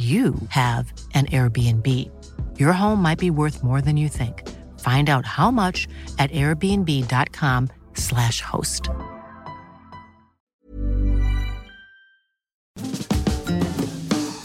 you 0.00 0.34
have 0.48 0.92
an 1.12 1.26
Airbnb. 1.26 1.86
Your 2.58 2.72
home 2.72 3.02
might 3.02 3.18
be 3.18 3.28
worth 3.28 3.62
more 3.62 3.82
than 3.82 3.98
you 3.98 4.08
think. 4.08 4.48
Find 4.80 5.10
out 5.10 5.26
how 5.26 5.50
much 5.50 5.86
at 6.18 6.30
airbnb.com/slash 6.30 8.40
host. 8.40 8.88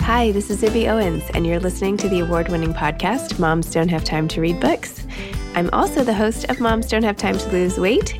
Hi, 0.02 0.34
this 0.34 0.50
is 0.50 0.62
Zibby 0.62 0.90
Owens, 0.90 1.24
and 1.34 1.48
you're 1.48 1.60
listening 1.60 1.96
to 1.98 2.10
the 2.10 2.20
award 2.20 2.50
winning 2.50 2.74
podcast, 2.74 3.40
Moms 3.40 3.72
Don't 3.72 3.90
Have 3.90 4.04
Time 4.04 4.28
to 4.30 4.42
Read 4.42 4.60
Books. 4.60 5.08
I'm 5.56 5.70
also 5.72 6.04
the 6.04 6.14
host 6.14 6.50
of 6.50 6.60
Moms 6.60 6.88
Don't 6.88 7.04
Have 7.04 7.18
Time 7.18 7.38
to 7.38 7.50
Lose 7.50 7.80
Weight, 7.80 8.20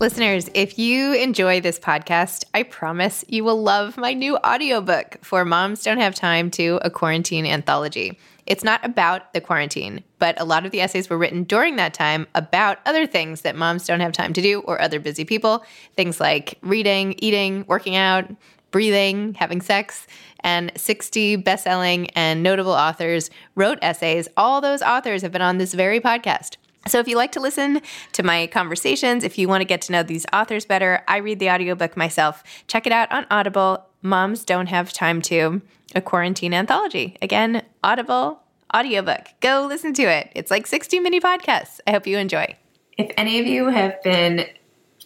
Listeners, 0.00 0.48
if 0.54 0.78
you 0.78 1.12
enjoy 1.14 1.60
this 1.60 1.80
podcast, 1.80 2.44
I 2.54 2.62
promise 2.62 3.24
you 3.26 3.42
will 3.42 3.60
love 3.60 3.96
my 3.96 4.12
new 4.12 4.36
audiobook 4.36 5.18
for 5.22 5.44
Moms 5.44 5.82
Don't 5.82 5.98
Have 5.98 6.14
Time 6.14 6.52
to 6.52 6.78
a 6.82 6.90
Quarantine 6.90 7.44
Anthology. 7.44 8.16
It's 8.46 8.62
not 8.62 8.84
about 8.84 9.32
the 9.32 9.40
quarantine, 9.40 10.04
but 10.20 10.40
a 10.40 10.44
lot 10.44 10.64
of 10.64 10.70
the 10.70 10.80
essays 10.80 11.10
were 11.10 11.18
written 11.18 11.42
during 11.42 11.74
that 11.76 11.94
time 11.94 12.28
about 12.36 12.78
other 12.86 13.08
things 13.08 13.40
that 13.40 13.56
moms 13.56 13.88
don't 13.88 13.98
have 13.98 14.12
time 14.12 14.32
to 14.34 14.40
do 14.40 14.60
or 14.60 14.80
other 14.80 15.00
busy 15.00 15.24
people. 15.24 15.64
Things 15.96 16.20
like 16.20 16.58
reading, 16.62 17.16
eating, 17.18 17.64
working 17.66 17.96
out, 17.96 18.30
breathing, 18.70 19.34
having 19.34 19.60
sex. 19.60 20.06
And 20.40 20.70
60 20.76 21.34
best 21.36 21.64
selling 21.64 22.08
and 22.10 22.44
notable 22.44 22.70
authors 22.70 23.30
wrote 23.56 23.80
essays. 23.82 24.28
All 24.36 24.60
those 24.60 24.80
authors 24.80 25.22
have 25.22 25.32
been 25.32 25.42
on 25.42 25.58
this 25.58 25.74
very 25.74 25.98
podcast. 25.98 26.56
So, 26.88 26.98
if 26.98 27.08
you 27.08 27.16
like 27.16 27.32
to 27.32 27.40
listen 27.40 27.80
to 28.12 28.22
my 28.22 28.46
conversations, 28.48 29.24
if 29.24 29.38
you 29.38 29.48
want 29.48 29.60
to 29.60 29.66
get 29.66 29.82
to 29.82 29.92
know 29.92 30.02
these 30.02 30.26
authors 30.32 30.64
better, 30.64 31.02
I 31.06 31.18
read 31.18 31.38
the 31.38 31.50
audiobook 31.50 31.96
myself. 31.96 32.42
Check 32.66 32.86
it 32.86 32.92
out 32.92 33.10
on 33.12 33.26
Audible. 33.30 33.84
Moms 34.02 34.44
Don't 34.44 34.68
Have 34.68 34.92
Time 34.92 35.20
to, 35.22 35.60
a 35.94 36.00
quarantine 36.00 36.54
anthology. 36.54 37.16
Again, 37.20 37.62
Audible 37.82 38.42
audiobook. 38.74 39.28
Go 39.40 39.66
listen 39.68 39.92
to 39.94 40.02
it. 40.02 40.30
It's 40.34 40.50
like 40.50 40.66
60 40.66 41.00
mini 41.00 41.20
podcasts. 41.20 41.80
I 41.86 41.92
hope 41.92 42.06
you 42.06 42.18
enjoy. 42.18 42.56
If 42.96 43.10
any 43.16 43.38
of 43.38 43.46
you 43.46 43.68
have 43.68 44.02
been 44.02 44.46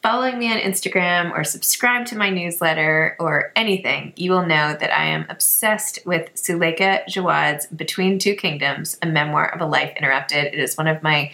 following 0.02 0.38
me 0.38 0.50
on 0.50 0.58
Instagram 0.58 1.30
or 1.32 1.44
subscribe 1.44 2.06
to 2.06 2.16
my 2.16 2.28
newsletter 2.28 3.16
or 3.20 3.52
anything, 3.54 4.12
you 4.16 4.32
will 4.32 4.44
know 4.44 4.76
that 4.78 4.90
I 4.92 5.06
am 5.06 5.26
obsessed 5.28 6.00
with 6.04 6.34
Suleika 6.34 7.04
Jaouad's 7.08 7.66
Between 7.66 8.18
Two 8.18 8.34
Kingdoms, 8.34 8.98
a 9.00 9.06
memoir 9.06 9.54
of 9.54 9.60
a 9.60 9.66
life 9.66 9.92
interrupted. 9.96 10.46
It 10.46 10.58
is 10.58 10.76
one 10.76 10.88
of 10.88 11.02
my 11.02 11.30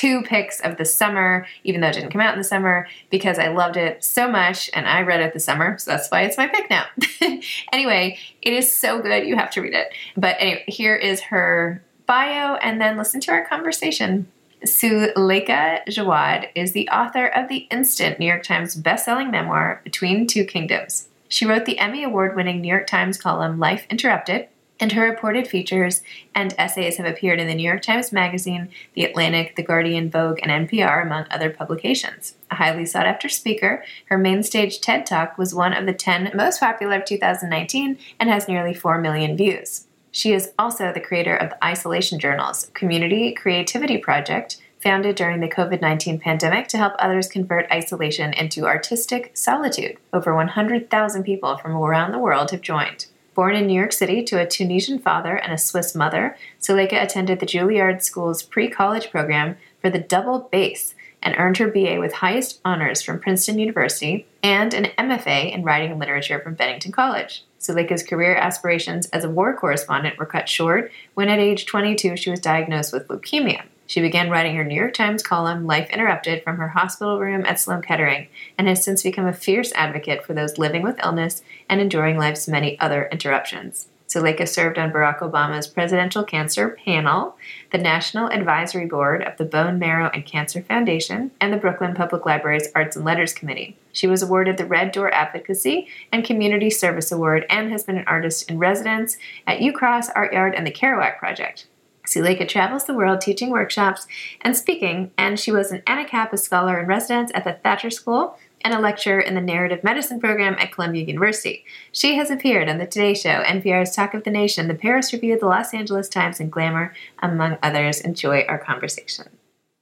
two 0.00 0.22
picks 0.22 0.60
of 0.60 0.78
the 0.78 0.84
summer, 0.86 1.46
even 1.62 1.82
though 1.82 1.88
it 1.88 1.92
didn't 1.92 2.10
come 2.10 2.22
out 2.22 2.32
in 2.32 2.38
the 2.38 2.44
summer, 2.44 2.88
because 3.10 3.38
I 3.38 3.48
loved 3.48 3.76
it 3.76 4.02
so 4.02 4.30
much 4.30 4.70
and 4.72 4.88
I 4.88 5.02
read 5.02 5.20
it 5.20 5.34
this 5.34 5.44
summer, 5.44 5.76
so 5.76 5.90
that's 5.90 6.08
why 6.08 6.22
it's 6.22 6.38
my 6.38 6.46
pick 6.46 6.70
now. 6.70 6.86
anyway, 7.70 8.18
it 8.40 8.54
is 8.54 8.74
so 8.74 9.02
good, 9.02 9.26
you 9.26 9.36
have 9.36 9.50
to 9.50 9.60
read 9.60 9.74
it. 9.74 9.88
But 10.16 10.36
anyway, 10.38 10.64
here 10.68 10.96
is 10.96 11.20
her 11.20 11.82
bio 12.06 12.54
and 12.54 12.80
then 12.80 12.96
listen 12.96 13.20
to 13.20 13.30
our 13.30 13.44
conversation. 13.44 14.26
Suleika 14.64 15.84
Jaouad 15.86 16.48
is 16.54 16.72
the 16.72 16.88
author 16.88 17.26
of 17.26 17.50
the 17.50 17.68
instant 17.70 18.18
New 18.18 18.26
York 18.26 18.42
Times 18.42 18.80
bestselling 18.80 19.30
memoir, 19.30 19.82
Between 19.84 20.26
Two 20.26 20.46
Kingdoms. 20.46 21.08
She 21.28 21.44
wrote 21.44 21.66
the 21.66 21.78
Emmy 21.78 22.04
Award 22.04 22.34
winning 22.34 22.62
New 22.62 22.68
York 22.68 22.86
Times 22.86 23.18
column 23.18 23.58
Life 23.58 23.86
Interrupted, 23.90 24.48
and 24.80 24.92
her 24.92 25.02
reported 25.02 25.46
features 25.46 26.02
and 26.34 26.54
essays 26.56 26.96
have 26.96 27.06
appeared 27.06 27.38
in 27.38 27.46
the 27.46 27.54
New 27.54 27.68
York 27.68 27.82
Times 27.82 28.12
Magazine, 28.12 28.70
The 28.94 29.04
Atlantic, 29.04 29.54
The 29.54 29.62
Guardian, 29.62 30.10
Vogue, 30.10 30.40
and 30.42 30.68
NPR, 30.68 31.02
among 31.02 31.26
other 31.30 31.50
publications. 31.50 32.34
A 32.50 32.56
highly 32.56 32.86
sought 32.86 33.06
after 33.06 33.28
speaker, 33.28 33.84
her 34.06 34.16
main 34.16 34.42
stage 34.42 34.80
TED 34.80 35.04
Talk 35.04 35.36
was 35.36 35.54
one 35.54 35.74
of 35.74 35.86
the 35.86 35.92
10 35.92 36.32
most 36.34 36.60
popular 36.60 36.96
of 36.96 37.04
2019 37.04 37.98
and 38.18 38.30
has 38.30 38.48
nearly 38.48 38.72
4 38.72 38.98
million 39.00 39.36
views. 39.36 39.86
She 40.10 40.32
is 40.32 40.52
also 40.58 40.92
the 40.92 41.00
creator 41.00 41.36
of 41.36 41.50
the 41.50 41.64
Isolation 41.64 42.18
Journals, 42.18 42.70
community 42.74 43.32
creativity 43.32 43.98
project 43.98 44.60
founded 44.80 45.14
during 45.14 45.40
the 45.40 45.48
COVID 45.48 45.80
19 45.80 46.18
pandemic 46.18 46.66
to 46.68 46.78
help 46.78 46.94
others 46.98 47.28
convert 47.28 47.70
isolation 47.70 48.32
into 48.32 48.66
artistic 48.66 49.36
solitude. 49.36 49.98
Over 50.12 50.34
100,000 50.34 51.22
people 51.22 51.58
from 51.58 51.76
around 51.76 52.12
the 52.12 52.18
world 52.18 52.50
have 52.50 52.62
joined. 52.62 53.06
Born 53.40 53.56
in 53.56 53.68
New 53.68 53.74
York 53.74 53.92
City 53.92 54.22
to 54.24 54.38
a 54.38 54.46
Tunisian 54.46 54.98
father 54.98 55.34
and 55.34 55.50
a 55.50 55.56
Swiss 55.56 55.94
mother, 55.94 56.36
Suleika 56.60 57.02
attended 57.02 57.40
the 57.40 57.46
Juilliard 57.46 58.02
School's 58.02 58.42
pre 58.42 58.68
college 58.68 59.10
program 59.10 59.56
for 59.80 59.88
the 59.88 59.98
double 59.98 60.50
bass 60.52 60.94
and 61.22 61.34
earned 61.38 61.56
her 61.56 61.70
BA 61.70 61.98
with 61.98 62.12
highest 62.12 62.60
honors 62.66 63.00
from 63.00 63.18
Princeton 63.18 63.58
University 63.58 64.26
and 64.42 64.74
an 64.74 64.88
MFA 64.98 65.54
in 65.54 65.62
Writing 65.62 65.90
and 65.90 65.98
Literature 65.98 66.38
from 66.40 66.52
Bennington 66.52 66.92
College. 66.92 67.42
Suleika's 67.58 68.02
career 68.02 68.34
aspirations 68.36 69.06
as 69.06 69.24
a 69.24 69.30
war 69.30 69.56
correspondent 69.56 70.18
were 70.18 70.26
cut 70.26 70.46
short 70.46 70.92
when 71.14 71.30
at 71.30 71.38
age 71.38 71.64
22 71.64 72.18
she 72.18 72.30
was 72.30 72.40
diagnosed 72.40 72.92
with 72.92 73.08
leukemia. 73.08 73.62
She 73.90 74.00
began 74.00 74.30
writing 74.30 74.54
her 74.54 74.62
New 74.62 74.76
York 74.76 74.94
Times 74.94 75.20
column, 75.20 75.66
Life 75.66 75.90
Interrupted, 75.90 76.44
from 76.44 76.58
her 76.58 76.68
hospital 76.68 77.18
room 77.18 77.44
at 77.44 77.58
Sloan 77.58 77.82
Kettering, 77.82 78.28
and 78.56 78.68
has 78.68 78.84
since 78.84 79.02
become 79.02 79.26
a 79.26 79.32
fierce 79.32 79.72
advocate 79.74 80.24
for 80.24 80.32
those 80.32 80.58
living 80.58 80.82
with 80.82 81.00
illness 81.02 81.42
and 81.68 81.80
enduring 81.80 82.16
life's 82.16 82.46
many 82.46 82.78
other 82.78 83.08
interruptions. 83.10 83.88
Suleika 84.06 84.46
served 84.46 84.78
on 84.78 84.92
Barack 84.92 85.18
Obama's 85.18 85.66
presidential 85.66 86.22
cancer 86.22 86.78
panel, 86.84 87.36
the 87.72 87.78
National 87.78 88.28
Advisory 88.28 88.86
Board 88.86 89.24
of 89.24 89.36
the 89.38 89.44
Bone 89.44 89.80
Marrow 89.80 90.08
and 90.14 90.24
Cancer 90.24 90.62
Foundation, 90.62 91.32
and 91.40 91.52
the 91.52 91.58
Brooklyn 91.58 91.92
Public 91.92 92.24
Library's 92.24 92.68
Arts 92.76 92.94
and 92.94 93.04
Letters 93.04 93.32
Committee. 93.32 93.76
She 93.90 94.06
was 94.06 94.22
awarded 94.22 94.56
the 94.56 94.66
Red 94.66 94.92
Door 94.92 95.12
Advocacy 95.12 95.88
and 96.12 96.24
Community 96.24 96.70
Service 96.70 97.10
Award 97.10 97.44
and 97.50 97.72
has 97.72 97.82
been 97.82 97.98
an 97.98 98.04
artist 98.06 98.48
in 98.48 98.60
residence 98.60 99.16
at 99.48 99.58
UCross 99.58 100.10
Art 100.14 100.32
Yard 100.32 100.54
and 100.54 100.64
the 100.64 100.70
Kerouac 100.70 101.18
Project. 101.18 101.66
Suleika 102.10 102.46
travels 102.46 102.84
the 102.84 102.94
world 102.94 103.20
teaching 103.20 103.50
workshops 103.50 104.06
and 104.40 104.56
speaking, 104.56 105.12
and 105.16 105.38
she 105.38 105.52
was 105.52 105.70
an 105.70 105.82
Anacapa 105.82 106.38
Scholar 106.38 106.80
in 106.80 106.86
Residence 106.86 107.30
at 107.34 107.44
the 107.44 107.52
Thacher 107.52 107.90
School 107.90 108.36
and 108.62 108.74
a 108.74 108.80
lecturer 108.80 109.20
in 109.20 109.34
the 109.34 109.40
Narrative 109.40 109.84
Medicine 109.84 110.20
program 110.20 110.56
at 110.58 110.72
Columbia 110.72 111.04
University. 111.04 111.64
She 111.92 112.16
has 112.16 112.30
appeared 112.30 112.68
on 112.68 112.78
The 112.78 112.86
Today 112.86 113.14
Show, 113.14 113.42
NPR's 113.44 113.94
Talk 113.94 114.12
of 114.12 114.24
the 114.24 114.30
Nation, 114.30 114.68
the 114.68 114.74
Paris 114.74 115.12
Review, 115.12 115.38
the 115.38 115.46
Los 115.46 115.72
Angeles 115.72 116.08
Times, 116.08 116.40
and 116.40 116.50
Glamour, 116.50 116.92
among 117.22 117.58
others. 117.62 118.00
Enjoy 118.00 118.42
our 118.48 118.58
conversation. 118.58 119.28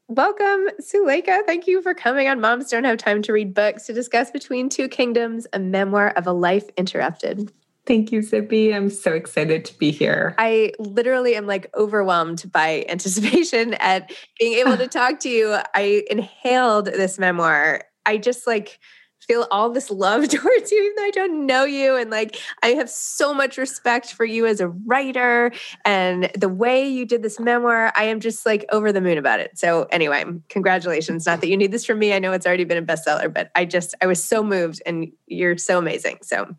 Welcome, 0.06 0.69
Suleika. 0.80 1.44
Thank 1.44 1.66
you 1.66 1.82
for 1.82 1.92
coming 1.92 2.28
on 2.28 2.40
Moms 2.40 2.70
Don't 2.70 2.84
Have 2.84 2.98
Time 2.98 3.20
to 3.22 3.32
Read 3.32 3.52
Books 3.52 3.86
to 3.86 3.92
discuss 3.92 4.30
Between 4.30 4.69
Two 4.69 4.88
Kingdoms, 4.88 5.46
a 5.52 5.58
memoir 5.58 6.10
of 6.10 6.26
a 6.26 6.32
life 6.32 6.69
interrupted. 6.76 7.52
Thank 7.88 8.12
you, 8.12 8.20
Zibby. 8.20 8.75
I'm 8.75 8.90
so 8.90 9.14
excited 9.14 9.64
to 9.64 9.79
be 9.79 9.90
here. 9.90 10.35
I 10.37 10.73
literally 10.79 11.35
am 11.35 11.46
like 11.46 11.70
overwhelmed 11.75 12.52
by 12.52 12.85
anticipation 12.88 13.73
at 13.75 14.12
being 14.38 14.58
able 14.58 14.76
to 14.76 14.87
talk 14.88 15.20
to 15.20 15.31
you. 15.31 15.56
I 15.75 16.05
inhaled 16.11 16.85
this 16.85 17.19
memoir. 17.19 17.85
I 18.05 18.19
just 18.19 18.46
like 18.46 18.79
feel 19.20 19.46
all 19.50 19.70
this 19.70 19.90
love 19.90 20.29
towards 20.29 20.70
you, 20.70 20.82
even 20.82 20.96
though 20.96 21.02
I 21.02 21.11
don't 21.12 21.46
know 21.46 21.64
you. 21.64 21.96
And 21.96 22.11
like, 22.11 22.38
I 22.62 22.69
have 22.69 22.90
so 22.90 23.32
much 23.32 23.56
respect 23.56 24.12
for 24.12 24.26
you 24.26 24.44
as 24.44 24.61
a 24.61 24.69
writer 24.69 25.50
and 25.87 26.31
the 26.37 26.50
way 26.50 26.87
you 26.87 27.06
did 27.06 27.23
this 27.23 27.40
memoir. 27.40 27.90
I 27.96 28.05
am 28.05 28.20
just 28.20 28.44
like 28.44 28.67
over 28.70 28.93
the 28.93 29.00
moon 29.00 29.17
about 29.17 29.40
it. 29.40 29.58
So, 29.58 29.85
anyway, 29.85 30.26
congratulations. 30.50 31.25
Not 31.25 31.40
that 31.40 31.49
you 31.49 31.56
need 31.56 31.73
this 31.73 31.87
from 31.87 31.99
me. 31.99 32.12
I 32.12 32.19
know 32.19 32.32
it's 32.32 32.46
already 32.46 32.64
been 32.64 32.76
a 32.76 32.82
bestseller, 32.82 33.32
but 33.32 33.50
I 33.55 33.64
just, 33.64 33.94
I 34.02 34.06
was 34.06 34.23
so 34.23 34.44
moved 34.44 34.82
and 34.85 35.11
you're 35.26 35.56
so 35.56 35.79
amazing. 35.79 36.19
So, 36.20 36.55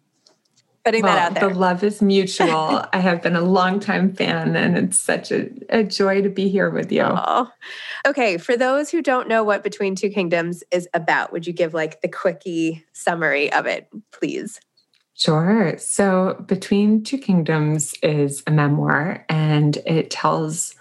putting 0.89 1.03
well, 1.03 1.15
that 1.15 1.31
out 1.31 1.39
there. 1.39 1.49
The 1.49 1.55
love 1.55 1.83
is 1.83 2.01
mutual. 2.01 2.83
I 2.93 2.99
have 2.99 3.21
been 3.21 3.35
a 3.35 3.41
longtime 3.41 4.13
fan, 4.13 4.55
and 4.55 4.77
it's 4.77 4.97
such 4.97 5.31
a, 5.31 5.49
a 5.69 5.83
joy 5.83 6.21
to 6.21 6.29
be 6.29 6.49
here 6.49 6.69
with 6.69 6.91
you. 6.91 7.03
Aww. 7.03 7.51
Okay, 8.07 8.37
for 8.37 8.57
those 8.57 8.89
who 8.89 9.01
don't 9.01 9.27
know 9.27 9.43
what 9.43 9.63
Between 9.63 9.95
Two 9.95 10.09
Kingdoms 10.09 10.63
is 10.71 10.87
about, 10.93 11.31
would 11.31 11.45
you 11.45 11.53
give 11.53 11.73
like 11.73 12.01
the 12.01 12.07
quickie 12.07 12.83
summary 12.93 13.51
of 13.53 13.65
it, 13.65 13.87
please? 14.11 14.59
Sure. 15.13 15.77
So, 15.77 16.43
Between 16.47 17.03
Two 17.03 17.17
Kingdoms 17.17 17.93
is 18.01 18.41
a 18.47 18.51
memoir, 18.51 19.25
and 19.29 19.77
it 19.85 20.09
tells 20.09 20.73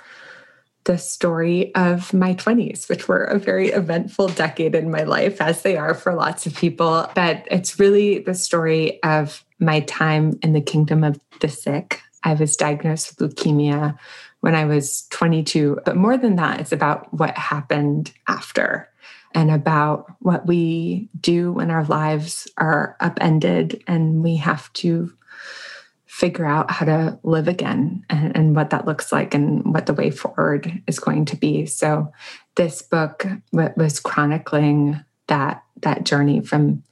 the 0.88 0.96
story 0.96 1.72
of 1.74 2.14
my 2.14 2.32
20s, 2.32 2.88
which 2.88 3.08
were 3.08 3.24
a 3.24 3.38
very 3.38 3.68
eventful 3.68 4.28
decade 4.28 4.74
in 4.74 4.90
my 4.90 5.02
life, 5.02 5.38
as 5.38 5.60
they 5.60 5.76
are 5.76 5.92
for 5.92 6.14
lots 6.14 6.46
of 6.46 6.56
people. 6.56 7.06
But 7.14 7.46
it's 7.50 7.78
really 7.78 8.20
the 8.20 8.34
story 8.34 9.00
of 9.02 9.44
my 9.60 9.80
time 9.80 10.38
in 10.42 10.54
the 10.54 10.62
kingdom 10.62 11.04
of 11.04 11.20
the 11.40 11.48
sick. 11.48 12.00
I 12.24 12.32
was 12.32 12.56
diagnosed 12.56 13.20
with 13.20 13.36
leukemia 13.36 13.98
when 14.40 14.54
I 14.54 14.64
was 14.64 15.06
22. 15.10 15.80
But 15.84 15.96
more 15.96 16.16
than 16.16 16.36
that, 16.36 16.58
it's 16.58 16.72
about 16.72 17.12
what 17.12 17.36
happened 17.36 18.10
after 18.26 18.88
and 19.34 19.50
about 19.50 20.06
what 20.20 20.46
we 20.46 21.10
do 21.20 21.52
when 21.52 21.70
our 21.70 21.84
lives 21.84 22.48
are 22.56 22.96
upended 23.00 23.84
and 23.86 24.22
we 24.22 24.36
have 24.36 24.72
to 24.72 25.12
figure 26.18 26.44
out 26.44 26.68
how 26.68 26.84
to 26.84 27.16
live 27.22 27.46
again 27.46 28.04
and, 28.10 28.36
and, 28.36 28.56
what 28.56 28.70
that 28.70 28.84
looks 28.84 29.12
like 29.12 29.34
and 29.34 29.72
what 29.72 29.86
the 29.86 29.94
way 29.94 30.10
forward 30.10 30.82
is 30.88 30.98
going 30.98 31.24
to 31.24 31.36
be. 31.36 31.64
So 31.64 32.12
this 32.56 32.82
book 32.82 33.24
was 33.52 34.00
chronicling 34.00 34.98
that 35.28 35.62
that 35.82 36.02
journey 36.02 36.40
from 36.40 36.82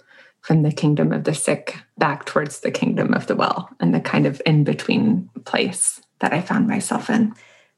from 0.42 0.62
the 0.62 0.70
kingdom 0.70 1.12
of 1.12 1.24
the 1.24 1.34
sick 1.34 1.76
back 1.98 2.24
towards 2.24 2.60
the 2.60 2.70
kingdom 2.70 3.14
of 3.14 3.26
the 3.26 3.34
well 3.34 3.68
and 3.80 3.92
the 3.92 3.98
kind 3.98 4.26
of 4.26 4.40
in 4.46 4.62
between 4.62 5.28
place 5.44 6.00
that 6.20 6.32
I 6.32 6.40
found 6.40 6.68
myself 6.68 7.10
in. 7.10 7.34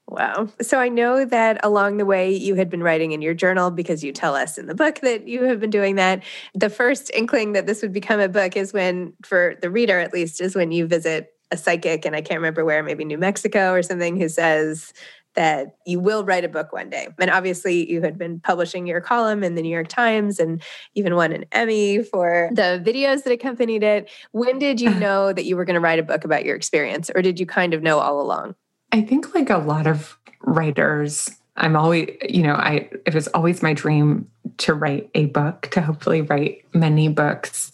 Wow. 0.06 0.48
So 0.60 0.78
I 0.78 0.90
know 0.90 1.24
that 1.24 1.64
along 1.64 1.96
the 1.96 2.04
way 2.04 2.30
you 2.30 2.56
had 2.56 2.68
been 2.68 2.82
writing 2.82 3.12
in 3.12 3.22
your 3.22 3.32
journal 3.32 3.70
because 3.70 4.04
you 4.04 4.12
tell 4.12 4.34
us 4.34 4.58
in 4.58 4.66
the 4.66 4.74
book 4.74 5.00
that 5.00 5.26
you 5.26 5.44
have 5.44 5.60
been 5.60 5.70
doing 5.70 5.94
that. 5.94 6.22
The 6.54 6.68
first 6.68 7.10
inkling 7.14 7.54
that 7.54 7.66
this 7.66 7.80
would 7.80 7.92
become 7.94 8.20
a 8.20 8.28
book 8.28 8.54
is 8.54 8.74
when, 8.74 9.14
for 9.22 9.56
the 9.62 9.70
reader 9.70 9.98
at 9.98 10.12
least, 10.12 10.42
is 10.42 10.54
when 10.54 10.72
you 10.72 10.86
visit 10.86 11.32
a 11.50 11.56
psychic, 11.56 12.04
and 12.04 12.14
I 12.14 12.20
can't 12.20 12.38
remember 12.38 12.64
where, 12.64 12.82
maybe 12.82 13.04
New 13.04 13.18
Mexico 13.18 13.72
or 13.72 13.82
something, 13.82 14.20
who 14.20 14.28
says, 14.28 14.92
that 15.34 15.76
you 15.86 16.00
will 16.00 16.24
write 16.24 16.44
a 16.44 16.48
book 16.48 16.72
one 16.72 16.90
day. 16.90 17.06
And 17.16 17.30
obviously, 17.30 17.88
you 17.88 18.02
had 18.02 18.18
been 18.18 18.40
publishing 18.40 18.88
your 18.88 19.00
column 19.00 19.44
in 19.44 19.54
the 19.54 19.62
New 19.62 19.68
York 19.68 19.86
Times 19.86 20.40
and 20.40 20.60
even 20.94 21.14
won 21.14 21.32
an 21.32 21.44
Emmy 21.52 22.02
for 22.02 22.50
the 22.52 22.82
videos 22.84 23.22
that 23.22 23.32
accompanied 23.32 23.84
it. 23.84 24.10
When 24.32 24.58
did 24.58 24.80
you 24.80 24.90
know 24.94 25.32
that 25.32 25.44
you 25.44 25.56
were 25.56 25.64
going 25.64 25.74
to 25.74 25.80
write 25.80 26.00
a 26.00 26.02
book 26.02 26.24
about 26.24 26.44
your 26.44 26.56
experience, 26.56 27.08
or 27.14 27.22
did 27.22 27.38
you 27.38 27.46
kind 27.46 27.72
of 27.72 27.82
know 27.82 28.00
all 28.00 28.20
along? 28.20 28.56
I 28.90 29.02
think, 29.02 29.32
like 29.34 29.48
a 29.48 29.58
lot 29.58 29.86
of 29.86 30.18
writers, 30.42 31.30
I'm 31.56 31.76
always, 31.76 32.08
you 32.28 32.42
know, 32.42 32.54
I 32.54 32.88
it 33.06 33.14
was 33.14 33.28
always 33.28 33.62
my 33.62 33.74
dream 33.74 34.28
to 34.58 34.74
write 34.74 35.08
a 35.14 35.26
book, 35.26 35.68
to 35.72 35.80
hopefully 35.80 36.22
write 36.22 36.64
many 36.74 37.08
books. 37.08 37.70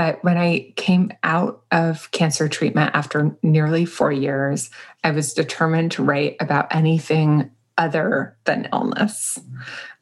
But 0.00 0.24
when 0.24 0.38
I 0.38 0.72
came 0.76 1.12
out 1.22 1.62
of 1.70 2.10
cancer 2.10 2.48
treatment 2.48 2.92
after 2.94 3.36
nearly 3.42 3.84
four 3.84 4.10
years, 4.10 4.70
I 5.04 5.10
was 5.10 5.34
determined 5.34 5.92
to 5.92 6.02
write 6.02 6.36
about 6.40 6.74
anything 6.74 7.50
other 7.78 8.36
than 8.44 8.68
illness. 8.72 9.38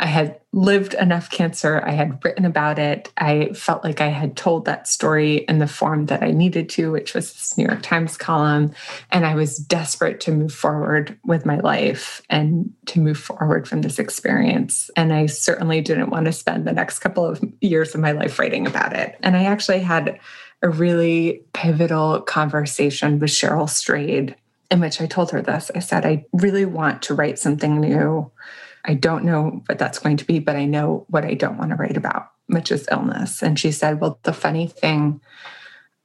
I 0.00 0.06
had 0.06 0.40
lived 0.52 0.94
enough 0.94 1.30
cancer. 1.30 1.82
I 1.84 1.92
had 1.92 2.18
written 2.24 2.44
about 2.44 2.78
it. 2.78 3.12
I 3.16 3.50
felt 3.52 3.84
like 3.84 4.00
I 4.00 4.08
had 4.08 4.36
told 4.36 4.64
that 4.64 4.88
story 4.88 5.36
in 5.48 5.58
the 5.58 5.68
form 5.68 6.06
that 6.06 6.22
I 6.22 6.30
needed 6.30 6.68
to, 6.70 6.90
which 6.90 7.14
was 7.14 7.32
this 7.32 7.56
New 7.56 7.66
York 7.66 7.82
Times 7.82 8.16
column. 8.16 8.72
And 9.10 9.24
I 9.24 9.34
was 9.34 9.56
desperate 9.56 10.20
to 10.20 10.32
move 10.32 10.52
forward 10.52 11.18
with 11.24 11.46
my 11.46 11.58
life 11.60 12.22
and 12.28 12.72
to 12.86 13.00
move 13.00 13.18
forward 13.18 13.68
from 13.68 13.82
this 13.82 13.98
experience. 13.98 14.90
And 14.96 15.12
I 15.12 15.26
certainly 15.26 15.80
didn't 15.80 16.10
want 16.10 16.26
to 16.26 16.32
spend 16.32 16.66
the 16.66 16.72
next 16.72 16.98
couple 16.98 17.24
of 17.24 17.42
years 17.60 17.94
of 17.94 18.00
my 18.00 18.12
life 18.12 18.38
writing 18.38 18.66
about 18.66 18.94
it. 18.94 19.16
And 19.22 19.36
I 19.36 19.44
actually 19.44 19.80
had 19.80 20.18
a 20.62 20.68
really 20.68 21.44
pivotal 21.52 22.20
conversation 22.22 23.18
with 23.20 23.30
Cheryl 23.30 23.68
Strayed 23.68 24.34
in 24.70 24.80
which 24.80 25.00
I 25.00 25.06
told 25.06 25.30
her 25.30 25.42
this. 25.42 25.70
I 25.74 25.78
said, 25.78 26.04
I 26.04 26.26
really 26.32 26.64
want 26.64 27.02
to 27.02 27.14
write 27.14 27.38
something 27.38 27.80
new. 27.80 28.30
I 28.84 28.94
don't 28.94 29.24
know 29.24 29.62
what 29.66 29.78
that's 29.78 29.98
going 29.98 30.16
to 30.18 30.24
be, 30.24 30.38
but 30.38 30.56
I 30.56 30.64
know 30.64 31.06
what 31.08 31.24
I 31.24 31.34
don't 31.34 31.58
want 31.58 31.70
to 31.70 31.76
write 31.76 31.96
about, 31.96 32.30
which 32.46 32.70
is 32.70 32.88
illness. 32.90 33.42
And 33.42 33.58
she 33.58 33.72
said, 33.72 34.00
Well, 34.00 34.18
the 34.22 34.32
funny 34.32 34.66
thing 34.66 35.20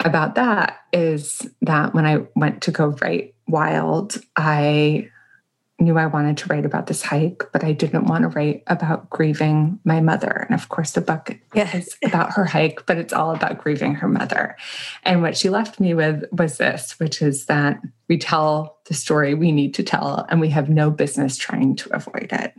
about 0.04 0.36
that 0.36 0.80
is 0.92 1.48
that 1.62 1.94
when 1.94 2.06
I 2.06 2.26
went 2.36 2.64
to 2.64 2.72
go 2.72 2.88
write 3.02 3.36
Wild, 3.48 4.18
I 4.36 5.10
knew 5.84 5.98
I 5.98 6.08
wanted 6.08 6.38
to 6.38 6.48
write 6.48 6.66
about 6.66 6.88
this 6.88 7.04
hike, 7.04 7.44
but 7.52 7.64
I 7.64 7.72
didn't 7.72 8.06
want 8.06 8.24
to 8.24 8.30
write 8.30 8.64
about 8.68 9.10
grieving 9.10 9.80
my 9.84 10.02
mother. 10.02 10.46
And 10.50 10.60
of 10.60 10.70
course, 10.70 10.92
the 10.92 11.02
book 11.02 11.38
yes. 11.54 11.76
is 11.76 11.98
about 12.04 12.34
her 12.34 12.46
hike, 12.46 12.86
but 12.86 12.98
it's 12.98 13.14
all 13.14 13.32
about 13.36 13.60
grieving 13.60 13.96
her 13.96 14.08
mother. 14.08 14.58
And 15.04 15.22
what 15.22 15.38
she 15.38 15.50
left 15.50 15.80
me 15.80 15.94
with 15.94 16.24
was 16.32 16.58
this, 16.58 17.00
which 17.00 17.22
is 17.22 17.46
that 17.46 17.80
we 18.08 18.18
tell 18.18 18.80
the 18.86 18.94
story 18.94 19.34
we 19.34 19.52
need 19.52 19.74
to 19.76 19.84
tell, 19.84 20.26
and 20.30 20.42
we 20.42 20.50
have 20.50 20.70
no 20.70 20.90
business 20.90 21.38
trying 21.38 21.76
to 21.76 21.96
avoid 21.96 22.30
it. 22.32 22.54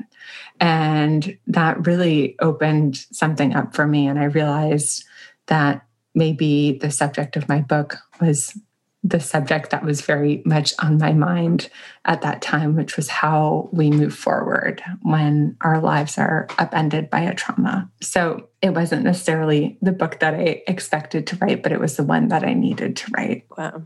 And 0.60 1.36
that 1.48 1.86
really 1.86 2.36
opened 2.40 2.96
something 3.10 3.54
up 3.54 3.74
for 3.74 3.86
me. 3.86 4.06
And 4.06 4.18
I 4.18 4.24
realized 4.24 5.04
that 5.46 5.84
maybe 6.14 6.78
the 6.78 6.90
subject 6.90 7.36
of 7.36 7.48
my 7.48 7.60
book 7.60 7.96
was 8.20 8.56
the 9.04 9.20
subject 9.20 9.68
that 9.70 9.84
was 9.84 10.00
very 10.00 10.42
much 10.46 10.72
on 10.78 10.96
my 10.96 11.12
mind 11.12 11.68
at 12.06 12.22
that 12.22 12.40
time, 12.40 12.74
which 12.74 12.96
was 12.96 13.08
how 13.08 13.68
we 13.70 13.90
move 13.90 14.14
forward 14.14 14.82
when 15.02 15.56
our 15.60 15.78
lives 15.78 16.16
are 16.16 16.48
upended 16.58 17.10
by 17.10 17.20
a 17.20 17.34
trauma. 17.34 17.90
So 18.00 18.48
it 18.62 18.70
wasn't 18.70 19.04
necessarily 19.04 19.76
the 19.82 19.92
book 19.92 20.20
that 20.20 20.32
I 20.32 20.62
expected 20.66 21.26
to 21.28 21.36
write, 21.36 21.62
but 21.62 21.70
it 21.70 21.80
was 21.80 21.96
the 21.96 22.02
one 22.02 22.28
that 22.28 22.44
I 22.44 22.54
needed 22.54 22.96
to 22.96 23.10
write. 23.14 23.44
Wow. 23.58 23.82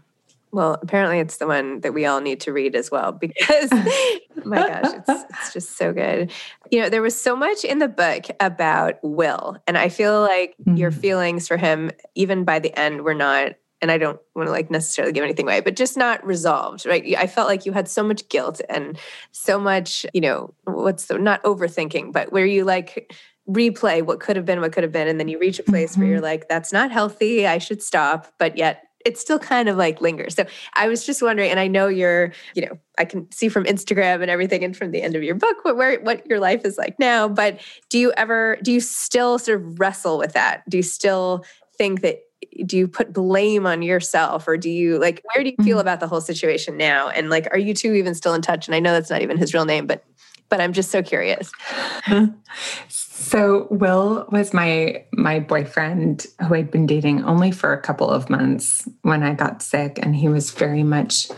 Well, 0.50 0.78
apparently 0.80 1.18
it's 1.18 1.38
the 1.38 1.46
one 1.46 1.80
that 1.80 1.92
we 1.92 2.06
all 2.06 2.20
need 2.20 2.40
to 2.42 2.52
read 2.52 2.74
as 2.74 2.90
well 2.90 3.12
because 3.12 3.70
my 4.44 4.56
gosh, 4.56 4.94
it's, 4.94 5.24
it's 5.30 5.52
just 5.52 5.76
so 5.76 5.92
good. 5.92 6.30
You 6.70 6.82
know, 6.82 6.88
there 6.88 7.02
was 7.02 7.20
so 7.20 7.36
much 7.36 7.64
in 7.64 7.80
the 7.80 7.88
book 7.88 8.26
about 8.40 8.94
Will, 9.02 9.58
and 9.66 9.76
I 9.76 9.88
feel 9.88 10.20
like 10.20 10.54
mm-hmm. 10.60 10.76
your 10.76 10.90
feelings 10.90 11.48
for 11.48 11.56
him, 11.56 11.90
even 12.14 12.44
by 12.44 12.60
the 12.60 12.76
end, 12.78 13.02
were 13.02 13.14
not 13.14 13.54
and 13.80 13.90
I 13.90 13.98
don't 13.98 14.20
want 14.34 14.48
to 14.48 14.50
like 14.50 14.70
necessarily 14.70 15.12
give 15.12 15.24
anything 15.24 15.46
away, 15.46 15.60
but 15.60 15.76
just 15.76 15.96
not 15.96 16.24
resolved, 16.24 16.86
right? 16.86 17.14
I 17.16 17.26
felt 17.26 17.48
like 17.48 17.66
you 17.66 17.72
had 17.72 17.88
so 17.88 18.02
much 18.02 18.28
guilt 18.28 18.60
and 18.68 18.98
so 19.32 19.58
much, 19.58 20.04
you 20.12 20.20
know, 20.20 20.54
what's 20.64 21.06
the 21.06 21.18
not 21.18 21.42
overthinking, 21.44 22.12
but 22.12 22.32
where 22.32 22.46
you 22.46 22.64
like 22.64 23.14
replay 23.48 24.02
what 24.02 24.20
could 24.20 24.36
have 24.36 24.44
been, 24.44 24.60
what 24.60 24.72
could 24.72 24.82
have 24.82 24.92
been, 24.92 25.08
and 25.08 25.18
then 25.18 25.28
you 25.28 25.38
reach 25.38 25.58
a 25.58 25.62
place 25.62 25.92
mm-hmm. 25.92 26.02
where 26.02 26.10
you're 26.10 26.20
like, 26.20 26.48
that's 26.48 26.72
not 26.72 26.90
healthy. 26.90 27.46
I 27.46 27.58
should 27.58 27.82
stop. 27.82 28.32
But 28.38 28.58
yet 28.58 28.84
it 29.04 29.16
still 29.16 29.38
kind 29.38 29.68
of 29.68 29.76
like 29.76 30.00
lingers. 30.00 30.34
So 30.34 30.44
I 30.74 30.88
was 30.88 31.06
just 31.06 31.22
wondering, 31.22 31.50
and 31.50 31.60
I 31.60 31.68
know 31.68 31.88
you're, 31.88 32.32
you 32.54 32.66
know, 32.66 32.78
I 32.98 33.04
can 33.04 33.30
see 33.30 33.48
from 33.48 33.64
Instagram 33.64 34.20
and 34.22 34.30
everything 34.30 34.64
and 34.64 34.76
from 34.76 34.90
the 34.90 35.00
end 35.00 35.14
of 35.14 35.22
your 35.22 35.34
book 35.34 35.64
what 35.64 35.76
where 35.76 36.00
what 36.00 36.26
your 36.26 36.40
life 36.40 36.64
is 36.64 36.76
like 36.76 36.98
now. 36.98 37.28
But 37.28 37.60
do 37.88 37.98
you 37.98 38.12
ever 38.16 38.58
do 38.62 38.72
you 38.72 38.80
still 38.80 39.38
sort 39.38 39.60
of 39.62 39.78
wrestle 39.78 40.18
with 40.18 40.32
that? 40.32 40.68
Do 40.68 40.76
you 40.76 40.82
still 40.82 41.44
think 41.78 42.00
that 42.02 42.18
do 42.66 42.76
you 42.76 42.88
put 42.88 43.12
blame 43.12 43.66
on 43.66 43.82
yourself 43.82 44.46
or 44.48 44.56
do 44.56 44.70
you 44.70 44.98
like 44.98 45.22
where 45.34 45.44
do 45.44 45.50
you 45.50 45.56
feel 45.64 45.76
mm-hmm. 45.76 45.80
about 45.80 46.00
the 46.00 46.06
whole 46.06 46.20
situation 46.20 46.76
now? 46.76 47.08
And 47.08 47.30
like 47.30 47.48
are 47.52 47.58
you 47.58 47.74
two 47.74 47.94
even 47.94 48.14
still 48.14 48.34
in 48.34 48.42
touch? 48.42 48.68
And 48.68 48.74
i 48.74 48.80
know 48.80 48.92
that's 48.92 49.10
not 49.10 49.22
even 49.22 49.36
his 49.36 49.54
real 49.54 49.64
name 49.64 49.86
but 49.86 50.04
but 50.48 50.60
i'm 50.60 50.72
just 50.72 50.90
so 50.90 51.02
curious. 51.02 51.52
So 53.20 53.66
will 53.68 54.26
was 54.30 54.54
my 54.54 55.04
my 55.12 55.40
boyfriend 55.40 56.24
who 56.46 56.54
i'd 56.54 56.70
been 56.70 56.86
dating 56.86 57.24
only 57.24 57.50
for 57.50 57.72
a 57.72 57.80
couple 57.80 58.08
of 58.08 58.30
months 58.30 58.88
when 59.02 59.24
i 59.24 59.34
got 59.34 59.60
sick 59.60 59.98
and 60.00 60.14
he 60.14 60.28
was 60.28 60.52
very 60.52 60.84
much 60.84 61.28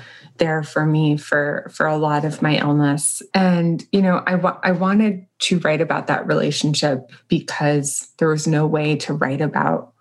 there 0.40 0.64
for 0.64 0.84
me 0.84 1.16
for 1.16 1.70
for 1.72 1.86
a 1.86 1.96
lot 1.96 2.24
of 2.24 2.42
my 2.42 2.56
illness. 2.56 3.22
And 3.32 3.86
you 3.92 4.02
know 4.02 4.24
I, 4.26 4.34
wa- 4.34 4.58
I 4.64 4.72
wanted 4.72 5.26
to 5.40 5.60
write 5.60 5.80
about 5.80 6.08
that 6.08 6.26
relationship 6.26 7.12
because 7.28 8.12
there 8.18 8.28
was 8.28 8.48
no 8.48 8.66
way 8.66 8.96
to 8.96 9.14
write 9.14 9.40
about 9.40 9.92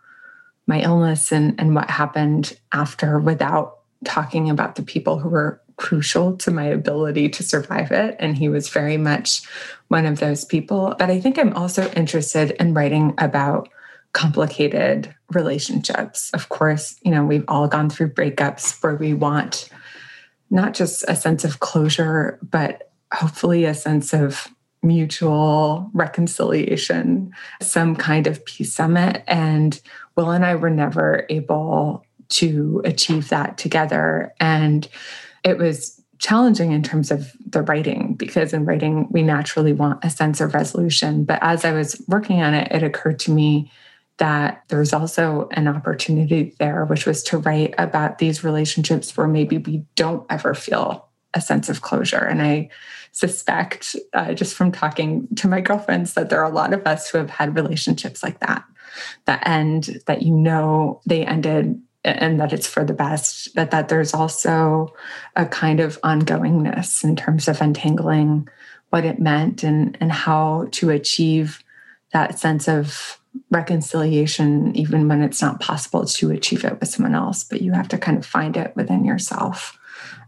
my 0.70 0.82
illness 0.82 1.32
and, 1.32 1.60
and 1.60 1.74
what 1.74 1.90
happened 1.90 2.58
after 2.72 3.20
without 3.20 3.80
talking 4.06 4.52
about 4.52 4.76
the 4.76 4.84
people 4.84 5.18
who 5.18 5.28
were 5.28 5.60
crucial 5.78 6.38
to 6.38 6.52
my 6.52 6.66
ability 6.66 7.28
to 7.30 7.42
survive 7.42 7.92
it. 7.92 8.16
And 8.20 8.38
he 8.38 8.50
was 8.50 8.70
very 8.70 8.96
much 8.96 9.42
one 9.88 10.06
of 10.06 10.20
those 10.20 10.46
people. 10.46 10.96
But 11.00 11.10
I 11.10 11.20
think 11.20 11.40
I'm 11.40 11.54
also 11.54 11.90
interested 11.94 12.52
in 12.52 12.76
writing 12.76 13.16
about 13.18 13.68
complicated 14.14 15.14
relationships. 15.32 16.30
Of 16.36 16.50
course, 16.50 17.00
you 17.04 17.12
know, 17.12 17.26
we've 17.26 17.46
all 17.48 17.68
gone 17.68 17.90
through 17.90 18.14
breakups 18.14 18.82
where 18.84 18.96
we 18.96 19.14
want 19.16 19.70
not 20.52 20.76
just 20.76 21.04
a 21.08 21.16
sense 21.16 21.44
of 21.44 21.60
closure, 21.60 22.38
but 22.44 22.92
hopefully 23.12 23.66
a 23.66 23.74
sense 23.74 24.14
of 24.14 24.48
mutual 24.82 25.90
reconciliation, 25.94 27.34
some 27.62 27.96
kind 27.96 28.28
of 28.28 28.44
peace 28.46 28.74
summit. 28.74 29.24
And 29.28 29.80
Will 30.16 30.32
and 30.32 30.46
I 30.46 30.56
were 30.56 30.70
never 30.70 31.26
able 31.30 32.06
to 32.30 32.82
achieve 32.86 33.30
that 33.30 33.58
together. 33.58 34.34
And 34.40 34.88
it 35.44 35.58
was 35.58 36.00
challenging 36.20 36.74
in 36.74 36.84
terms 36.84 37.12
of 37.12 37.32
the 37.46 37.62
writing 37.62 38.14
because 38.14 38.54
in 38.54 38.66
writing 38.66 39.08
we 39.10 39.24
naturally 39.24 39.74
want 39.74 40.04
a 40.04 40.10
sense 40.10 40.42
of 40.42 40.54
resolution 40.54 41.24
but 41.24 41.40
as 41.42 41.64
i 41.64 41.72
was 41.72 42.04
working 42.10 42.42
on 42.42 42.54
it 42.54 42.70
it 42.72 42.84
occurred 42.84 43.18
to 43.18 43.32
me 43.32 43.72
that 44.18 44.62
there 44.68 44.80
was 44.80 44.92
also 44.92 45.48
an 45.54 45.66
opportunity 45.66 46.54
there 46.60 46.84
which 46.86 47.06
was 47.06 47.24
to 47.24 47.38
write 47.38 47.74
about 47.78 48.18
these 48.18 48.44
relationships 48.44 49.16
where 49.16 49.30
maybe 49.30 49.58
we 49.60 49.82
don't 49.96 50.26
ever 50.30 50.54
feel 50.54 51.08
a 51.34 51.40
sense 51.40 51.70
of 51.70 51.82
closure 51.82 52.26
and 52.26 52.42
i 52.42 52.70
suspect 53.20 53.98
uh, 54.14 54.34
just 54.34 54.56
from 54.56 54.72
talking 54.72 55.28
to 55.36 55.48
my 55.50 55.60
girlfriends 55.60 56.14
that 56.14 56.30
there 56.30 56.40
are 56.40 56.50
a 56.50 56.56
lot 56.56 56.74
of 56.74 56.88
us 56.88 57.10
who 57.10 57.18
have 57.18 57.30
had 57.30 57.54
relationships 57.54 58.24
like 58.24 58.40
that. 58.40 58.64
That 59.26 59.46
end 59.46 60.02
that 60.08 60.22
you 60.22 60.34
know 60.34 61.02
they 61.06 61.26
ended 61.26 61.82
and 62.06 62.40
that 62.40 62.54
it's 62.54 62.66
for 62.66 62.86
the 62.86 62.94
best 62.94 63.54
but 63.56 63.72
that 63.72 63.90
there's 63.90 64.14
also 64.14 64.94
a 65.36 65.46
kind 65.46 65.82
of 65.82 66.00
ongoingness 66.02 67.04
in 67.04 67.18
terms 67.18 67.50
of 67.50 67.60
untangling 67.60 68.48
what 68.90 69.04
it 69.04 69.20
meant 69.20 69.64
and 69.64 69.98
and 70.00 70.12
how 70.12 70.68
to 70.72 70.90
achieve 70.90 71.62
that 72.14 72.40
sense 72.40 72.70
of 72.70 73.20
reconciliation 73.52 74.74
even 74.78 75.10
when 75.10 75.22
it's 75.22 75.42
not 75.42 75.60
possible 75.60 76.06
to 76.06 76.32
achieve 76.32 76.64
it 76.64 76.80
with 76.80 76.90
someone 76.90 77.14
else 77.14 77.44
but 77.44 77.62
you 77.62 77.74
have 77.74 77.90
to 77.90 77.98
kind 77.98 78.18
of 78.18 78.26
find 78.26 78.56
it 78.56 78.74
within 78.78 79.04
yourself. 79.04 79.78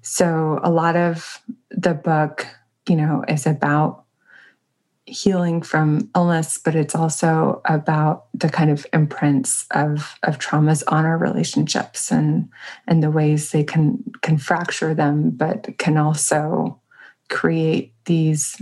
So 0.01 0.59
a 0.61 0.69
lot 0.69 0.97
of 0.97 1.41
the 1.69 1.93
book 1.93 2.47
you 2.87 2.95
know 2.95 3.23
is 3.27 3.45
about 3.45 4.05
healing 5.05 5.61
from 5.61 6.09
illness, 6.15 6.57
but 6.57 6.75
it's 6.75 6.95
also 6.95 7.61
about 7.65 8.25
the 8.33 8.49
kind 8.49 8.69
of 8.69 8.85
imprints 8.93 9.65
of, 9.71 10.17
of 10.23 10.37
traumas 10.37 10.83
on 10.87 11.05
our 11.05 11.17
relationships 11.17 12.11
and 12.11 12.49
and 12.87 13.03
the 13.03 13.11
ways 13.11 13.51
they 13.51 13.63
can 13.63 14.03
can 14.21 14.37
fracture 14.37 14.93
them, 14.93 15.31
but 15.31 15.77
can 15.77 15.97
also 15.97 16.79
create 17.29 17.93
these 18.05 18.61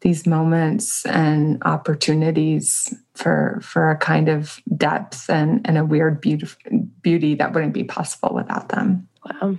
these 0.00 0.26
moments 0.26 1.06
and 1.06 1.62
opportunities 1.64 2.94
for 3.14 3.58
for 3.62 3.90
a 3.90 3.96
kind 3.96 4.28
of 4.28 4.60
depth 4.76 5.28
and, 5.28 5.66
and 5.66 5.78
a 5.78 5.84
weird 5.84 6.20
beauty, 6.20 6.46
beauty 7.02 7.34
that 7.34 7.52
wouldn't 7.52 7.72
be 7.72 7.84
possible 7.84 8.34
without 8.34 8.68
them. 8.68 9.08
Wow. 9.24 9.56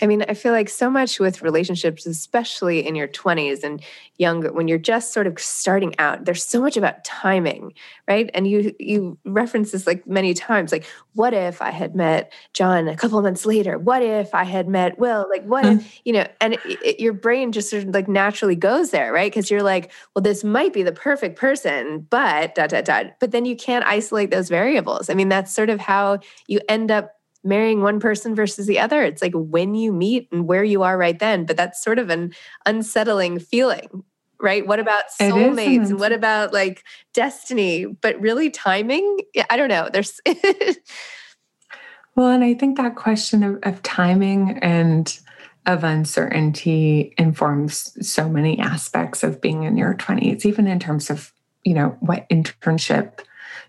I 0.00 0.06
mean, 0.06 0.24
I 0.28 0.34
feel 0.34 0.52
like 0.52 0.68
so 0.68 0.90
much 0.90 1.18
with 1.18 1.42
relationships, 1.42 2.06
especially 2.06 2.86
in 2.86 2.94
your 2.94 3.08
20s 3.08 3.62
and 3.62 3.82
younger, 4.18 4.52
when 4.52 4.68
you're 4.68 4.78
just 4.78 5.12
sort 5.12 5.26
of 5.26 5.38
starting 5.38 5.94
out, 5.98 6.24
there's 6.24 6.44
so 6.44 6.60
much 6.60 6.76
about 6.76 7.04
timing, 7.04 7.72
right? 8.08 8.30
And 8.34 8.46
you 8.46 8.74
you 8.78 9.18
reference 9.24 9.72
this 9.72 9.86
like 9.86 10.06
many 10.06 10.34
times, 10.34 10.72
like, 10.72 10.86
what 11.14 11.34
if 11.34 11.60
I 11.60 11.70
had 11.70 11.94
met 11.94 12.32
John 12.52 12.88
a 12.88 12.96
couple 12.96 13.18
of 13.18 13.24
months 13.24 13.44
later? 13.44 13.78
What 13.78 14.02
if 14.02 14.34
I 14.34 14.44
had 14.44 14.68
met 14.68 14.98
Will? 14.98 15.26
Like, 15.30 15.44
what 15.44 15.64
mm-hmm. 15.64 15.78
if, 15.78 16.00
you 16.04 16.12
know, 16.12 16.26
and 16.40 16.54
it, 16.54 16.60
it, 16.64 17.00
your 17.00 17.12
brain 17.12 17.52
just 17.52 17.70
sort 17.70 17.84
of 17.84 17.94
like 17.94 18.08
naturally 18.08 18.56
goes 18.56 18.90
there, 18.90 19.12
right? 19.12 19.30
Because 19.30 19.50
you're 19.50 19.62
like, 19.62 19.90
well, 20.14 20.22
this 20.22 20.44
might 20.44 20.72
be 20.72 20.82
the 20.82 20.92
perfect 20.92 21.38
person, 21.38 22.06
but 22.10 22.54
dot, 22.54 22.70
dot, 22.70 22.84
dot. 22.84 23.06
But 23.20 23.30
then 23.30 23.44
you 23.44 23.56
can't 23.56 23.84
isolate 23.84 24.30
those 24.30 24.48
variables. 24.48 25.10
I 25.10 25.14
mean, 25.14 25.28
that's 25.28 25.52
sort 25.52 25.70
of 25.70 25.80
how 25.80 26.20
you 26.46 26.60
end 26.68 26.90
up 26.90 27.12
marrying 27.44 27.82
one 27.82 28.00
person 28.00 28.34
versus 28.34 28.66
the 28.66 28.78
other. 28.78 29.02
It's 29.02 29.22
like 29.22 29.32
when 29.34 29.74
you 29.74 29.92
meet 29.92 30.28
and 30.32 30.46
where 30.46 30.64
you 30.64 30.82
are 30.82 30.96
right 30.96 31.18
then. 31.18 31.44
But 31.44 31.56
that's 31.56 31.82
sort 31.82 31.98
of 31.98 32.10
an 32.10 32.32
unsettling 32.66 33.38
feeling, 33.38 34.04
right? 34.40 34.66
What 34.66 34.78
about 34.78 35.04
soulmates 35.20 35.90
and 35.90 36.00
what 36.00 36.12
about 36.12 36.52
like 36.52 36.84
destiny? 37.12 37.86
But 37.86 38.20
really, 38.20 38.50
timing? 38.50 39.18
Yeah, 39.34 39.46
I 39.50 39.56
don't 39.56 39.68
know. 39.68 39.88
There's. 39.92 40.20
well, 42.16 42.28
and 42.28 42.44
I 42.44 42.54
think 42.54 42.76
that 42.76 42.96
question 42.96 43.42
of, 43.42 43.58
of 43.62 43.82
timing 43.82 44.58
and 44.58 45.18
of 45.66 45.84
uncertainty 45.84 47.14
informs 47.18 47.96
so 48.06 48.28
many 48.28 48.58
aspects 48.58 49.22
of 49.22 49.40
being 49.40 49.62
in 49.62 49.76
your 49.76 49.94
20s, 49.94 50.44
even 50.44 50.66
in 50.66 50.80
terms 50.80 51.08
of, 51.08 51.32
you 51.62 51.72
know, 51.74 51.96
what 52.00 52.28
internship 52.28 53.20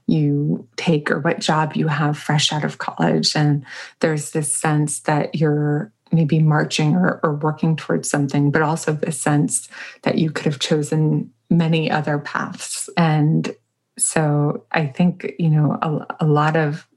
you 0.08 0.68
take 0.76 1.10
or 1.10 1.20
what 1.20 1.40
job 1.40 1.76
you 1.76 1.88
have 1.88 2.18
fresh 2.18 2.52
out 2.52 2.64
of 2.64 2.78
college. 2.78 3.36
And 3.36 3.66
there's 4.00 4.32
this 4.32 4.56
sense 4.56 5.02
that 5.02 5.36
you're 5.36 5.92
maybe 6.12 6.40
marching 6.40 6.96
or, 6.96 7.20
or 7.24 7.36
working 7.36 7.76
towards 7.76 8.10
something, 8.10 8.52
but 8.52 8.62
also 8.62 8.94
the 8.94 9.12
sense 9.12 9.68
that 10.04 10.18
you 10.18 10.32
could 10.32 10.46
have 10.46 10.60
chosen 10.60 11.32
many 11.50 11.90
other 11.90 12.20
paths. 12.20 12.90
And 12.98 13.56
so 13.98 14.66
I 14.72 14.88
think, 14.88 15.34
you 15.40 15.50
know, 15.50 15.78
a, 15.82 16.26
a 16.26 16.26
lot 16.26 16.56
of 16.56 16.88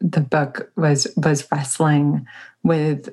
the 0.00 0.20
book 0.20 0.70
was 0.76 1.06
was 1.16 1.46
wrestling 1.50 2.26
with 2.62 3.08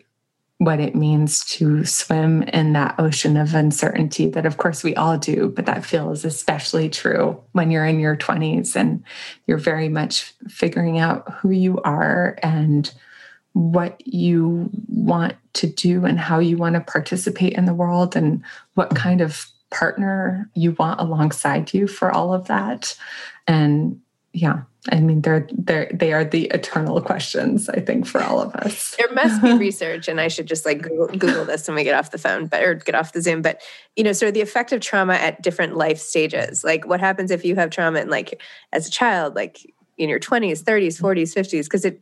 what 0.63 0.79
it 0.79 0.95
means 0.95 1.43
to 1.45 1.85
swim 1.85 2.43
in 2.43 2.73
that 2.73 2.95
ocean 2.99 3.37
of 3.37 3.53
uncertainty 3.53 4.27
that 4.27 4.45
of 4.45 4.57
course 4.57 4.83
we 4.83 4.95
all 4.95 5.17
do 5.17 5.49
but 5.55 5.65
that 5.65 5.85
feels 5.85 6.25
especially 6.25 6.89
true 6.89 7.41
when 7.51 7.71
you're 7.71 7.85
in 7.85 7.99
your 7.99 8.15
20s 8.15 8.75
and 8.75 9.03
you're 9.47 9.57
very 9.57 9.89
much 9.89 10.33
figuring 10.47 10.99
out 10.99 11.31
who 11.33 11.51
you 11.51 11.79
are 11.81 12.37
and 12.41 12.93
what 13.53 14.01
you 14.05 14.69
want 14.87 15.35
to 15.53 15.67
do 15.67 16.05
and 16.05 16.19
how 16.19 16.39
you 16.39 16.57
want 16.57 16.73
to 16.75 16.81
participate 16.81 17.53
in 17.53 17.65
the 17.65 17.73
world 17.73 18.15
and 18.15 18.43
what 18.73 18.95
kind 18.95 19.21
of 19.21 19.47
partner 19.69 20.49
you 20.55 20.71
want 20.73 20.99
alongside 20.99 21.73
you 21.73 21.87
for 21.87 22.11
all 22.11 22.33
of 22.33 22.47
that. 22.47 22.97
And 23.47 23.99
yeah 24.33 24.63
I 24.91 24.99
mean, 24.99 25.21
they're 25.21 25.47
they're 25.53 25.89
they 25.93 26.11
are 26.11 26.25
the 26.25 26.47
eternal 26.47 26.99
questions. 27.01 27.69
I 27.69 27.79
think 27.79 28.05
for 28.05 28.21
all 28.21 28.41
of 28.41 28.53
us. 28.55 28.95
There 29.03 29.13
must 29.13 29.41
be 29.41 29.53
research, 29.53 30.07
and 30.07 30.19
I 30.19 30.27
should 30.27 30.45
just 30.45 30.65
like 30.65 30.81
Google, 30.81 31.07
Google 31.07 31.45
this 31.45 31.67
when 31.67 31.75
we 31.75 31.83
get 31.83 31.95
off 31.95 32.11
the 32.11 32.17
phone, 32.17 32.47
but 32.47 32.63
or 32.63 32.75
get 32.75 32.95
off 32.95 33.13
the 33.13 33.21
Zoom. 33.21 33.41
But 33.41 33.61
you 33.95 34.03
know, 34.03 34.11
sort 34.11 34.29
of 34.29 34.33
the 34.33 34.41
effect 34.41 34.73
of 34.73 34.81
trauma 34.81 35.13
at 35.13 35.41
different 35.41 35.77
life 35.77 35.99
stages. 35.99 36.63
Like, 36.63 36.85
what 36.85 36.99
happens 36.99 37.31
if 37.31 37.45
you 37.45 37.55
have 37.55 37.69
trauma 37.69 37.99
and 37.99 38.09
like 38.09 38.41
as 38.73 38.87
a 38.87 38.91
child, 38.91 39.35
like 39.35 39.59
in 39.97 40.09
your 40.09 40.19
twenties, 40.19 40.61
thirties, 40.61 40.99
forties, 40.99 41.33
fifties? 41.33 41.67
Because 41.67 41.85
it, 41.85 42.01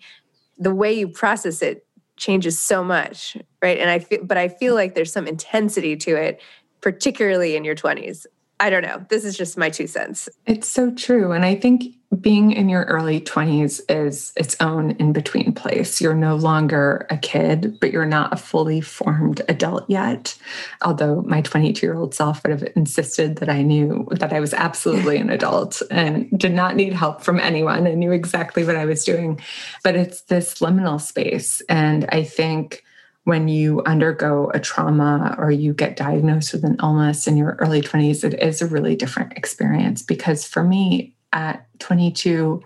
the 0.57 0.73
way 0.73 0.91
you 0.91 1.07
process 1.07 1.61
it 1.61 1.85
changes 2.17 2.57
so 2.57 2.83
much, 2.83 3.37
right? 3.61 3.77
And 3.77 3.89
I 3.89 3.99
feel, 3.99 4.23
but 4.23 4.37
I 4.37 4.47
feel 4.47 4.73
like 4.73 4.95
there's 4.95 5.13
some 5.13 5.27
intensity 5.27 5.95
to 5.97 6.15
it, 6.15 6.41
particularly 6.81 7.55
in 7.55 7.63
your 7.63 7.75
twenties 7.75 8.25
I 8.61 8.69
don't 8.69 8.83
know. 8.83 9.03
This 9.09 9.25
is 9.25 9.35
just 9.35 9.57
my 9.57 9.71
two 9.71 9.87
cents. 9.87 10.29
It's 10.45 10.67
so 10.67 10.91
true. 10.91 11.31
And 11.31 11.43
I 11.43 11.55
think 11.55 11.95
being 12.19 12.51
in 12.51 12.69
your 12.69 12.83
early 12.83 13.19
20s 13.19 13.81
is 13.89 14.31
its 14.37 14.55
own 14.59 14.91
in 14.91 15.13
between 15.13 15.51
place. 15.53 15.99
You're 15.99 16.13
no 16.13 16.35
longer 16.35 17.07
a 17.09 17.17
kid, 17.17 17.79
but 17.79 17.91
you're 17.91 18.05
not 18.05 18.31
a 18.31 18.37
fully 18.37 18.79
formed 18.79 19.41
adult 19.49 19.89
yet. 19.89 20.37
Although 20.83 21.23
my 21.23 21.41
22 21.41 21.83
year 21.83 21.95
old 21.95 22.13
self 22.13 22.43
would 22.43 22.51
have 22.51 22.71
insisted 22.75 23.37
that 23.37 23.49
I 23.49 23.63
knew 23.63 24.07
that 24.11 24.31
I 24.31 24.39
was 24.39 24.53
absolutely 24.53 25.17
an 25.17 25.31
adult 25.31 25.81
and 25.89 26.29
did 26.37 26.53
not 26.53 26.75
need 26.75 26.93
help 26.93 27.23
from 27.23 27.39
anyone 27.39 27.87
and 27.87 27.99
knew 27.99 28.11
exactly 28.11 28.63
what 28.63 28.75
I 28.75 28.85
was 28.85 29.03
doing. 29.03 29.41
But 29.83 29.95
it's 29.95 30.21
this 30.23 30.59
liminal 30.59 31.01
space. 31.01 31.61
And 31.67 32.05
I 32.09 32.23
think 32.23 32.83
when 33.23 33.47
you 33.47 33.83
undergo 33.85 34.49
a 34.53 34.59
trauma 34.59 35.35
or 35.37 35.51
you 35.51 35.73
get 35.73 35.95
diagnosed 35.95 36.53
with 36.53 36.63
an 36.63 36.77
illness 36.81 37.27
in 37.27 37.37
your 37.37 37.55
early 37.59 37.81
20s, 37.81 38.23
it 38.23 38.41
is 38.41 38.61
a 38.61 38.67
really 38.67 38.95
different 38.95 39.33
experience. 39.33 40.01
Because 40.01 40.45
for 40.45 40.63
me, 40.63 41.15
at 41.33 41.65
22, 41.79 42.61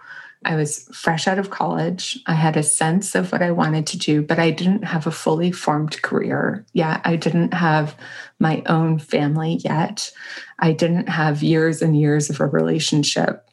I 0.46 0.56
was 0.56 0.88
fresh 0.94 1.28
out 1.28 1.40
of 1.40 1.50
college. 1.50 2.20
I 2.28 2.34
had 2.34 2.56
a 2.56 2.64
sense 2.64 3.16
of 3.16 3.32
what 3.32 3.42
I 3.42 3.52
wanted 3.52 3.88
to 3.88 3.98
do, 3.98 4.22
but 4.22 4.40
I 4.40 4.52
didn't 4.52 4.84
have 4.84 5.08
a 5.08 5.12
fully 5.12 5.52
formed 5.52 6.02
career 6.04 6.66
yet. 6.74 7.02
I 7.04 7.16
didn't 7.16 7.54
have 7.54 7.96
my 8.40 8.62
own 8.68 9.00
family 9.00 9.60
yet. 9.64 10.12
I 10.60 10.72
didn't 10.72 11.10
have 11.10 11.44
years 11.44 11.82
and 11.82 12.00
years 12.00 12.30
of 12.30 12.40
a 12.40 12.46
relationship 12.46 13.45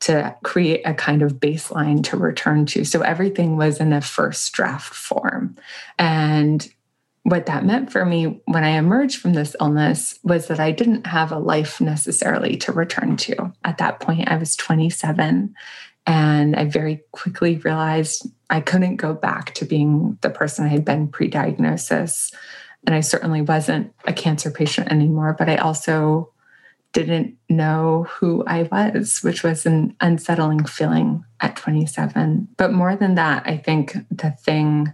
to 0.00 0.36
create 0.44 0.82
a 0.84 0.94
kind 0.94 1.22
of 1.22 1.34
baseline 1.34 2.04
to 2.04 2.16
return 2.16 2.66
to. 2.66 2.84
So 2.84 3.00
everything 3.00 3.56
was 3.56 3.80
in 3.80 3.92
a 3.92 4.00
first 4.00 4.52
draft 4.52 4.94
form. 4.94 5.56
And 5.98 6.68
what 7.24 7.46
that 7.46 7.64
meant 7.64 7.92
for 7.92 8.04
me 8.04 8.40
when 8.46 8.64
I 8.64 8.70
emerged 8.70 9.20
from 9.20 9.34
this 9.34 9.56
illness 9.60 10.18
was 10.22 10.46
that 10.46 10.60
I 10.60 10.70
didn't 10.70 11.06
have 11.06 11.32
a 11.32 11.38
life 11.38 11.80
necessarily 11.80 12.56
to 12.58 12.72
return 12.72 13.16
to. 13.18 13.52
At 13.64 13.78
that 13.78 14.00
point, 14.00 14.28
I 14.28 14.36
was 14.36 14.56
27. 14.56 15.54
And 16.06 16.56
I 16.56 16.64
very 16.64 17.02
quickly 17.12 17.58
realized 17.58 18.26
I 18.48 18.60
couldn't 18.60 18.96
go 18.96 19.12
back 19.12 19.52
to 19.54 19.66
being 19.66 20.16
the 20.22 20.30
person 20.30 20.64
I 20.64 20.68
had 20.68 20.84
been 20.84 21.08
pre 21.08 21.28
diagnosis. 21.28 22.32
And 22.86 22.94
I 22.94 23.00
certainly 23.00 23.42
wasn't 23.42 23.92
a 24.06 24.12
cancer 24.14 24.50
patient 24.50 24.90
anymore, 24.90 25.36
but 25.38 25.50
I 25.50 25.56
also 25.56 26.32
didn't 26.92 27.36
know 27.48 28.06
who 28.08 28.44
I 28.46 28.62
was, 28.64 29.20
which 29.22 29.42
was 29.42 29.66
an 29.66 29.94
unsettling 30.00 30.64
feeling 30.64 31.24
at 31.40 31.56
27. 31.56 32.48
But 32.56 32.72
more 32.72 32.96
than 32.96 33.14
that, 33.16 33.42
I 33.46 33.56
think 33.58 33.94
the 34.10 34.30
thing 34.30 34.92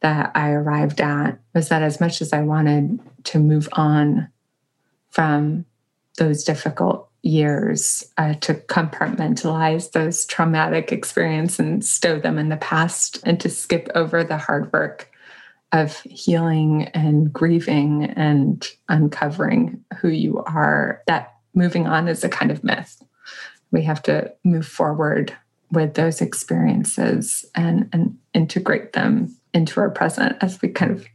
that 0.00 0.32
I 0.34 0.50
arrived 0.50 1.00
at 1.00 1.38
was 1.54 1.68
that 1.68 1.82
as 1.82 2.00
much 2.00 2.20
as 2.20 2.32
I 2.32 2.42
wanted 2.42 3.00
to 3.24 3.38
move 3.38 3.68
on 3.72 4.28
from 5.10 5.64
those 6.18 6.44
difficult 6.44 7.08
years, 7.22 8.04
uh, 8.16 8.34
to 8.34 8.54
compartmentalize 8.54 9.90
those 9.92 10.24
traumatic 10.26 10.92
experiences 10.92 11.58
and 11.58 11.84
stow 11.84 12.18
them 12.18 12.38
in 12.38 12.48
the 12.48 12.56
past, 12.56 13.18
and 13.24 13.40
to 13.40 13.48
skip 13.48 13.88
over 13.94 14.22
the 14.22 14.38
hard 14.38 14.72
work 14.72 15.10
of 15.76 16.00
healing 16.00 16.84
and 16.94 17.32
grieving 17.32 18.04
and 18.04 18.66
uncovering 18.88 19.84
who 19.98 20.08
you 20.08 20.42
are, 20.44 21.02
that 21.06 21.34
moving 21.54 21.86
on 21.86 22.08
is 22.08 22.24
a 22.24 22.28
kind 22.28 22.50
of 22.50 22.64
myth. 22.64 23.02
We 23.70 23.82
have 23.82 24.02
to 24.04 24.32
move 24.44 24.66
forward 24.66 25.36
with 25.72 25.94
those 25.94 26.20
experiences 26.20 27.44
and, 27.54 27.88
and 27.92 28.16
integrate 28.34 28.92
them 28.92 29.36
into 29.52 29.80
our 29.80 29.90
present 29.90 30.36
as 30.40 30.60
we 30.62 30.68
kind 30.68 30.92
of 30.92 31.06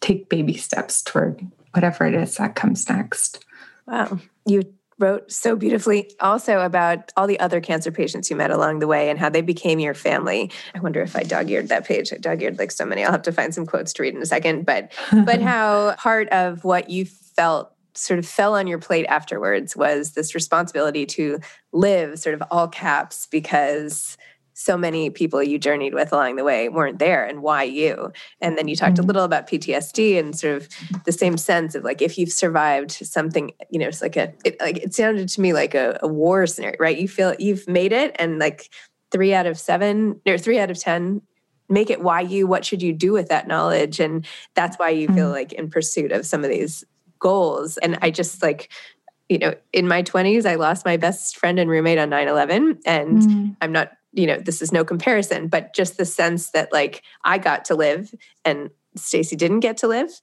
take 0.00 0.28
baby 0.28 0.54
steps 0.54 1.02
toward 1.02 1.46
whatever 1.72 2.06
it 2.06 2.14
is 2.14 2.36
that 2.36 2.54
comes 2.56 2.88
next. 2.88 3.44
Wow. 3.86 4.18
You 4.46 4.74
wrote 4.98 5.30
so 5.30 5.56
beautifully 5.56 6.10
also 6.20 6.60
about 6.60 7.12
all 7.16 7.26
the 7.26 7.40
other 7.40 7.60
cancer 7.60 7.90
patients 7.90 8.30
you 8.30 8.36
met 8.36 8.50
along 8.50 8.78
the 8.78 8.86
way 8.86 9.10
and 9.10 9.18
how 9.18 9.28
they 9.28 9.40
became 9.40 9.78
your 9.78 9.94
family. 9.94 10.50
I 10.74 10.80
wonder 10.80 11.00
if 11.00 11.16
I 11.16 11.22
dog-eared 11.22 11.68
that 11.68 11.84
page. 11.84 12.12
I 12.12 12.16
dog-eared 12.16 12.58
like 12.58 12.70
so 12.70 12.84
many. 12.84 13.04
I'll 13.04 13.12
have 13.12 13.22
to 13.22 13.32
find 13.32 13.54
some 13.54 13.66
quotes 13.66 13.92
to 13.94 14.02
read 14.02 14.14
in 14.14 14.22
a 14.22 14.26
second. 14.26 14.66
But 14.66 14.92
but 15.24 15.40
how 15.40 15.94
part 15.96 16.28
of 16.28 16.64
what 16.64 16.90
you 16.90 17.04
felt 17.04 17.72
sort 17.94 18.18
of 18.18 18.26
fell 18.26 18.54
on 18.54 18.66
your 18.66 18.78
plate 18.78 19.06
afterwards 19.06 19.76
was 19.76 20.12
this 20.12 20.34
responsibility 20.34 21.04
to 21.04 21.38
live 21.72 22.18
sort 22.18 22.34
of 22.34 22.42
all 22.50 22.68
caps 22.68 23.26
because 23.26 24.16
so 24.62 24.76
many 24.76 25.10
people 25.10 25.42
you 25.42 25.58
journeyed 25.58 25.94
with 25.94 26.12
along 26.12 26.36
the 26.36 26.44
way 26.44 26.68
weren't 26.68 26.98
there 26.98 27.24
and 27.24 27.42
why 27.42 27.62
you 27.62 28.12
and 28.40 28.56
then 28.56 28.68
you 28.68 28.76
talked 28.76 28.94
mm-hmm. 28.94 29.04
a 29.04 29.06
little 29.06 29.24
about 29.24 29.46
ptsd 29.46 30.18
and 30.18 30.38
sort 30.38 30.56
of 30.56 30.68
the 31.04 31.12
same 31.12 31.36
sense 31.36 31.74
of 31.74 31.84
like 31.84 32.00
if 32.00 32.16
you've 32.16 32.32
survived 32.32 32.92
something 32.92 33.52
you 33.70 33.78
know 33.78 33.88
it's 33.88 34.02
like 34.02 34.16
a 34.16 34.32
it, 34.44 34.58
like 34.60 34.78
it 34.78 34.94
sounded 34.94 35.28
to 35.28 35.40
me 35.40 35.52
like 35.52 35.74
a, 35.74 35.98
a 36.02 36.08
war 36.08 36.46
scenario 36.46 36.76
right 36.78 36.98
you 36.98 37.08
feel 37.08 37.34
you've 37.38 37.66
made 37.68 37.92
it 37.92 38.14
and 38.18 38.38
like 38.38 38.70
three 39.10 39.34
out 39.34 39.46
of 39.46 39.58
seven 39.58 40.20
or 40.26 40.38
three 40.38 40.58
out 40.58 40.70
of 40.70 40.78
ten 40.78 41.20
make 41.68 41.90
it 41.90 42.02
why 42.02 42.20
you 42.20 42.46
what 42.46 42.64
should 42.64 42.82
you 42.82 42.92
do 42.92 43.12
with 43.12 43.28
that 43.28 43.48
knowledge 43.48 43.98
and 43.98 44.26
that's 44.54 44.78
why 44.78 44.90
you 44.90 45.08
feel 45.08 45.26
mm-hmm. 45.26 45.32
like 45.32 45.52
in 45.52 45.70
pursuit 45.70 46.12
of 46.12 46.26
some 46.26 46.44
of 46.44 46.50
these 46.50 46.84
goals 47.18 47.78
and 47.78 47.98
i 48.02 48.10
just 48.10 48.42
like 48.42 48.68
you 49.28 49.38
know 49.38 49.54
in 49.72 49.88
my 49.88 50.02
20s 50.02 50.44
i 50.44 50.54
lost 50.54 50.84
my 50.84 50.96
best 50.96 51.36
friend 51.36 51.58
and 51.58 51.70
roommate 51.70 51.98
on 51.98 52.10
9-11 52.10 52.78
and 52.84 53.22
mm. 53.22 53.56
i'm 53.60 53.72
not 53.72 53.92
you 54.12 54.26
know 54.26 54.38
this 54.38 54.62
is 54.62 54.72
no 54.72 54.84
comparison 54.84 55.48
but 55.48 55.74
just 55.74 55.96
the 55.96 56.04
sense 56.04 56.50
that 56.50 56.72
like 56.72 57.02
i 57.24 57.38
got 57.38 57.64
to 57.64 57.74
live 57.74 58.14
and 58.44 58.70
stacy 58.96 59.36
didn't 59.36 59.60
get 59.60 59.76
to 59.76 59.88
live 59.88 60.20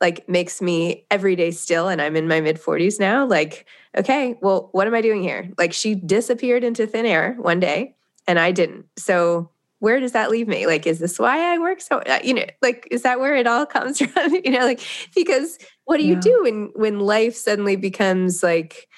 like 0.00 0.28
makes 0.28 0.60
me 0.60 1.06
every 1.10 1.36
day 1.36 1.50
still 1.50 1.88
and 1.88 2.02
i'm 2.02 2.16
in 2.16 2.28
my 2.28 2.40
mid 2.40 2.56
40s 2.56 3.00
now 3.00 3.24
like 3.24 3.66
okay 3.96 4.36
well 4.42 4.68
what 4.72 4.86
am 4.86 4.94
i 4.94 5.00
doing 5.00 5.22
here? 5.22 5.50
Like 5.56 5.72
she 5.72 5.94
disappeared 5.94 6.64
into 6.64 6.86
thin 6.86 7.06
air 7.06 7.36
one 7.38 7.60
day 7.60 7.96
and 8.26 8.38
i 8.38 8.52
didn't. 8.52 8.86
So 8.98 9.50
where 9.78 10.00
does 10.00 10.12
that 10.12 10.30
leave 10.30 10.48
me? 10.48 10.66
Like 10.66 10.86
is 10.86 10.98
this 10.98 11.18
why 11.18 11.54
i 11.54 11.58
work 11.58 11.80
so 11.80 11.98
uh, 11.98 12.18
you 12.22 12.34
know 12.34 12.44
like 12.62 12.88
is 12.90 13.02
that 13.02 13.20
where 13.20 13.36
it 13.36 13.46
all 13.46 13.66
comes 13.76 14.00
from? 14.00 14.34
You 14.34 14.50
know 14.50 14.64
like 14.64 14.80
because 15.14 15.58
what 15.84 15.98
do 15.98 16.04
you 16.04 16.16
do 16.16 16.40
when 16.42 16.70
when 16.74 17.00
life 17.00 17.34
suddenly 17.34 17.76
becomes 17.76 18.42
like 18.42 18.88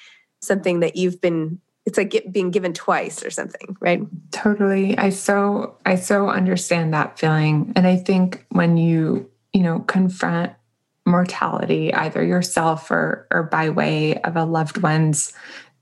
something 0.41 0.81
that 0.81 0.95
you've 0.95 1.21
been 1.21 1.59
it's 1.87 1.97
like 1.97 2.25
being 2.29 2.51
given 2.51 2.73
twice 2.73 3.23
or 3.23 3.29
something 3.29 3.77
right? 3.79 4.01
Totally. 4.31 4.97
I 4.97 5.09
so 5.09 5.77
i 5.85 5.95
so 5.95 6.29
understand 6.29 6.93
that 6.93 7.17
feeling. 7.17 7.71
And 7.75 7.87
i 7.87 7.95
think 7.95 8.45
when 8.49 8.77
you 8.77 9.31
you 9.53 9.63
know 9.63 9.79
confront 9.79 10.51
mortality 11.05 11.93
either 11.93 12.23
yourself 12.23 12.91
or 12.91 13.25
or 13.31 13.43
by 13.43 13.69
way 13.69 14.19
of 14.21 14.35
a 14.35 14.43
loved 14.43 14.83
one's 14.83 15.31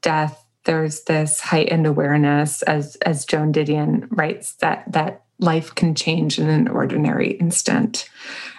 death 0.03 0.45
there's 0.65 1.03
this 1.05 1.41
heightened 1.41 1.87
awareness 1.87 2.61
as 2.61 2.95
as 2.97 3.25
joan 3.25 3.51
didion 3.51 4.07
writes 4.11 4.53
that 4.57 4.83
that 4.91 5.23
life 5.39 5.73
can 5.73 5.95
change 5.95 6.39
in 6.39 6.47
an 6.47 6.67
ordinary 6.67 7.31
instant. 7.31 8.07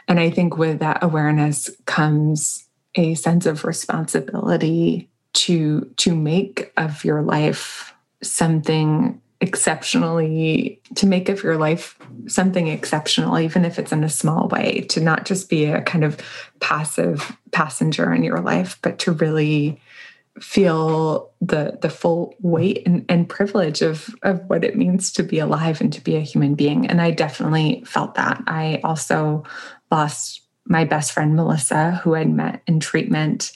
And 0.08 0.18
i 0.18 0.30
think 0.30 0.58
with 0.58 0.80
that 0.80 1.04
awareness 1.04 1.70
comes 1.86 2.66
a 2.96 3.14
sense 3.14 3.46
of 3.46 3.64
responsibility 3.64 5.10
to 5.36 5.82
to 5.96 6.14
make 6.14 6.72
of 6.76 7.04
your 7.04 7.22
life 7.22 7.94
something 8.22 9.20
exceptionally 9.42 10.80
to 10.94 11.06
make 11.06 11.28
of 11.28 11.42
your 11.42 11.58
life 11.58 11.98
something 12.26 12.68
exceptional 12.68 13.38
even 13.38 13.64
if 13.64 13.78
it's 13.78 13.92
in 13.92 14.02
a 14.02 14.08
small 14.08 14.48
way 14.48 14.80
to 14.88 14.98
not 14.98 15.26
just 15.26 15.50
be 15.50 15.66
a 15.66 15.82
kind 15.82 16.04
of 16.04 16.18
passive 16.60 17.36
passenger 17.52 18.12
in 18.14 18.22
your 18.22 18.40
life 18.40 18.78
but 18.80 18.98
to 18.98 19.12
really 19.12 19.78
feel 20.40 21.30
the 21.40 21.78
the 21.80 21.90
full 21.90 22.34
weight 22.40 22.82
and, 22.86 23.04
and 23.08 23.28
privilege 23.28 23.82
of 23.82 24.14
of 24.22 24.40
what 24.46 24.64
it 24.64 24.76
means 24.76 25.12
to 25.12 25.22
be 25.22 25.38
alive 25.38 25.80
and 25.80 25.92
to 25.92 26.00
be 26.02 26.16
a 26.16 26.20
human 26.20 26.54
being. 26.54 26.86
And 26.86 27.00
i 27.00 27.10
definitely 27.10 27.82
felt 27.86 28.14
that. 28.14 28.42
I 28.46 28.80
also 28.84 29.44
lost 29.90 30.42
my 30.66 30.84
best 30.84 31.12
friend 31.12 31.36
melissa 31.36 31.92
who 32.02 32.16
i'd 32.16 32.28
met 32.28 32.60
in 32.66 32.80
treatment 32.80 33.52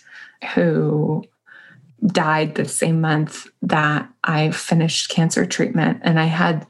who 0.54 1.24
died 2.06 2.54
the 2.54 2.66
same 2.66 3.00
month 3.00 3.48
that 3.62 4.08
I 4.24 4.50
finished 4.50 5.10
cancer 5.10 5.44
treatment. 5.44 6.00
And 6.02 6.18
I 6.18 6.24
had 6.24 6.66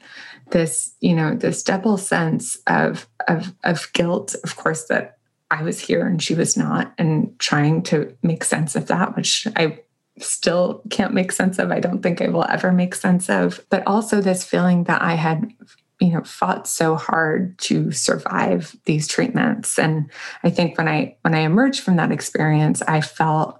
this, 0.50 0.94
you 1.00 1.14
know, 1.14 1.34
this 1.34 1.62
double 1.62 1.96
sense 1.96 2.56
of, 2.66 3.08
of, 3.28 3.54
of 3.64 3.92
guilt, 3.92 4.34
of 4.42 4.56
course, 4.56 4.86
that 4.86 5.18
I 5.50 5.62
was 5.62 5.80
here 5.80 6.06
and 6.06 6.22
she 6.22 6.34
was 6.34 6.56
not, 6.56 6.92
and 6.98 7.38
trying 7.38 7.82
to 7.84 8.16
make 8.22 8.44
sense 8.44 8.76
of 8.76 8.86
that, 8.86 9.16
which 9.16 9.46
I 9.56 9.80
still 10.18 10.82
can't 10.90 11.14
make 11.14 11.32
sense 11.32 11.58
of. 11.58 11.70
I 11.70 11.80
don't 11.80 12.02
think 12.02 12.20
I 12.20 12.28
will 12.28 12.46
ever 12.48 12.72
make 12.72 12.94
sense 12.94 13.28
of. 13.28 13.64
But 13.70 13.86
also 13.86 14.20
this 14.20 14.44
feeling 14.44 14.84
that 14.84 15.02
I 15.02 15.14
had 15.14 15.52
you 16.00 16.08
know 16.08 16.22
fought 16.22 16.66
so 16.66 16.96
hard 16.96 17.58
to 17.58 17.92
survive 17.92 18.74
these 18.86 19.06
treatments 19.06 19.78
and 19.78 20.10
i 20.42 20.48
think 20.48 20.78
when 20.78 20.88
i 20.88 21.14
when 21.20 21.34
i 21.34 21.40
emerged 21.40 21.82
from 21.82 21.96
that 21.96 22.10
experience 22.10 22.80
i 22.88 23.02
felt 23.02 23.59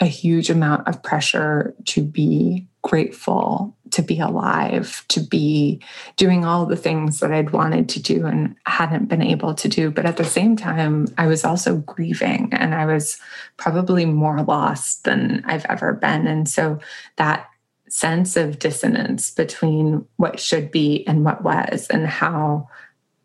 a 0.00 0.06
huge 0.06 0.50
amount 0.50 0.86
of 0.86 1.02
pressure 1.02 1.74
to 1.86 2.02
be 2.02 2.66
grateful 2.82 3.76
to 3.90 4.02
be 4.02 4.20
alive, 4.20 5.04
to 5.08 5.20
be 5.20 5.80
doing 6.16 6.44
all 6.44 6.66
the 6.66 6.76
things 6.76 7.20
that 7.20 7.32
I'd 7.32 7.50
wanted 7.50 7.88
to 7.90 8.02
do 8.02 8.26
and 8.26 8.54
hadn't 8.66 9.06
been 9.06 9.22
able 9.22 9.54
to 9.54 9.68
do. 9.68 9.90
But 9.90 10.06
at 10.06 10.16
the 10.16 10.24
same 10.24 10.56
time, 10.56 11.06
I 11.16 11.26
was 11.26 11.44
also 11.44 11.76
grieving 11.78 12.50
and 12.52 12.74
I 12.74 12.86
was 12.86 13.18
probably 13.56 14.04
more 14.04 14.42
lost 14.42 15.04
than 15.04 15.42
I've 15.46 15.66
ever 15.66 15.94
been. 15.94 16.26
And 16.26 16.48
so 16.48 16.78
that 17.16 17.48
sense 17.88 18.36
of 18.36 18.58
dissonance 18.58 19.30
between 19.30 20.06
what 20.16 20.38
should 20.38 20.70
be 20.70 21.06
and 21.06 21.24
what 21.24 21.42
was, 21.42 21.86
and 21.88 22.06
how 22.06 22.68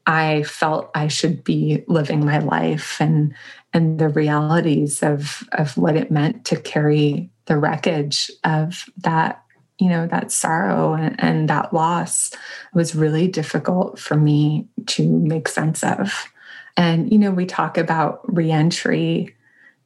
I 0.06 0.44
felt 0.44 0.92
I 0.96 1.08
should 1.08 1.44
be 1.44 1.84
living 1.88 2.26
my 2.26 2.40
life 2.40 3.00
and 3.00 3.34
and 3.74 4.00
the 4.00 4.10
realities 4.10 5.02
of 5.02 5.44
of 5.54 5.78
what 5.78 5.96
it 5.96 6.12
meant 6.12 6.46
to 6.46 6.60
carry 6.60 7.30
the 7.46 7.58
wreckage 7.58 8.30
of 8.44 8.86
that 8.98 9.44
you 9.80 9.90
know 9.90 10.08
that 10.08 10.32
sorrow 10.32 10.94
and, 10.94 11.16
and 11.20 11.50
that 11.50 11.74
loss 11.74 12.32
was 12.74 12.96
really 12.96 13.28
difficult 13.28 13.98
for 13.98 14.16
me 14.16 14.68
to 14.88 15.08
make 15.08 15.48
sense 15.48 15.84
of. 15.84 16.28
And 16.76 17.12
you 17.12 17.18
know 17.18 17.32
we 17.32 17.46
talk 17.46 17.78
about 17.78 18.22
reentry 18.24 19.36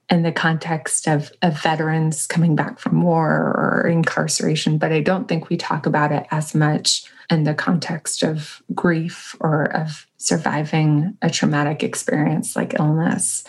in 0.10 0.24
the 0.24 0.32
context 0.32 1.08
of, 1.08 1.32
of 1.42 1.62
veterans 1.62 2.28
coming 2.28 2.56
back 2.56 2.80
from 2.80 3.02
war 3.02 3.28
or 3.30 3.88
incarceration 3.88 4.78
but 4.78 4.92
i 4.92 5.02
don't 5.02 5.28
think 5.28 5.50
we 5.50 5.58
talk 5.58 5.86
about 5.86 6.12
it 6.12 6.26
as 6.32 6.56
much 6.56 7.10
in 7.30 7.44
the 7.44 7.54
context 7.54 8.24
of 8.24 8.62
grief 8.74 9.36
or 9.40 9.66
of 9.76 10.08
surviving 10.18 11.18
a 11.22 11.30
traumatic 11.30 11.84
experience 11.84 12.56
like 12.56 12.80
illness. 12.80 13.44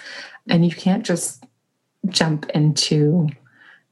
And 0.48 0.64
you 0.64 0.72
can't 0.72 1.04
just 1.04 1.44
jump 2.08 2.48
into 2.50 3.28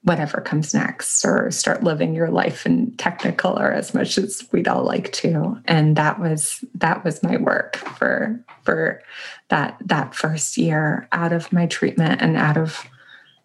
whatever 0.07 0.41
comes 0.41 0.73
next 0.73 1.25
or 1.25 1.51
start 1.51 1.83
living 1.83 2.15
your 2.15 2.31
life 2.31 2.65
in 2.65 2.93
technicolor 2.93 3.75
as 3.75 3.93
much 3.93 4.17
as 4.17 4.47
we'd 4.53 4.69
all 4.69 4.85
like 4.85 5.11
to. 5.11 5.61
And 5.65 5.97
that 5.97 6.21
was 6.21 6.65
that 6.77 7.05
was 7.05 7.25
my 7.25 7.37
work 7.39 7.75
for 7.75 8.41
for 8.63 9.03
that 9.49 9.77
that 9.85 10.15
first 10.15 10.57
year 10.57 11.09
out 11.11 11.33
of 11.33 11.53
my 11.53 11.67
treatment 11.67 12.23
and 12.23 12.37
out 12.37 12.57
of 12.57 12.87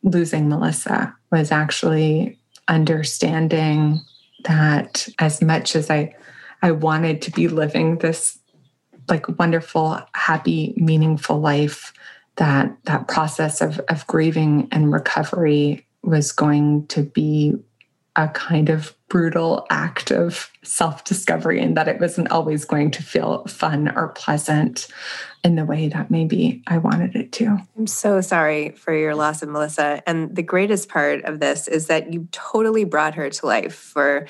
losing 0.03 0.49
melissa 0.49 1.15
was 1.31 1.51
actually 1.51 2.37
understanding 2.67 3.99
that 4.45 5.07
as 5.19 5.41
much 5.41 5.75
as 5.75 5.91
i 5.91 6.13
i 6.63 6.71
wanted 6.71 7.21
to 7.21 7.29
be 7.31 7.47
living 7.47 7.99
this 7.99 8.39
like 9.09 9.27
wonderful 9.37 9.99
happy 10.15 10.73
meaningful 10.77 11.39
life 11.39 11.93
that 12.37 12.75
that 12.85 13.07
process 13.07 13.61
of 13.61 13.79
of 13.89 14.07
grieving 14.07 14.67
and 14.71 14.91
recovery 14.91 15.85
was 16.03 16.31
going 16.31 16.87
to 16.87 17.03
be 17.03 17.55
a 18.15 18.27
kind 18.29 18.69
of 18.69 18.93
brutal 19.07 19.65
act 19.69 20.11
of 20.11 20.51
self 20.63 21.03
discovery 21.03 21.61
and 21.61 21.77
that 21.77 21.87
it 21.87 21.99
wasn't 21.99 22.29
always 22.29 22.65
going 22.65 22.91
to 22.91 23.03
feel 23.03 23.45
fun 23.45 23.89
or 23.95 24.09
pleasant 24.09 24.87
in 25.43 25.55
the 25.55 25.65
way 25.65 25.87
that 25.87 26.11
maybe 26.11 26.61
I 26.67 26.77
wanted 26.77 27.15
it 27.15 27.31
to. 27.33 27.57
I'm 27.77 27.87
so 27.87 28.21
sorry 28.21 28.71
for 28.71 28.93
your 28.93 29.15
loss 29.15 29.41
of 29.41 29.49
Melissa. 29.49 30.03
And 30.05 30.35
the 30.35 30.43
greatest 30.43 30.89
part 30.89 31.23
of 31.23 31.39
this 31.39 31.67
is 31.67 31.87
that 31.87 32.13
you 32.13 32.27
totally 32.31 32.83
brought 32.83 33.15
her 33.15 33.29
to 33.29 33.45
life 33.45 33.75
for 33.75 34.27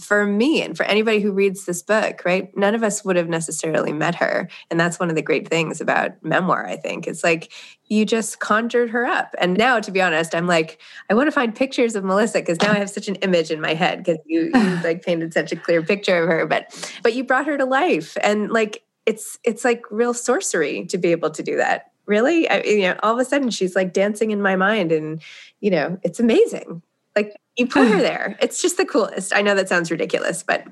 for 0.00 0.24
me 0.24 0.62
and 0.62 0.76
for 0.76 0.84
anybody 0.84 1.20
who 1.20 1.32
reads 1.32 1.64
this 1.64 1.82
book, 1.82 2.22
right? 2.24 2.56
None 2.56 2.74
of 2.74 2.84
us 2.84 3.04
would 3.04 3.16
have 3.16 3.28
necessarily 3.28 3.92
met 3.92 4.14
her. 4.14 4.48
And 4.70 4.78
that's 4.78 5.00
one 5.00 5.10
of 5.10 5.16
the 5.16 5.22
great 5.22 5.48
things 5.48 5.80
about 5.80 6.22
memoir, 6.22 6.66
I 6.66 6.76
think. 6.76 7.08
It's 7.08 7.24
like 7.24 7.52
you 7.86 8.04
just 8.04 8.38
conjured 8.38 8.90
her 8.90 9.04
up. 9.04 9.34
And 9.38 9.56
now, 9.56 9.80
to 9.80 9.90
be 9.90 10.00
honest, 10.00 10.34
I'm 10.34 10.46
like, 10.46 10.80
I 11.10 11.14
want 11.14 11.26
to 11.26 11.32
find 11.32 11.54
pictures 11.54 11.96
of 11.96 12.04
Melissa 12.04 12.38
because 12.38 12.60
now 12.60 12.72
I 12.72 12.78
have 12.78 12.90
such 12.90 13.08
an 13.08 13.16
image 13.16 13.50
in 13.50 13.60
my 13.60 13.74
head 13.74 13.98
because 13.98 14.18
you, 14.24 14.50
you 14.54 14.78
like 14.84 15.02
painted 15.02 15.34
such 15.34 15.50
a 15.50 15.56
clear 15.56 15.82
picture 15.82 16.22
of 16.22 16.28
her. 16.28 16.46
But 16.46 16.92
but 17.02 17.14
you 17.14 17.24
brought 17.24 17.46
her 17.46 17.58
to 17.58 17.64
life. 17.64 18.16
And 18.22 18.50
like 18.50 18.84
it's 19.04 19.38
it's 19.42 19.64
like 19.64 19.82
real 19.90 20.14
sorcery 20.14 20.86
to 20.86 20.98
be 20.98 21.08
able 21.08 21.30
to 21.30 21.42
do 21.42 21.56
that. 21.56 21.90
Really? 22.06 22.48
I, 22.48 22.62
you 22.62 22.82
know, 22.82 22.96
all 23.02 23.14
of 23.14 23.18
a 23.18 23.24
sudden 23.24 23.50
she's 23.50 23.74
like 23.74 23.92
dancing 23.92 24.30
in 24.30 24.40
my 24.40 24.54
mind 24.54 24.92
and 24.92 25.20
you 25.60 25.70
know, 25.70 25.98
it's 26.04 26.20
amazing. 26.20 26.82
Like 27.16 27.34
you 27.56 27.66
put 27.66 27.88
her 27.88 27.98
there. 27.98 28.36
It's 28.40 28.62
just 28.62 28.76
the 28.76 28.84
coolest. 28.84 29.34
I 29.34 29.42
know 29.42 29.54
that 29.54 29.68
sounds 29.68 29.90
ridiculous, 29.90 30.42
but 30.42 30.64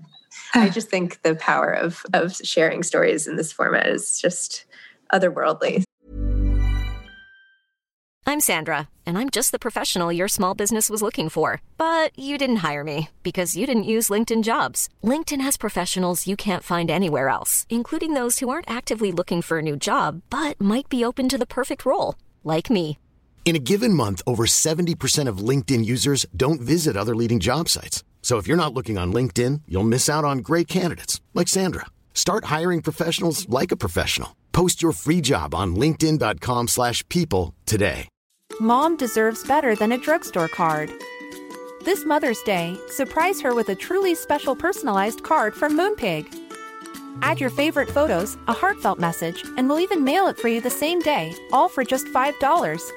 I 0.54 0.68
just 0.70 0.88
think 0.88 1.22
the 1.22 1.34
power 1.34 1.72
of 1.72 2.04
of 2.12 2.36
sharing 2.36 2.82
stories 2.82 3.26
in 3.26 3.36
this 3.36 3.52
format 3.52 3.86
is 3.88 4.20
just 4.20 4.66
otherworldly. 5.12 5.84
I'm 8.28 8.40
Sandra, 8.40 8.88
and 9.06 9.16
I'm 9.16 9.30
just 9.30 9.52
the 9.52 9.58
professional 9.58 10.12
your 10.12 10.26
small 10.26 10.56
business 10.56 10.90
was 10.90 11.00
looking 11.00 11.28
for. 11.28 11.62
But 11.78 12.10
you 12.18 12.36
didn't 12.36 12.64
hire 12.68 12.82
me 12.82 13.10
because 13.22 13.56
you 13.56 13.66
didn't 13.66 13.92
use 13.94 14.08
LinkedIn 14.08 14.42
jobs. 14.42 14.88
LinkedIn 15.04 15.40
has 15.40 15.56
professionals 15.56 16.26
you 16.26 16.34
can't 16.34 16.64
find 16.64 16.90
anywhere 16.90 17.28
else, 17.28 17.66
including 17.70 18.14
those 18.14 18.40
who 18.40 18.48
aren't 18.48 18.68
actively 18.68 19.12
looking 19.12 19.42
for 19.42 19.58
a 19.58 19.62
new 19.62 19.76
job 19.76 20.22
but 20.28 20.60
might 20.60 20.88
be 20.88 21.04
open 21.04 21.28
to 21.28 21.38
the 21.38 21.46
perfect 21.46 21.86
role, 21.86 22.16
like 22.42 22.68
me. 22.68 22.98
In 23.46 23.54
a 23.54 23.60
given 23.60 23.94
month, 23.94 24.22
over 24.26 24.44
70% 24.44 25.28
of 25.28 25.38
LinkedIn 25.38 25.84
users 25.84 26.26
don't 26.36 26.60
visit 26.60 26.96
other 26.96 27.14
leading 27.14 27.38
job 27.38 27.68
sites. 27.68 28.02
So 28.20 28.38
if 28.38 28.48
you're 28.48 28.56
not 28.56 28.74
looking 28.74 28.98
on 28.98 29.12
LinkedIn, 29.12 29.62
you'll 29.68 29.84
miss 29.84 30.08
out 30.10 30.24
on 30.24 30.38
great 30.38 30.66
candidates 30.66 31.20
like 31.32 31.46
Sandra. 31.46 31.86
Start 32.12 32.46
hiring 32.46 32.82
professionals 32.82 33.48
like 33.48 33.70
a 33.70 33.76
professional. 33.76 34.34
Post 34.50 34.82
your 34.82 34.90
free 34.90 35.20
job 35.20 35.54
on 35.54 35.76
linkedin.com/people 35.76 37.54
today. 37.66 38.08
Mom 38.58 38.96
deserves 38.96 39.46
better 39.46 39.76
than 39.76 39.92
a 39.92 39.98
drugstore 39.98 40.48
card. 40.48 40.90
This 41.84 42.04
Mother's 42.04 42.42
Day, 42.42 42.76
surprise 42.88 43.40
her 43.42 43.54
with 43.54 43.68
a 43.68 43.76
truly 43.76 44.16
special 44.16 44.56
personalized 44.56 45.22
card 45.22 45.54
from 45.54 45.76
Moonpig. 45.78 46.26
Add 47.22 47.38
your 47.38 47.50
favorite 47.50 47.90
photos, 47.90 48.36
a 48.48 48.52
heartfelt 48.52 48.98
message, 48.98 49.44
and 49.56 49.68
we'll 49.68 49.86
even 49.86 50.02
mail 50.02 50.26
it 50.26 50.36
for 50.36 50.48
you 50.48 50.60
the 50.60 50.78
same 50.82 50.98
day, 50.98 51.32
all 51.52 51.68
for 51.68 51.84
just 51.84 52.08
$5. 52.08 52.92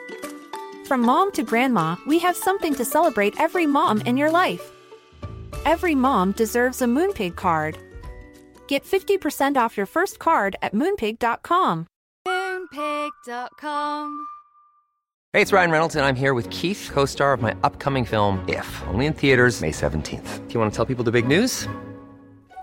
From 0.89 1.01
mom 1.01 1.31
to 1.33 1.43
grandma, 1.43 1.97
we 2.07 2.17
have 2.17 2.35
something 2.35 2.73
to 2.73 2.83
celebrate 2.83 3.39
every 3.39 3.67
mom 3.67 4.01
in 4.07 4.17
your 4.17 4.31
life. 4.31 4.71
Every 5.63 5.93
mom 5.93 6.31
deserves 6.31 6.81
a 6.81 6.85
Moonpig 6.85 7.35
card. 7.35 7.77
Get 8.67 8.83
50% 8.85 9.55
off 9.55 9.77
your 9.77 9.85
first 9.85 10.17
card 10.17 10.55
at 10.63 10.73
moonpig.com. 10.73 11.85
Moonpig.com. 12.27 14.25
Hey, 15.31 15.43
it's 15.43 15.53
Ryan 15.53 15.69
Reynolds, 15.69 15.95
and 15.95 16.03
I'm 16.03 16.15
here 16.15 16.33
with 16.33 16.49
Keith, 16.49 16.89
co 16.91 17.05
star 17.05 17.33
of 17.33 17.41
my 17.43 17.55
upcoming 17.61 18.03
film, 18.03 18.43
If, 18.47 18.81
only 18.87 19.05
in 19.05 19.13
theaters, 19.13 19.61
May 19.61 19.69
17th. 19.69 20.47
Do 20.47 20.53
you 20.55 20.59
want 20.59 20.71
to 20.71 20.75
tell 20.75 20.87
people 20.87 21.03
the 21.03 21.11
big 21.11 21.27
news? 21.27 21.67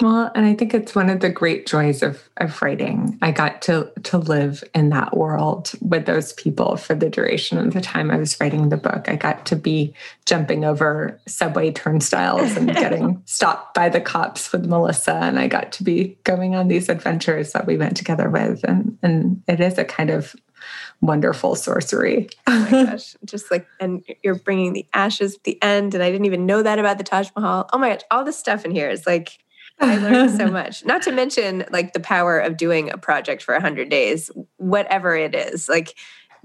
Well, 0.00 0.30
and 0.34 0.44
I 0.44 0.54
think 0.54 0.74
it's 0.74 0.94
one 0.94 1.08
of 1.08 1.20
the 1.20 1.30
great 1.30 1.66
joys 1.66 2.02
of 2.02 2.28
of 2.38 2.60
writing. 2.60 3.18
I 3.22 3.30
got 3.30 3.62
to 3.62 3.92
to 4.04 4.18
live 4.18 4.64
in 4.74 4.90
that 4.90 5.16
world 5.16 5.72
with 5.80 6.06
those 6.06 6.32
people 6.32 6.76
for 6.76 6.94
the 6.94 7.08
duration 7.08 7.58
of 7.58 7.72
the 7.72 7.80
time 7.80 8.10
I 8.10 8.16
was 8.16 8.38
writing 8.40 8.68
the 8.68 8.76
book. 8.76 9.08
I 9.08 9.16
got 9.16 9.46
to 9.46 9.56
be 9.56 9.94
jumping 10.26 10.64
over 10.64 11.20
subway 11.26 11.70
turnstiles 11.70 12.56
and 12.56 12.68
getting 12.74 13.22
stopped 13.24 13.74
by 13.74 13.88
the 13.88 14.00
cops 14.00 14.52
with 14.52 14.66
Melissa, 14.66 15.14
and 15.14 15.38
I 15.38 15.46
got 15.46 15.72
to 15.72 15.84
be 15.84 16.18
going 16.24 16.54
on 16.54 16.68
these 16.68 16.88
adventures 16.88 17.52
that 17.52 17.66
we 17.66 17.76
went 17.76 17.96
together 17.96 18.28
with, 18.28 18.64
and 18.64 18.98
and 19.02 19.42
it 19.46 19.60
is 19.60 19.78
a 19.78 19.84
kind 19.84 20.10
of 20.10 20.34
wonderful 21.00 21.54
sorcery. 21.54 22.28
oh 22.46 22.68
my 22.70 22.84
gosh. 22.84 23.16
Just 23.24 23.50
like, 23.50 23.66
and 23.80 24.02
you're 24.22 24.34
bringing 24.34 24.72
the 24.72 24.86
ashes 24.94 25.34
at 25.36 25.44
the 25.44 25.62
end. 25.62 25.94
And 25.94 26.02
I 26.02 26.10
didn't 26.10 26.26
even 26.26 26.46
know 26.46 26.62
that 26.62 26.78
about 26.78 26.98
the 26.98 27.04
Taj 27.04 27.28
Mahal. 27.36 27.68
Oh 27.72 27.78
my 27.78 27.90
gosh. 27.90 28.00
All 28.10 28.24
this 28.24 28.38
stuff 28.38 28.64
in 28.64 28.70
here 28.70 28.88
is 28.88 29.06
like, 29.06 29.38
I 29.80 29.98
learned 29.98 30.36
so 30.36 30.46
much. 30.50 30.84
Not 30.84 31.02
to 31.02 31.12
mention 31.12 31.64
like 31.70 31.92
the 31.92 32.00
power 32.00 32.38
of 32.38 32.56
doing 32.56 32.90
a 32.90 32.98
project 32.98 33.42
for 33.42 33.54
100 33.54 33.88
days, 33.88 34.30
whatever 34.56 35.16
it 35.16 35.34
is. 35.34 35.68
Like 35.68 35.94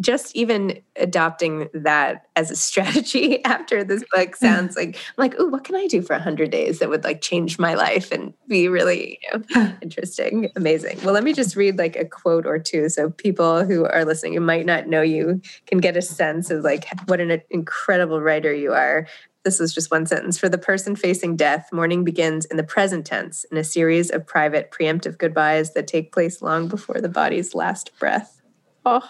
just 0.02 0.34
even 0.36 0.80
adopting 0.96 1.70
that 1.74 2.28
as 2.36 2.50
a 2.52 2.56
strategy 2.70 3.44
after 3.46 3.84
this 3.84 4.04
book 4.14 4.36
sounds 4.36 4.76
like 4.76 4.96
I'm 4.96 5.14
like, 5.18 5.36
oh, 5.38 5.48
what 5.48 5.64
can 5.64 5.76
I 5.76 5.88
do 5.88 6.02
for 6.02 6.18
hundred 6.18 6.52
days 6.52 6.80
that 6.80 6.90
would 6.90 7.04
like 7.04 7.22
change 7.22 7.60
my 7.60 7.74
life 7.74 8.12
and 8.12 8.34
be 8.48 8.68
really 8.68 9.20
you 9.34 9.44
know, 9.56 9.74
interesting, 9.82 10.50
amazing. 10.56 11.00
Well, 11.04 11.14
let 11.14 11.24
me 11.24 11.34
just 11.34 11.56
read 11.56 11.78
like 11.78 11.96
a 11.96 12.06
quote 12.06 12.46
or 12.46 12.60
two 12.60 12.90
so 12.90 13.10
people 13.10 13.66
who 13.66 13.86
are 13.86 14.06
listening 14.06 14.34
who 14.34 14.42
might 14.42 14.66
not 14.66 14.88
know 14.88 15.02
you 15.02 15.42
can 15.66 15.80
get 15.80 15.98
a 15.98 16.02
sense 16.02 16.50
of 16.50 16.64
like 16.64 16.88
what 17.06 17.20
an 17.20 17.42
incredible 17.50 18.22
writer 18.22 18.54
you 18.54 18.74
are. 18.74 19.08
This 19.46 19.62
is 19.62 19.74
just 19.74 19.90
one 19.90 20.06
sentence. 20.06 20.38
For 20.38 20.50
the 20.50 20.58
person 20.58 20.96
facing 20.96 21.38
death, 21.38 21.70
mourning 21.72 22.04
begins 22.04 22.46
in 22.46 22.58
the 22.58 22.64
present 22.64 23.06
tense 23.06 23.46
in 23.46 23.58
a 23.58 23.64
series 23.64 24.10
of 24.10 24.28
private 24.28 24.72
preemptive 24.72 25.18
goodbyes 25.18 25.74
that 25.74 25.88
take 25.88 26.12
place 26.12 26.42
long 26.42 26.68
before 26.68 27.00
the 27.00 27.10
body's 27.10 27.56
last 27.56 27.98
breath. 28.00 28.42
Oh, 28.86 29.02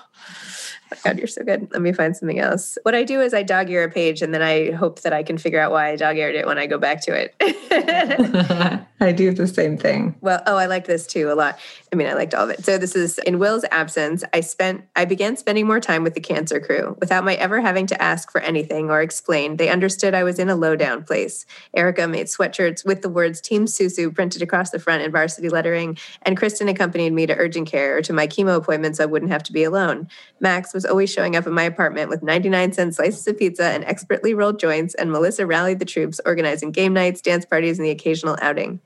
Oh 0.91 0.95
my 1.03 1.11
God, 1.11 1.19
you're 1.19 1.27
so 1.27 1.43
good. 1.43 1.67
Let 1.71 1.81
me 1.81 1.93
find 1.93 2.15
something 2.15 2.39
else. 2.39 2.77
What 2.83 2.95
I 2.95 3.03
do 3.03 3.21
is 3.21 3.33
I 3.33 3.43
dog 3.43 3.69
ear 3.69 3.83
a 3.83 3.91
page 3.91 4.21
and 4.21 4.33
then 4.33 4.41
I 4.41 4.71
hope 4.71 5.01
that 5.01 5.13
I 5.13 5.23
can 5.23 5.37
figure 5.37 5.59
out 5.59 5.71
why 5.71 5.89
I 5.89 5.95
dog 5.95 6.17
eared 6.17 6.35
it 6.35 6.47
when 6.47 6.57
I 6.57 6.65
go 6.65 6.77
back 6.77 7.01
to 7.03 7.11
it. 7.13 7.35
I 9.01 9.11
do 9.11 9.31
the 9.31 9.47
same 9.47 9.77
thing. 9.77 10.15
Well, 10.21 10.41
oh, 10.45 10.57
I 10.57 10.65
like 10.65 10.85
this 10.85 11.07
too 11.07 11.31
a 11.31 11.33
lot. 11.33 11.59
I 11.93 11.95
mean, 11.95 12.07
I 12.07 12.13
liked 12.13 12.33
all 12.33 12.43
of 12.43 12.49
it. 12.49 12.65
So 12.65 12.77
this 12.77 12.95
is 12.95 13.17
in 13.19 13.39
Will's 13.39 13.65
absence, 13.71 14.23
I 14.33 14.41
spent 14.41 14.83
I 14.95 15.05
began 15.05 15.37
spending 15.37 15.67
more 15.67 15.79
time 15.79 16.03
with 16.03 16.15
the 16.15 16.19
cancer 16.19 16.59
crew 16.59 16.97
without 16.99 17.23
my 17.23 17.35
ever 17.35 17.61
having 17.61 17.87
to 17.87 18.01
ask 18.01 18.31
for 18.31 18.41
anything 18.41 18.89
or 18.89 19.01
explain. 19.01 19.57
They 19.57 19.69
understood 19.69 20.13
I 20.13 20.23
was 20.23 20.39
in 20.39 20.49
a 20.49 20.55
low 20.55 20.75
down 20.75 21.03
place. 21.03 21.45
Erica 21.73 22.07
made 22.07 22.27
sweatshirts 22.27 22.85
with 22.85 23.01
the 23.01 23.09
words 23.09 23.41
Team 23.41 23.65
Susu 23.65 24.13
printed 24.13 24.41
across 24.41 24.71
the 24.71 24.79
front 24.79 25.03
in 25.03 25.11
varsity 25.11 25.49
lettering, 25.49 25.97
and 26.23 26.37
Kristen 26.37 26.67
accompanied 26.67 27.13
me 27.13 27.25
to 27.25 27.35
urgent 27.35 27.67
care 27.67 27.97
or 27.97 28.01
to 28.01 28.13
my 28.13 28.27
chemo 28.27 28.55
appointments 28.55 28.97
so 28.97 29.03
I 29.03 29.07
wouldn't 29.07 29.31
have 29.31 29.43
to 29.43 29.53
be 29.53 29.63
alone. 29.63 30.09
Max 30.39 30.73
was 30.73 30.78
always 30.85 31.11
showing 31.11 31.35
up 31.35 31.45
at 31.45 31.53
my 31.53 31.63
apartment 31.63 32.09
with 32.09 32.23
99 32.23 32.73
cent 32.73 32.95
slices 32.95 33.27
of 33.27 33.37
pizza 33.37 33.65
and 33.65 33.83
expertly 33.85 34.33
rolled 34.33 34.59
joints, 34.59 34.93
and 34.95 35.11
Melissa 35.11 35.45
rallied 35.45 35.79
the 35.79 35.85
troops, 35.85 36.19
organizing 36.25 36.71
game 36.71 36.93
nights, 36.93 37.21
dance 37.21 37.45
parties, 37.45 37.79
and 37.79 37.85
the 37.85 37.91
occasional 37.91 38.37
outing. 38.41 38.79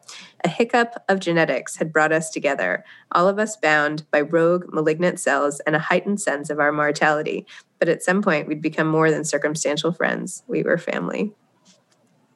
A 0.43 0.49
hiccup 0.49 0.95
of 1.09 1.19
genetics 1.19 1.77
had 1.77 1.93
brought 1.93 2.11
us 2.11 2.29
together, 2.29 2.83
all 3.11 3.27
of 3.27 3.39
us 3.39 3.55
bound 3.55 4.09
by 4.11 4.21
rogue 4.21 4.65
malignant 4.73 5.19
cells 5.19 5.59
and 5.61 5.75
a 5.75 5.79
heightened 5.79 6.21
sense 6.21 6.49
of 6.49 6.59
our 6.59 6.71
mortality. 6.71 7.45
But 7.79 7.89
at 7.89 8.03
some 8.03 8.21
point, 8.21 8.47
we'd 8.47 8.61
become 8.61 8.87
more 8.87 9.11
than 9.11 9.23
circumstantial 9.23 9.91
friends. 9.91 10.43
We 10.47 10.63
were 10.63 10.77
family. 10.77 11.33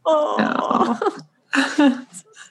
Oh. 0.06 1.22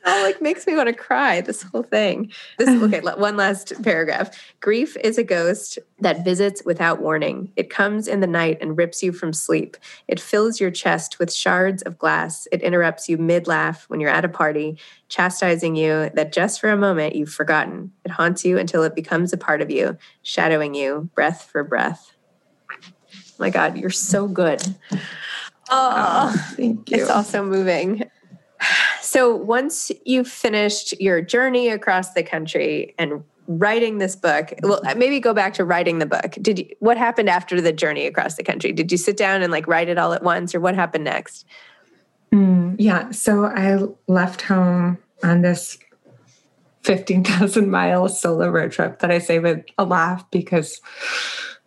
oh, 0.06 0.22
like 0.22 0.40
makes 0.40 0.66
me 0.66 0.74
want 0.74 0.88
to 0.88 0.94
cry. 0.94 1.40
This 1.40 1.62
whole 1.62 1.82
thing. 1.82 2.32
This 2.58 2.68
okay. 2.82 3.00
One 3.00 3.36
last 3.36 3.72
paragraph. 3.82 4.30
Grief 4.60 4.96
is 4.98 5.18
a 5.18 5.24
ghost 5.24 5.78
that 6.00 6.24
visits 6.24 6.62
without 6.64 7.00
warning. 7.00 7.52
It 7.56 7.70
comes 7.70 8.08
in 8.08 8.20
the 8.20 8.26
night 8.26 8.58
and 8.60 8.78
rips 8.78 9.02
you 9.02 9.12
from 9.12 9.32
sleep. 9.32 9.76
It 10.08 10.20
fills 10.20 10.60
your 10.60 10.70
chest 10.70 11.18
with 11.18 11.32
shards 11.32 11.82
of 11.82 11.98
glass. 11.98 12.46
It 12.52 12.62
interrupts 12.62 13.08
you 13.08 13.18
mid 13.18 13.46
laugh 13.46 13.84
when 13.88 14.00
you're 14.00 14.10
at 14.10 14.24
a 14.24 14.28
party, 14.28 14.78
chastising 15.08 15.76
you 15.76 16.10
that 16.14 16.32
just 16.32 16.60
for 16.60 16.70
a 16.70 16.76
moment 16.76 17.16
you've 17.16 17.32
forgotten. 17.32 17.92
It 18.04 18.12
haunts 18.12 18.44
you 18.44 18.58
until 18.58 18.82
it 18.84 18.94
becomes 18.94 19.32
a 19.32 19.36
part 19.36 19.60
of 19.60 19.70
you, 19.70 19.98
shadowing 20.22 20.74
you 20.74 21.10
breath 21.14 21.48
for 21.50 21.64
breath. 21.64 22.12
my 23.38 23.50
God, 23.50 23.76
you're 23.76 23.90
so 23.90 24.28
good. 24.28 24.62
Oh, 25.68 26.32
oh, 26.32 26.52
thank 26.54 26.90
you. 26.90 26.98
It's 26.98 27.10
also 27.10 27.44
moving. 27.44 28.04
So 29.00 29.34
once 29.34 29.92
you 30.04 30.24
finished 30.24 30.98
your 31.00 31.20
journey 31.22 31.68
across 31.68 32.12
the 32.12 32.22
country 32.22 32.94
and 32.98 33.22
writing 33.46 33.98
this 33.98 34.16
book, 34.16 34.52
well, 34.62 34.82
maybe 34.96 35.20
go 35.20 35.32
back 35.32 35.54
to 35.54 35.64
writing 35.64 36.00
the 36.00 36.06
book. 36.06 36.36
Did 36.42 36.58
you, 36.58 36.68
what 36.80 36.96
happened 36.96 37.30
after 37.30 37.60
the 37.60 37.72
journey 37.72 38.06
across 38.06 38.34
the 38.34 38.42
country? 38.42 38.72
Did 38.72 38.90
you 38.90 38.98
sit 38.98 39.16
down 39.16 39.42
and 39.42 39.52
like 39.52 39.66
write 39.66 39.88
it 39.88 39.98
all 39.98 40.12
at 40.12 40.22
once, 40.22 40.54
or 40.54 40.60
what 40.60 40.74
happened 40.74 41.04
next? 41.04 41.46
Mm, 42.32 42.76
yeah, 42.78 43.10
so 43.12 43.44
I 43.44 43.78
left 44.06 44.42
home 44.42 44.98
on 45.22 45.42
this 45.42 45.78
15,000 46.82 47.70
mile 47.70 48.08
solo 48.08 48.48
road 48.48 48.72
trip 48.72 48.98
that 48.98 49.10
I 49.10 49.18
say 49.18 49.38
with 49.38 49.64
a 49.78 49.84
laugh 49.84 50.28
because 50.30 50.80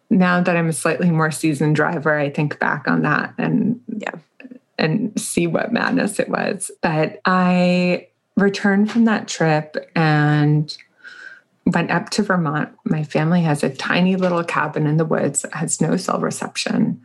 now 0.09 0.41
that 0.41 0.55
I'm 0.55 0.69
a 0.69 0.73
slightly 0.73 1.09
more 1.09 1.31
seasoned 1.31 1.75
driver, 1.75 2.17
I 2.17 2.29
think 2.29 2.59
back 2.59 2.87
on 2.87 3.03
that 3.03 3.33
and 3.37 3.79
yeah 3.97 4.11
and 4.79 5.19
see 5.19 5.45
what 5.45 5.73
madness 5.73 6.19
it 6.19 6.29
was. 6.29 6.71
But 6.81 7.19
I 7.25 8.07
returned 8.35 8.91
from 8.91 9.05
that 9.05 9.27
trip 9.27 9.75
and 9.95 10.75
went 11.65 11.91
up 11.91 12.09
to 12.11 12.23
Vermont. 12.23 12.69
My 12.85 13.03
family 13.03 13.41
has 13.41 13.63
a 13.63 13.69
tiny 13.69 14.15
little 14.15 14.43
cabin 14.43 14.87
in 14.87 14.97
the 14.97 15.05
woods 15.05 15.41
that 15.41 15.53
has 15.53 15.81
no 15.81 15.97
cell 15.97 16.19
reception. 16.19 17.01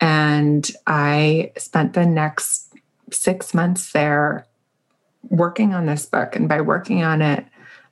And 0.00 0.68
I 0.86 1.52
spent 1.56 1.92
the 1.92 2.06
next 2.06 2.72
six 3.12 3.52
months 3.54 3.92
there 3.92 4.46
working 5.28 5.74
on 5.74 5.86
this 5.86 6.06
book. 6.06 6.34
And 6.34 6.48
by 6.48 6.60
working 6.62 7.02
on 7.02 7.20
it, 7.20 7.44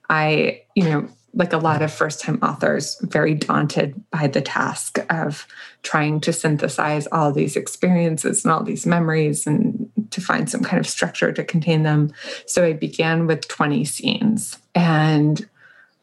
I, 0.09 0.63
you 0.75 0.85
know, 0.85 1.09
like 1.37 1.53
a 1.53 1.59
lot 1.59 1.83
of 1.83 1.93
first 1.93 2.21
time 2.21 2.39
authors, 2.43 2.99
very 3.03 3.35
daunted 3.35 4.03
by 4.11 4.27
the 4.27 4.41
task 4.41 4.99
of 5.11 5.47
trying 5.83 6.19
to 6.23 6.33
synthesize 6.33 7.07
all 7.09 7.31
these 7.31 7.57
experiences 7.57 8.45
and 8.45 8.53
all 8.53 8.65
these 8.65 8.87
memories 8.87 9.47
and 9.47 9.91
to 10.11 10.21
find 10.21 10.49
some 10.51 10.63
kind 10.63 10.81
of 10.81 10.89
structure 10.89 11.33
to 11.33 11.45
contain 11.45 11.83
them. 11.83 12.11
So 12.47 12.65
I 12.65 12.73
began 12.73 13.27
with 13.27 13.47
20 13.49 13.85
scenes 13.85 14.59
and 14.75 15.47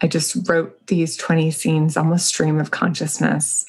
I 0.02 0.08
just 0.08 0.48
wrote 0.48 0.86
these 0.88 1.17
20 1.17 1.50
scenes 1.50 1.98
almost 1.98 2.28
stream 2.28 2.60
of 2.60 2.72
consciousness 2.72 3.65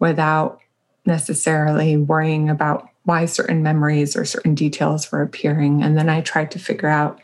without 0.00 0.60
necessarily 1.06 1.96
worrying 1.96 2.50
about 2.50 2.88
why 3.04 3.26
certain 3.26 3.62
memories 3.62 4.16
or 4.16 4.24
certain 4.24 4.54
details 4.54 5.12
were 5.12 5.22
appearing. 5.22 5.82
And 5.82 5.96
then 5.96 6.08
I 6.08 6.22
tried 6.22 6.50
to 6.52 6.58
figure 6.58 6.88
out 6.88 7.20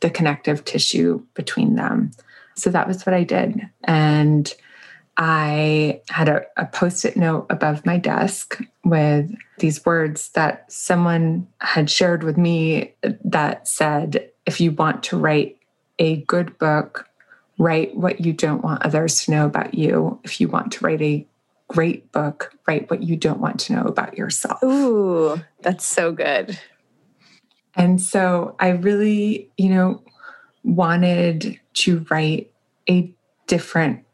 the 0.00 0.10
connective 0.10 0.64
tissue 0.64 1.24
between 1.34 1.76
them. 1.76 2.10
So 2.60 2.70
that 2.70 2.88
was 2.88 3.04
what 3.06 3.14
I 3.14 3.24
did. 3.24 3.60
And 3.84 4.52
I 5.16 6.00
had 6.08 6.28
a, 6.28 6.42
a 6.56 6.66
post 6.66 7.04
it 7.04 7.16
note 7.16 7.46
above 7.50 7.84
my 7.84 7.98
desk 7.98 8.60
with 8.84 9.30
these 9.58 9.84
words 9.84 10.30
that 10.30 10.70
someone 10.72 11.46
had 11.58 11.90
shared 11.90 12.22
with 12.22 12.38
me 12.38 12.94
that 13.24 13.68
said, 13.68 14.30
if 14.46 14.60
you 14.60 14.72
want 14.72 15.02
to 15.04 15.18
write 15.18 15.58
a 15.98 16.22
good 16.22 16.56
book, 16.58 17.06
write 17.58 17.94
what 17.94 18.20
you 18.20 18.32
don't 18.32 18.64
want 18.64 18.82
others 18.82 19.24
to 19.24 19.30
know 19.30 19.44
about 19.44 19.74
you. 19.74 20.18
If 20.24 20.40
you 20.40 20.48
want 20.48 20.72
to 20.72 20.84
write 20.84 21.02
a 21.02 21.26
great 21.68 22.10
book, 22.12 22.54
write 22.66 22.90
what 22.90 23.02
you 23.02 23.16
don't 23.16 23.40
want 23.40 23.60
to 23.60 23.74
know 23.74 23.82
about 23.82 24.16
yourself. 24.16 24.62
Ooh, 24.62 25.40
that's 25.60 25.84
so 25.84 26.12
good. 26.12 26.58
And 27.74 28.00
so 28.00 28.56
I 28.58 28.70
really, 28.70 29.50
you 29.56 29.68
know, 29.68 30.02
wanted 30.64 31.60
to 31.74 32.04
write 32.10 32.49
a 32.88 33.12
different 33.46 34.04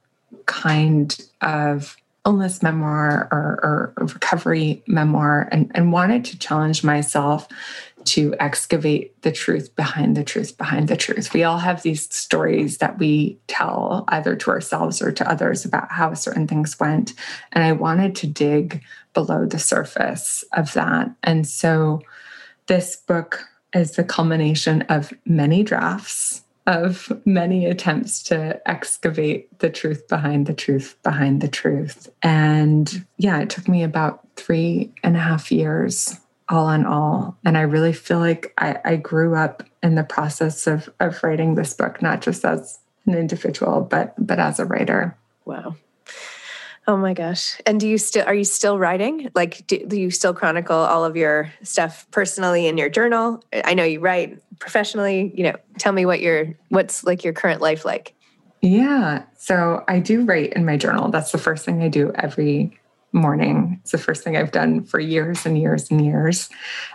kind 0.47 1.19
of 1.41 1.97
illness 2.25 2.63
memoir 2.63 3.29
or, 3.31 3.61
or 3.63 3.93
recovery 3.99 4.83
memoir 4.89 5.49
and, 5.53 5.71
and 5.75 5.93
wanted 5.93 6.25
to 6.25 6.39
challenge 6.39 6.83
myself 6.83 7.47
to 8.05 8.35
excavate 8.39 9.21
the 9.23 9.33
truth 9.33 9.75
behind 9.77 10.17
the 10.17 10.25
truth 10.25 10.57
behind 10.57 10.89
the 10.89 10.97
truth. 10.97 11.33
We 11.33 11.45
all 11.45 11.59
have 11.59 11.83
these 11.83 12.13
stories 12.15 12.79
that 12.79 12.99
we 12.99 13.39
tell 13.47 14.05
either 14.09 14.37
to 14.37 14.51
ourselves 14.51 15.03
or 15.03 15.13
to 15.13 15.31
others 15.31 15.65
about 15.65 15.91
how 15.91 16.15
certain 16.15 16.47
things 16.47 16.79
went. 16.79 17.15
And 17.53 17.65
I 17.65 17.73
wanted 17.73 18.15
to 18.17 18.27
dig 18.27 18.83
below 19.13 19.47
the 19.47 19.59
surface 19.59 20.45
of 20.53 20.73
that. 20.75 21.11
And 21.23 21.47
so 21.47 22.01
this 22.67 22.97
book 22.97 23.45
is 23.73 23.93
the 23.93 24.05
culmination 24.05 24.83
of 24.83 25.13
many 25.25 25.63
drafts 25.63 26.43
of 26.67 27.13
many 27.25 27.67
attempts 27.67 28.23
to 28.25 28.61
excavate 28.69 29.59
the 29.61 29.71
truth 29.71 30.09
behind 30.09 30.47
the 30.47 30.55
truth 30.55 30.97
behind 31.03 31.41
the 31.41 31.49
truth. 31.49 32.09
And 32.23 33.07
yeah, 33.19 33.39
it 33.41 33.51
took 33.51 33.69
me 33.69 33.83
about 33.83 34.27
three 34.37 34.93
and 35.03 35.17
a 35.17 35.21
half 35.21 35.53
years 35.53 36.19
all 36.49 36.71
in 36.71 36.85
all. 36.85 37.37
And 37.45 37.59
I 37.59 37.63
really 37.63 37.93
feel 37.93 38.19
like 38.19 38.53
I, 38.59 38.79
I 38.85 38.97
grew 38.97 39.35
up 39.35 39.63
in 39.83 39.95
the 39.95 40.05
process 40.05 40.67
of, 40.67 40.89
of 41.01 41.23
writing 41.23 41.55
this 41.55 41.75
book, 41.75 42.01
not 42.03 42.23
just 42.23 42.45
as 42.45 42.79
an 43.07 43.15
individual, 43.15 43.81
but 43.83 44.15
but 44.19 44.39
as 44.39 44.59
a 44.59 44.65
writer. 44.65 45.17
Wow. 45.45 45.77
Oh 46.89 46.97
my 46.97 47.15
gosh. 47.15 47.61
And 47.67 47.81
do 47.81 47.89
you 47.89 47.99
still 47.99 48.25
are 48.27 48.35
you 48.35 48.45
still 48.45 48.79
writing? 48.79 49.31
Like 49.35 49.67
do, 49.67 49.85
do, 49.87 49.99
you 49.99 50.11
still 50.11 50.33
chronicle 50.33 50.77
all 50.77 51.05
of 51.05 51.17
your 51.17 51.53
stuff 51.63 52.07
personally 52.13 52.69
in 52.69 52.79
your 52.79 52.89
journal? 52.89 53.43
I 53.65 53.75
know 53.75 53.83
you 53.83 53.99
write 53.99 54.41
professionally, 54.61 55.33
you 55.35 55.45
know, 55.45 55.57
tell 55.79 55.93
me 55.93 56.07
what 56.07 56.21
your 56.21 56.55
what's 56.69 57.03
like 57.03 57.25
your 57.25 57.33
current 57.33 57.61
life 57.61 57.85
like. 57.85 58.15
Yeah. 58.63 59.25
So 59.37 59.85
I 59.89 59.99
do 59.99 60.25
write 60.25 60.53
in 60.53 60.65
my 60.65 60.77
journal. 60.77 61.11
That's 61.11 61.33
the 61.33 61.39
first 61.39 61.65
thing 61.65 61.83
I 61.83 61.89
do 61.89 62.13
every 62.15 62.79
morning. 63.13 63.79
It's 63.83 63.93
the 63.93 63.99
first 63.99 64.23
thing 64.23 64.37
I've 64.37 64.53
done 64.53 64.85
for 64.85 65.01
years 65.01 65.45
and 65.45 65.59
years 65.59 65.91
and 65.91 66.05
years. 66.05 66.49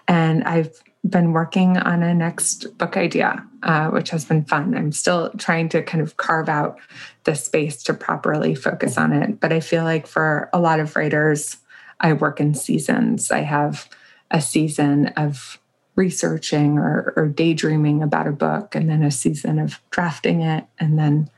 And 0.07 0.43
I've 0.45 0.81
been 1.07 1.33
working 1.33 1.77
on 1.77 2.03
a 2.03 2.13
next 2.13 2.77
book 2.77 2.95
idea, 2.95 3.43
uh, 3.63 3.89
which 3.89 4.11
has 4.11 4.25
been 4.25 4.45
fun. 4.45 4.75
I'm 4.75 4.91
still 4.91 5.31
trying 5.37 5.69
to 5.69 5.81
kind 5.81 6.01
of 6.01 6.17
carve 6.17 6.47
out 6.47 6.77
the 7.23 7.33
space 7.35 7.81
to 7.83 7.93
properly 7.93 8.53
focus 8.53 8.97
on 8.97 9.11
it. 9.11 9.39
But 9.39 9.51
I 9.51 9.61
feel 9.61 9.83
like 9.83 10.05
for 10.05 10.49
a 10.53 10.59
lot 10.59 10.79
of 10.79 10.95
writers, 10.95 11.57
I 11.99 12.13
work 12.13 12.39
in 12.39 12.53
seasons. 12.53 13.31
I 13.31 13.39
have 13.39 13.89
a 14.29 14.41
season 14.41 15.07
of 15.17 15.59
researching 15.95 16.77
or, 16.77 17.13
or 17.15 17.27
daydreaming 17.27 18.01
about 18.01 18.27
a 18.27 18.31
book, 18.31 18.75
and 18.75 18.89
then 18.89 19.03
a 19.03 19.11
season 19.11 19.59
of 19.59 19.79
drafting 19.89 20.41
it, 20.41 20.65
and 20.79 20.97
then 20.97 21.29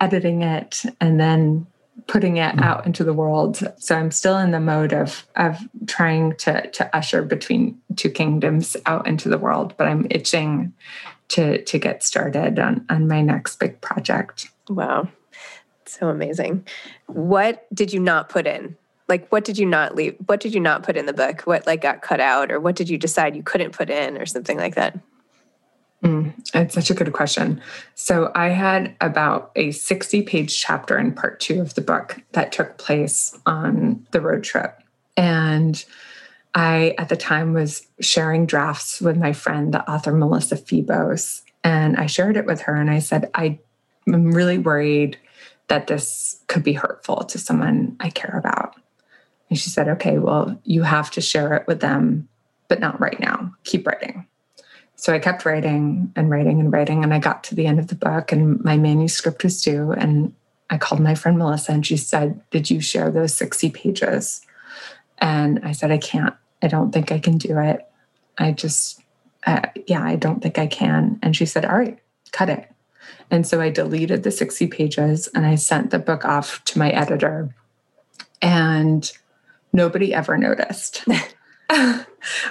editing 0.00 0.42
it, 0.42 0.82
and 1.00 1.20
then 1.20 1.66
putting 2.06 2.36
it 2.36 2.54
hmm. 2.54 2.62
out 2.62 2.86
into 2.86 3.04
the 3.04 3.12
world. 3.12 3.60
So 3.78 3.96
I'm 3.96 4.10
still 4.10 4.38
in 4.38 4.50
the 4.50 4.60
mode 4.60 4.92
of 4.92 5.26
of 5.36 5.58
trying 5.86 6.36
to 6.36 6.68
to 6.70 6.96
usher 6.96 7.22
between 7.22 7.80
two 7.96 8.10
kingdoms 8.10 8.76
out 8.86 9.06
into 9.06 9.28
the 9.28 9.38
world, 9.38 9.74
but 9.76 9.88
I'm 9.88 10.06
itching 10.10 10.72
to 11.28 11.62
to 11.62 11.78
get 11.78 12.02
started 12.02 12.58
on 12.58 12.84
on 12.88 13.08
my 13.08 13.22
next 13.22 13.58
big 13.58 13.80
project. 13.80 14.50
Wow. 14.68 15.08
So 15.86 16.08
amazing. 16.08 16.66
What 17.06 17.66
did 17.74 17.92
you 17.92 18.00
not 18.00 18.28
put 18.28 18.46
in? 18.46 18.76
Like 19.08 19.28
what 19.28 19.44
did 19.44 19.56
you 19.56 19.66
not 19.66 19.94
leave? 19.94 20.16
What 20.26 20.40
did 20.40 20.52
you 20.54 20.60
not 20.60 20.82
put 20.82 20.96
in 20.96 21.06
the 21.06 21.12
book? 21.12 21.42
What 21.42 21.66
like 21.66 21.82
got 21.82 22.02
cut 22.02 22.20
out 22.20 22.50
or 22.50 22.60
what 22.60 22.76
did 22.76 22.88
you 22.88 22.98
decide 22.98 23.36
you 23.36 23.42
couldn't 23.42 23.72
put 23.72 23.90
in 23.90 24.18
or 24.18 24.26
something 24.26 24.58
like 24.58 24.74
that? 24.74 24.98
Mm, 26.02 26.34
it's 26.54 26.74
such 26.74 26.90
a 26.90 26.94
good 26.94 27.12
question. 27.12 27.60
So 27.94 28.30
I 28.34 28.48
had 28.48 28.94
about 29.00 29.50
a 29.56 29.70
60 29.70 30.22
page 30.22 30.60
chapter 30.60 30.98
in 30.98 31.12
part 31.12 31.40
two 31.40 31.60
of 31.60 31.74
the 31.74 31.80
book 31.80 32.20
that 32.32 32.52
took 32.52 32.78
place 32.78 33.36
on 33.46 34.06
the 34.10 34.20
road 34.20 34.44
trip. 34.44 34.78
And 35.16 35.82
I, 36.54 36.94
at 36.98 37.08
the 37.08 37.16
time, 37.16 37.52
was 37.52 37.86
sharing 38.00 38.46
drafts 38.46 39.00
with 39.00 39.16
my 39.16 39.32
friend, 39.32 39.72
the 39.72 39.88
author 39.90 40.12
Melissa 40.12 40.56
Febos. 40.56 41.42
And 41.64 41.96
I 41.96 42.06
shared 42.06 42.36
it 42.36 42.46
with 42.46 42.62
her 42.62 42.74
and 42.74 42.90
I 42.90 42.98
said, 42.98 43.30
I 43.34 43.58
am 44.06 44.32
really 44.32 44.58
worried 44.58 45.18
that 45.68 45.86
this 45.86 46.40
could 46.46 46.62
be 46.62 46.74
hurtful 46.74 47.24
to 47.24 47.38
someone 47.38 47.96
I 48.00 48.10
care 48.10 48.38
about. 48.38 48.76
And 49.48 49.58
she 49.58 49.70
said, 49.70 49.88
Okay, 49.88 50.18
well, 50.18 50.60
you 50.64 50.82
have 50.82 51.10
to 51.12 51.20
share 51.20 51.54
it 51.54 51.66
with 51.66 51.80
them, 51.80 52.28
but 52.68 52.80
not 52.80 53.00
right 53.00 53.18
now. 53.18 53.54
Keep 53.64 53.86
writing. 53.86 54.26
So 54.96 55.12
I 55.12 55.18
kept 55.18 55.44
writing 55.44 56.12
and 56.16 56.30
writing 56.30 56.58
and 56.58 56.72
writing. 56.72 57.04
And 57.04 57.12
I 57.12 57.18
got 57.18 57.44
to 57.44 57.54
the 57.54 57.66
end 57.66 57.78
of 57.78 57.88
the 57.88 57.94
book 57.94 58.32
and 58.32 58.62
my 58.64 58.76
manuscript 58.76 59.44
was 59.44 59.62
due. 59.62 59.92
And 59.92 60.34
I 60.70 60.78
called 60.78 61.00
my 61.00 61.14
friend 61.14 61.38
Melissa 61.38 61.72
and 61.72 61.86
she 61.86 61.96
said, 61.96 62.40
Did 62.50 62.70
you 62.70 62.80
share 62.80 63.10
those 63.10 63.34
60 63.34 63.70
pages? 63.70 64.40
And 65.18 65.60
I 65.62 65.72
said, 65.72 65.90
I 65.90 65.98
can't. 65.98 66.34
I 66.62 66.68
don't 66.68 66.92
think 66.92 67.12
I 67.12 67.18
can 67.18 67.38
do 67.38 67.58
it. 67.58 67.86
I 68.38 68.52
just, 68.52 69.00
uh, 69.46 69.62
yeah, 69.86 70.02
I 70.02 70.16
don't 70.16 70.42
think 70.42 70.58
I 70.58 70.66
can. 70.66 71.18
And 71.22 71.36
she 71.36 71.46
said, 71.46 71.66
All 71.66 71.76
right, 71.76 71.98
cut 72.32 72.48
it. 72.48 72.68
And 73.30 73.46
so 73.46 73.60
I 73.60 73.70
deleted 73.70 74.22
the 74.22 74.30
60 74.30 74.66
pages 74.68 75.28
and 75.28 75.46
I 75.46 75.56
sent 75.56 75.90
the 75.90 75.98
book 75.98 76.24
off 76.24 76.64
to 76.64 76.78
my 76.78 76.90
editor. 76.90 77.54
And 78.40 79.10
nobody 79.72 80.14
ever 80.14 80.38
noticed. 80.38 81.04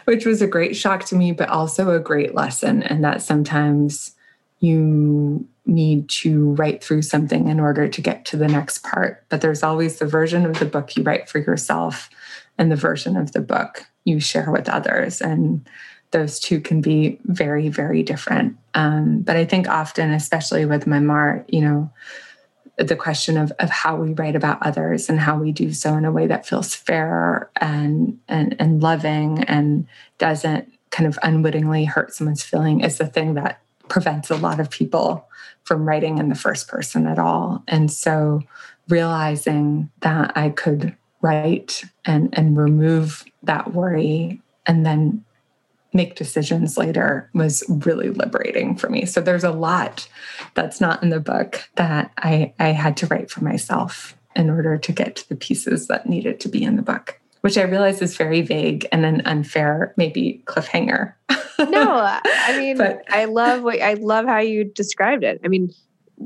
which 0.06 0.26
was 0.26 0.42
a 0.42 0.48
great 0.48 0.76
shock 0.76 1.06
to 1.06 1.16
me, 1.16 1.32
but 1.32 1.50
also 1.50 1.92
a 1.92 2.00
great 2.00 2.36
lesson. 2.36 2.84
And 2.84 3.04
that 3.04 3.22
sometimes 3.22 4.16
you 4.60 5.48
need 5.66 6.08
to 6.10 6.52
write 6.54 6.84
through 6.84 7.02
something 7.02 7.48
in 7.48 7.60
order 7.60 7.88
to 7.88 8.02
get 8.02 8.26
to 8.26 8.38
the 8.38 8.48
next 8.48 8.84
part. 8.84 9.24
But 9.30 9.42
there's 9.42 9.64
always 9.64 10.00
the 10.00 10.06
version 10.06 10.46
of 10.46 10.60
the 10.60 10.66
book 10.66 10.96
you 10.96 11.04
write 11.04 11.28
for 11.28 11.40
yourself 11.40 12.10
and 12.58 12.72
the 12.72 12.76
version 12.76 13.18
of 13.18 13.32
the 13.34 13.42
book 13.42 13.86
you 14.06 14.20
share 14.20 14.52
with 14.52 14.70
others. 14.70 15.22
And 15.22 15.68
those 16.12 16.40
two 16.40 16.62
can 16.62 16.82
be 16.82 17.20
very, 17.26 17.68
very 17.70 18.04
different. 18.04 18.58
Um, 18.74 19.22
but 19.22 19.36
I 19.36 19.46
think 19.46 19.68
often, 19.68 20.12
especially 20.12 20.66
with 20.66 20.88
memoir, 20.88 21.44
you 21.48 21.62
know, 21.62 21.92
the 22.78 22.96
question 22.96 23.38
of, 23.38 23.52
of 23.60 23.70
how 23.70 23.96
we 23.96 24.14
write 24.14 24.36
about 24.36 24.62
others 24.62 25.10
and 25.10 25.20
how 25.20 25.38
we 25.38 25.52
do 25.52 25.74
so 25.74 25.94
in 25.94 26.06
a 26.06 26.12
way 26.12 26.28
that 26.28 26.46
feels 26.46 26.76
fair 26.76 27.50
and, 27.58 28.20
and, 28.28 28.56
and 28.60 28.84
loving 28.84 29.44
and 29.46 29.88
doesn't 30.18 30.72
kind 30.92 31.08
of 31.08 31.18
unwittingly 31.24 31.86
hurt 31.86 32.14
someone's 32.14 32.44
feeling 32.44 32.82
is 32.82 32.98
the 32.98 33.08
thing 33.08 33.36
that 33.36 33.62
prevents 33.88 34.30
a 34.30 34.36
lot 34.36 34.60
of 34.60 34.70
people 34.70 35.28
from 35.64 35.88
writing 35.88 36.18
in 36.18 36.30
the 36.30 36.36
first 36.36 36.68
person 36.68 37.08
at 37.08 37.20
all. 37.20 37.64
And 37.68 37.92
so 37.92 38.42
realizing 38.90 39.90
that 40.02 40.34
I 40.36 40.50
could 40.50 40.96
write 41.22 41.84
and, 42.06 42.30
and 42.38 42.58
remove 42.58 43.24
that 43.44 43.74
worry 43.74 44.42
and 44.66 44.86
then 44.86 45.24
make 45.96 46.16
decisions 46.16 46.78
later 46.78 47.30
was 47.34 47.64
really 47.70 48.10
liberating 48.10 48.76
for 48.76 48.90
me. 48.90 49.06
So 49.06 49.22
there's 49.22 49.44
a 49.44 49.52
lot 49.52 50.08
that's 50.54 50.82
not 50.82 51.02
in 51.02 51.10
the 51.10 51.20
book 51.20 51.68
that 51.76 52.12
I, 52.18 52.54
I 52.60 52.68
had 52.68 52.98
to 52.98 53.08
write 53.08 53.32
for 53.32 53.44
myself 53.44 54.16
in 54.36 54.50
order 54.50 54.78
to 54.78 54.92
get 54.92 55.16
to 55.16 55.30
the 55.30 55.36
pieces 55.36 55.88
that 55.88 56.08
needed 56.08 56.40
to 56.42 56.50
be 56.50 56.64
in 56.64 56.76
the 56.76 56.82
book, 56.82 57.20
which 57.42 57.58
I 57.58 57.64
realize 57.64 58.02
is 58.02 58.18
very 58.18 58.42
vague 58.42 58.86
and 58.92 59.06
an 59.06 59.22
unfair, 59.22 59.94
maybe 59.96 60.44
cliffhanger. 60.46 61.14
no, 61.58 62.20
I 62.26 62.58
mean, 62.58 62.78
but, 62.78 63.02
I 63.10 63.26
love 63.26 63.64
what 63.64 63.82
I 63.82 63.94
love 63.94 64.26
how 64.26 64.40
you 64.40 64.66
described 64.66 65.24
it. 65.24 65.40
I 65.46 65.48
mean, 65.48 65.74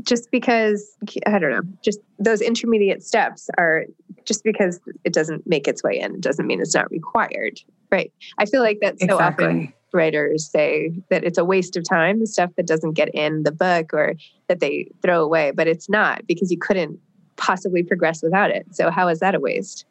just 0.04 0.30
because 0.32 0.95
I 1.25 1.39
don't 1.39 1.52
know, 1.52 1.62
just 1.84 1.99
those 2.19 2.41
intermediate 2.41 3.04
steps 3.04 3.49
are 3.58 3.86
just 4.25 4.43
because 4.43 4.80
it 5.04 5.13
doesn't 5.13 5.47
make 5.47 5.67
its 5.67 5.84
way 5.84 5.99
in, 5.99 6.15
it 6.15 6.21
doesn't 6.21 6.45
mean 6.45 6.62
it's 6.62 6.75
not 6.75 6.89
required. 6.91 7.60
Right. 7.91 8.12
I 8.38 8.45
feel 8.45 8.62
like 8.62 8.80
that 8.82 8.99
so 8.99 9.06
exactly. 9.06 9.45
often 9.45 9.73
writers 9.93 10.49
say 10.49 10.91
that 11.10 11.23
it's 11.23 11.38
a 11.38 11.45
waste 11.45 11.75
of 11.75 11.84
time, 11.88 12.19
the 12.19 12.28
stuff 12.28 12.52
that 12.58 12.67
doesn't 12.67 12.93
get 12.93 13.10
in 13.15 13.43
the 13.43 13.52
book 13.52 13.93
or 13.93 14.13
that 14.47 14.60
they 14.60 14.91
throw 15.02 15.23
away, 15.23 15.52
but 15.52 15.67
it's 15.67 15.89
not 15.89 16.28
because 16.28 16.52
you 16.52 16.58
couldn't 16.58 16.99
possibly 17.38 17.82
progress 17.82 18.21
without 18.21 18.52
it. 18.52 18.67
So, 18.71 18.91
how 18.91 19.08
is 19.08 19.19
that 19.19 19.34
a 19.34 19.39
waste? 19.39 19.86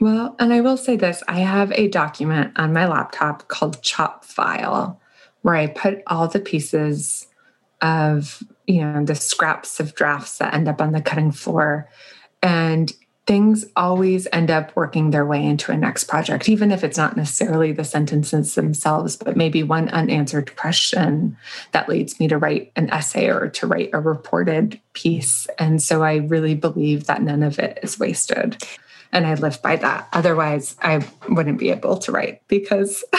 Well, 0.00 0.36
and 0.38 0.52
I 0.52 0.60
will 0.60 0.76
say 0.76 0.96
this 0.96 1.22
I 1.28 1.40
have 1.40 1.72
a 1.72 1.88
document 1.88 2.52
on 2.56 2.72
my 2.72 2.86
laptop 2.86 3.48
called 3.48 3.80
Chop 3.82 4.24
File 4.24 5.00
where 5.42 5.54
I 5.54 5.66
put 5.66 6.02
all 6.06 6.26
the 6.26 6.40
pieces 6.40 7.26
of, 7.82 8.42
you 8.66 8.84
know, 8.84 9.04
the 9.04 9.14
scraps 9.14 9.80
of 9.80 9.94
drafts 9.94 10.38
that 10.38 10.54
end 10.54 10.68
up 10.68 10.80
on 10.80 10.92
the 10.92 11.02
cutting 11.02 11.32
floor. 11.32 11.88
And 12.42 12.92
things 13.26 13.64
always 13.74 14.28
end 14.32 14.50
up 14.50 14.74
working 14.76 15.10
their 15.10 15.24
way 15.24 15.44
into 15.44 15.72
a 15.72 15.76
next 15.76 16.04
project, 16.04 16.48
even 16.48 16.70
if 16.70 16.84
it's 16.84 16.98
not 16.98 17.16
necessarily 17.16 17.72
the 17.72 17.84
sentences 17.84 18.54
themselves, 18.54 19.16
but 19.16 19.36
maybe 19.36 19.62
one 19.62 19.88
unanswered 19.88 20.54
question 20.56 21.36
that 21.72 21.88
leads 21.88 22.20
me 22.20 22.28
to 22.28 22.36
write 22.36 22.70
an 22.76 22.90
essay 22.90 23.30
or 23.30 23.48
to 23.48 23.66
write 23.66 23.90
a 23.94 24.00
reported 24.00 24.78
piece. 24.92 25.46
And 25.58 25.80
so 25.80 26.02
I 26.02 26.16
really 26.16 26.54
believe 26.54 27.06
that 27.06 27.22
none 27.22 27.42
of 27.42 27.58
it 27.58 27.78
is 27.82 27.98
wasted. 27.98 28.62
And 29.14 29.28
I 29.28 29.34
live 29.34 29.62
by 29.62 29.76
that. 29.76 30.08
Otherwise, 30.12 30.76
I 30.82 31.06
wouldn't 31.28 31.60
be 31.60 31.70
able 31.70 31.98
to 31.98 32.10
write 32.10 32.42
because 32.48 33.04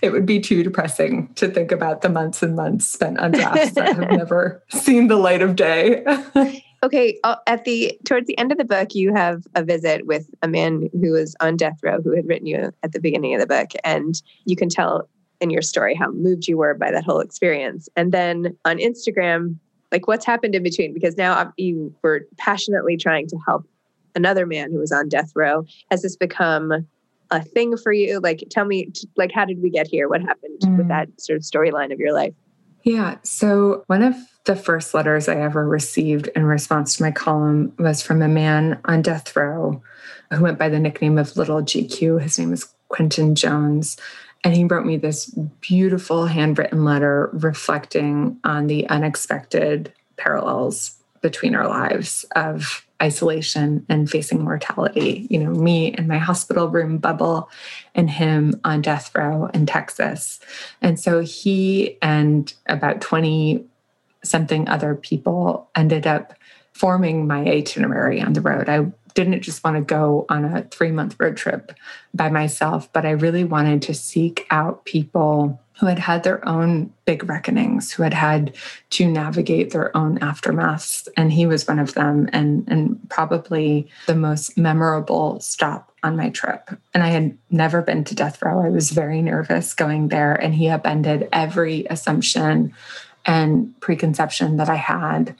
it 0.00 0.12
would 0.12 0.24
be 0.24 0.40
too 0.40 0.62
depressing 0.62 1.34
to 1.34 1.48
think 1.48 1.72
about 1.72 2.02
the 2.02 2.08
months 2.08 2.44
and 2.44 2.54
months 2.54 2.86
spent 2.86 3.18
on 3.18 3.32
drafts 3.32 3.72
that 3.72 3.96
have 3.96 4.10
never 4.10 4.62
seen 4.70 5.08
the 5.08 5.16
light 5.16 5.42
of 5.42 5.56
day. 5.56 6.04
Okay, 6.84 7.18
uh, 7.24 7.36
at 7.46 7.64
the 7.64 7.98
towards 8.04 8.26
the 8.26 8.36
end 8.36 8.52
of 8.52 8.58
the 8.58 8.64
book, 8.64 8.94
you 8.94 9.14
have 9.14 9.46
a 9.54 9.64
visit 9.64 10.04
with 10.04 10.28
a 10.42 10.48
man 10.48 10.90
who 10.92 11.12
was 11.12 11.34
on 11.40 11.56
death 11.56 11.78
row 11.82 12.02
who 12.02 12.14
had 12.14 12.28
written 12.28 12.46
you 12.46 12.72
at 12.82 12.92
the 12.92 13.00
beginning 13.00 13.32
of 13.32 13.40
the 13.40 13.46
book, 13.46 13.70
and 13.84 14.20
you 14.44 14.54
can 14.54 14.68
tell 14.68 15.08
in 15.40 15.48
your 15.48 15.62
story 15.62 15.94
how 15.94 16.10
moved 16.10 16.46
you 16.46 16.58
were 16.58 16.74
by 16.74 16.90
that 16.90 17.02
whole 17.02 17.20
experience. 17.20 17.88
And 17.96 18.12
then 18.12 18.54
on 18.66 18.76
Instagram, 18.76 19.56
like 19.92 20.06
what's 20.06 20.26
happened 20.26 20.54
in 20.54 20.62
between? 20.62 20.92
Because 20.92 21.16
now 21.16 21.54
you 21.56 21.94
were 22.02 22.26
passionately 22.36 22.98
trying 22.98 23.28
to 23.28 23.38
help 23.46 23.66
another 24.14 24.46
man 24.46 24.72
who 24.72 24.78
was 24.78 24.92
on 24.92 25.08
death 25.08 25.32
row. 25.34 25.64
Has 25.90 26.02
this 26.02 26.16
become 26.16 26.86
a 27.30 27.42
thing 27.42 27.76
for 27.76 27.92
you? 27.92 28.20
Like, 28.20 28.44
tell 28.50 28.64
me, 28.64 28.90
like, 29.16 29.32
how 29.32 29.44
did 29.44 29.62
we 29.62 29.70
get 29.70 29.86
here? 29.86 30.08
What 30.08 30.22
happened 30.22 30.60
mm. 30.60 30.78
with 30.78 30.88
that 30.88 31.08
sort 31.20 31.36
of 31.36 31.42
storyline 31.42 31.92
of 31.92 31.98
your 31.98 32.12
life? 32.12 32.34
Yeah. 32.82 33.16
So, 33.22 33.82
one 33.86 34.02
of 34.02 34.14
the 34.44 34.56
first 34.56 34.92
letters 34.92 35.28
I 35.28 35.36
ever 35.36 35.66
received 35.66 36.28
in 36.28 36.44
response 36.44 36.96
to 36.96 37.02
my 37.02 37.10
column 37.10 37.72
was 37.78 38.02
from 38.02 38.20
a 38.20 38.28
man 38.28 38.78
on 38.84 39.00
death 39.00 39.34
row 39.34 39.82
who 40.30 40.42
went 40.42 40.58
by 40.58 40.68
the 40.68 40.78
nickname 40.78 41.16
of 41.16 41.36
Little 41.36 41.62
GQ. 41.62 42.20
His 42.20 42.38
name 42.38 42.52
is 42.52 42.72
Quintin 42.88 43.34
Jones. 43.34 43.96
And 44.42 44.54
he 44.54 44.64
wrote 44.64 44.84
me 44.84 44.98
this 44.98 45.26
beautiful 45.60 46.26
handwritten 46.26 46.84
letter 46.84 47.30
reflecting 47.32 48.38
on 48.44 48.66
the 48.66 48.86
unexpected 48.90 49.92
parallels 50.18 50.98
between 51.24 51.54
our 51.54 51.66
lives 51.66 52.26
of 52.36 52.86
isolation 53.02 53.86
and 53.88 54.10
facing 54.10 54.44
mortality. 54.44 55.26
You 55.30 55.38
know, 55.38 55.50
me 55.50 55.86
in 55.86 56.06
my 56.06 56.18
hospital 56.18 56.68
room 56.68 56.98
bubble 56.98 57.48
and 57.94 58.10
him 58.10 58.60
on 58.62 58.82
death 58.82 59.10
row 59.14 59.46
in 59.54 59.64
Texas. 59.64 60.38
And 60.82 61.00
so 61.00 61.20
he 61.20 61.96
and 62.02 62.52
about 62.66 63.00
20 63.00 63.64
something 64.22 64.68
other 64.68 64.94
people 64.94 65.70
ended 65.74 66.06
up 66.06 66.34
forming 66.74 67.26
my 67.26 67.40
itinerary 67.46 68.20
on 68.20 68.34
the 68.34 68.42
road. 68.42 68.68
I 68.68 68.92
didn't 69.14 69.40
just 69.40 69.64
want 69.64 69.76
to 69.76 69.82
go 69.82 70.26
on 70.28 70.44
a 70.44 70.64
three 70.64 70.90
month 70.90 71.16
road 71.18 71.38
trip 71.38 71.72
by 72.12 72.28
myself, 72.28 72.92
but 72.92 73.06
I 73.06 73.12
really 73.12 73.44
wanted 73.44 73.80
to 73.82 73.94
seek 73.94 74.46
out 74.50 74.84
people 74.84 75.58
who 75.78 75.86
had 75.86 75.98
had 75.98 76.22
their 76.22 76.46
own 76.48 76.92
big 77.04 77.28
reckonings, 77.28 77.92
who 77.92 78.02
had 78.02 78.14
had 78.14 78.54
to 78.90 79.10
navigate 79.10 79.70
their 79.70 79.96
own 79.96 80.18
aftermaths. 80.20 81.08
And 81.16 81.32
he 81.32 81.46
was 81.46 81.66
one 81.66 81.78
of 81.78 81.94
them, 81.94 82.28
and, 82.32 82.64
and 82.68 82.98
probably 83.10 83.88
the 84.06 84.14
most 84.14 84.56
memorable 84.56 85.40
stop 85.40 85.92
on 86.02 86.16
my 86.16 86.30
trip. 86.30 86.70
And 86.92 87.02
I 87.02 87.08
had 87.08 87.36
never 87.50 87.82
been 87.82 88.04
to 88.04 88.14
death 88.14 88.40
row. 88.42 88.60
I 88.60 88.68
was 88.68 88.90
very 88.90 89.20
nervous 89.20 89.74
going 89.74 90.08
there, 90.08 90.34
and 90.34 90.54
he 90.54 90.68
upended 90.68 91.28
every 91.32 91.86
assumption 91.90 92.72
and 93.26 93.78
preconception 93.80 94.58
that 94.58 94.68
I 94.68 94.76
had 94.76 95.34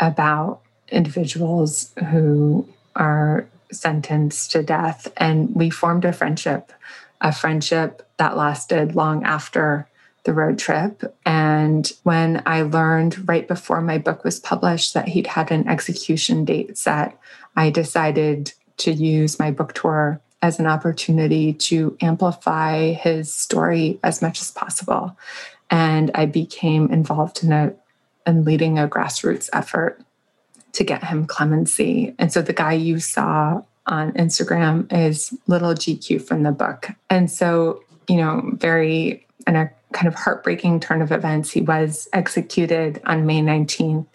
about 0.00 0.60
individuals 0.90 1.92
who 2.10 2.68
are 2.94 3.46
sentenced 3.70 4.52
to 4.52 4.62
death. 4.62 5.10
And 5.16 5.54
we 5.54 5.70
formed 5.70 6.04
a 6.04 6.12
friendship, 6.12 6.72
a 7.20 7.32
friendship 7.32 8.08
that 8.16 8.36
lasted 8.36 8.94
long 8.94 9.24
after 9.24 9.88
the 10.24 10.32
road 10.32 10.58
trip. 10.58 11.16
And 11.24 11.90
when 12.02 12.42
I 12.44 12.62
learned 12.62 13.28
right 13.28 13.46
before 13.46 13.80
my 13.80 13.98
book 13.98 14.24
was 14.24 14.40
published 14.40 14.94
that 14.94 15.08
he'd 15.08 15.26
had 15.26 15.50
an 15.50 15.66
execution 15.68 16.44
date 16.44 16.76
set, 16.76 17.18
I 17.56 17.70
decided 17.70 18.52
to 18.78 18.92
use 18.92 19.38
my 19.38 19.50
book 19.50 19.72
tour 19.72 20.20
as 20.42 20.60
an 20.60 20.66
opportunity 20.66 21.52
to 21.52 21.96
amplify 22.00 22.92
his 22.92 23.32
story 23.32 23.98
as 24.04 24.22
much 24.22 24.40
as 24.40 24.50
possible. 24.50 25.16
And 25.70 26.10
I 26.14 26.26
became 26.26 26.90
involved 26.90 27.42
in 27.42 27.52
a 27.52 27.74
in 28.26 28.44
leading 28.44 28.78
a 28.78 28.86
grassroots 28.86 29.48
effort 29.52 30.02
to 30.72 30.84
get 30.84 31.04
him 31.04 31.26
clemency. 31.26 32.14
And 32.18 32.30
so 32.30 32.42
the 32.42 32.52
guy 32.52 32.74
you 32.74 33.00
saw 33.00 33.62
on 33.88 34.12
Instagram 34.12 34.92
is 34.92 35.36
little 35.46 35.74
GQ 35.74 36.22
from 36.22 36.42
the 36.42 36.52
book. 36.52 36.88
And 37.10 37.30
so, 37.30 37.82
you 38.08 38.16
know, 38.16 38.50
very 38.54 39.26
in 39.46 39.56
a 39.56 39.70
kind 39.92 40.06
of 40.06 40.14
heartbreaking 40.14 40.80
turn 40.80 41.00
of 41.00 41.10
events, 41.10 41.50
he 41.50 41.62
was 41.62 42.08
executed 42.12 43.00
on 43.06 43.26
May 43.26 43.40
19th. 43.40 44.06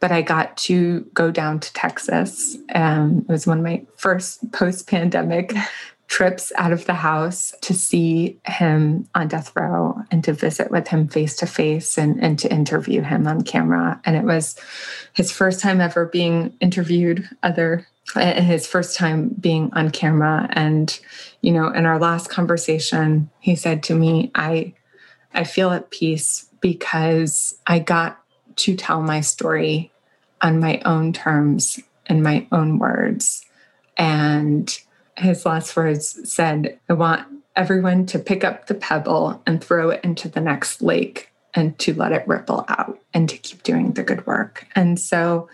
But 0.00 0.10
I 0.10 0.22
got 0.22 0.56
to 0.58 1.00
go 1.14 1.30
down 1.30 1.60
to 1.60 1.72
Texas. 1.72 2.56
Um, 2.74 3.24
it 3.28 3.32
was 3.32 3.46
one 3.46 3.58
of 3.58 3.64
my 3.64 3.84
first 3.96 4.50
post 4.52 4.88
pandemic 4.88 5.54
trips 6.08 6.50
out 6.56 6.72
of 6.72 6.86
the 6.86 6.94
house 6.94 7.54
to 7.60 7.72
see 7.72 8.36
him 8.44 9.08
on 9.14 9.28
death 9.28 9.52
row 9.54 9.96
and 10.10 10.24
to 10.24 10.32
visit 10.32 10.68
with 10.68 10.88
him 10.88 11.06
face 11.06 11.36
to 11.36 11.46
face 11.46 11.96
and, 11.96 12.20
and 12.20 12.36
to 12.40 12.52
interview 12.52 13.00
him 13.00 13.28
on 13.28 13.42
camera. 13.42 14.00
And 14.04 14.16
it 14.16 14.24
was 14.24 14.56
his 15.12 15.30
first 15.30 15.60
time 15.60 15.80
ever 15.80 16.06
being 16.06 16.52
interviewed, 16.60 17.28
other 17.44 17.86
his 18.14 18.66
first 18.66 18.96
time 18.96 19.28
being 19.28 19.70
on 19.72 19.90
camera. 19.90 20.48
And, 20.52 20.98
you 21.40 21.52
know, 21.52 21.68
in 21.68 21.86
our 21.86 21.98
last 21.98 22.28
conversation, 22.28 23.30
he 23.40 23.56
said 23.56 23.82
to 23.84 23.94
me, 23.94 24.30
I 24.34 24.74
I 25.32 25.44
feel 25.44 25.70
at 25.70 25.90
peace 25.90 26.48
because 26.60 27.58
I 27.66 27.78
got 27.78 28.20
to 28.56 28.74
tell 28.74 29.00
my 29.00 29.20
story 29.20 29.92
on 30.42 30.60
my 30.60 30.80
own 30.84 31.12
terms 31.12 31.78
and 32.06 32.22
my 32.22 32.46
own 32.50 32.78
words. 32.78 33.44
And 33.96 34.76
his 35.16 35.46
last 35.46 35.76
words 35.76 36.30
said, 36.30 36.78
I 36.88 36.94
want 36.94 37.26
everyone 37.56 38.06
to 38.06 38.18
pick 38.18 38.42
up 38.42 38.66
the 38.66 38.74
pebble 38.74 39.42
and 39.46 39.62
throw 39.62 39.90
it 39.90 40.00
into 40.02 40.28
the 40.28 40.40
next 40.40 40.82
lake 40.82 41.30
and 41.54 41.78
to 41.78 41.94
let 41.94 42.12
it 42.12 42.26
ripple 42.26 42.64
out 42.68 42.98
and 43.12 43.28
to 43.28 43.36
keep 43.36 43.62
doing 43.62 43.92
the 43.92 44.02
good 44.02 44.26
work. 44.26 44.66
And 44.74 44.98
so 44.98 45.48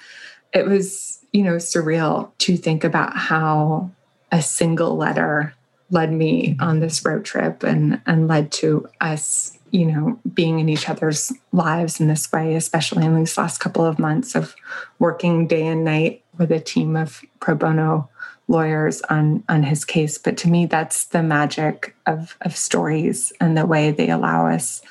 it 0.52 0.66
was, 0.66 1.24
you 1.32 1.42
know, 1.42 1.56
surreal 1.56 2.30
to 2.38 2.56
think 2.56 2.84
about 2.84 3.16
how 3.16 3.90
a 4.32 4.42
single 4.42 4.96
letter 4.96 5.54
led 5.90 6.12
me 6.12 6.56
on 6.60 6.80
this 6.80 7.04
road 7.04 7.24
trip 7.24 7.62
and 7.62 8.00
and 8.06 8.26
led 8.26 8.50
to 8.50 8.88
us 9.00 9.56
you 9.70 9.86
know 9.86 10.18
being 10.34 10.58
in 10.58 10.68
each 10.68 10.88
other's 10.88 11.32
lives 11.52 12.00
in 12.00 12.08
this 12.08 12.32
way 12.32 12.56
especially 12.56 13.04
in 13.04 13.14
these 13.14 13.38
last 13.38 13.58
couple 13.58 13.84
of 13.84 13.96
months 13.96 14.34
of 14.34 14.56
working 14.98 15.46
day 15.46 15.64
and 15.64 15.84
night 15.84 16.24
with 16.38 16.50
a 16.50 16.58
team 16.58 16.96
of 16.96 17.22
pro 17.38 17.54
bono 17.54 18.08
lawyers 18.48 19.00
on 19.02 19.42
on 19.48 19.62
his 19.62 19.84
case. 19.84 20.18
But 20.18 20.36
to 20.38 20.48
me 20.48 20.66
that's 20.66 21.06
the 21.06 21.22
magic 21.22 21.94
of 22.06 22.36
of 22.42 22.56
stories 22.56 23.32
and 23.40 23.56
the 23.56 23.66
way 23.66 23.90
they 23.90 24.10
allow 24.10 24.46
us 24.46 24.82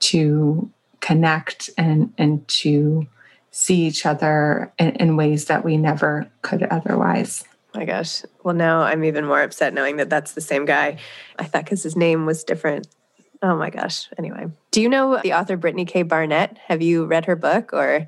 to 0.00 0.70
connect 1.00 1.70
and 1.76 2.12
and 2.18 2.46
to 2.48 3.06
see 3.52 3.84
each 3.84 4.04
other 4.04 4.72
in, 4.78 4.90
in 4.96 5.16
ways 5.16 5.44
that 5.44 5.64
we 5.64 5.76
never 5.76 6.26
could 6.40 6.64
otherwise. 6.64 7.44
My 7.74 7.84
gosh. 7.84 8.22
Well 8.42 8.54
now 8.54 8.80
i'm 8.82 9.04
even 9.04 9.26
more 9.26 9.42
upset 9.42 9.72
knowing 9.72 9.96
that 9.98 10.10
that's 10.10 10.32
the 10.32 10.40
same 10.40 10.64
guy. 10.64 10.98
I 11.38 11.44
thought 11.44 11.64
because 11.64 11.82
his 11.82 11.94
name 11.94 12.26
was 12.26 12.42
different. 12.42 12.88
Oh 13.42 13.56
my 13.56 13.70
gosh. 13.70 14.08
Anyway. 14.18 14.46
Do 14.70 14.80
you 14.80 14.88
know 14.88 15.20
the 15.22 15.34
author 15.34 15.56
brittany 15.56 15.84
k. 15.84 16.02
Barnett? 16.02 16.58
Have 16.66 16.82
you 16.82 17.04
read 17.04 17.26
her 17.26 17.36
book 17.36 17.72
or 17.72 18.06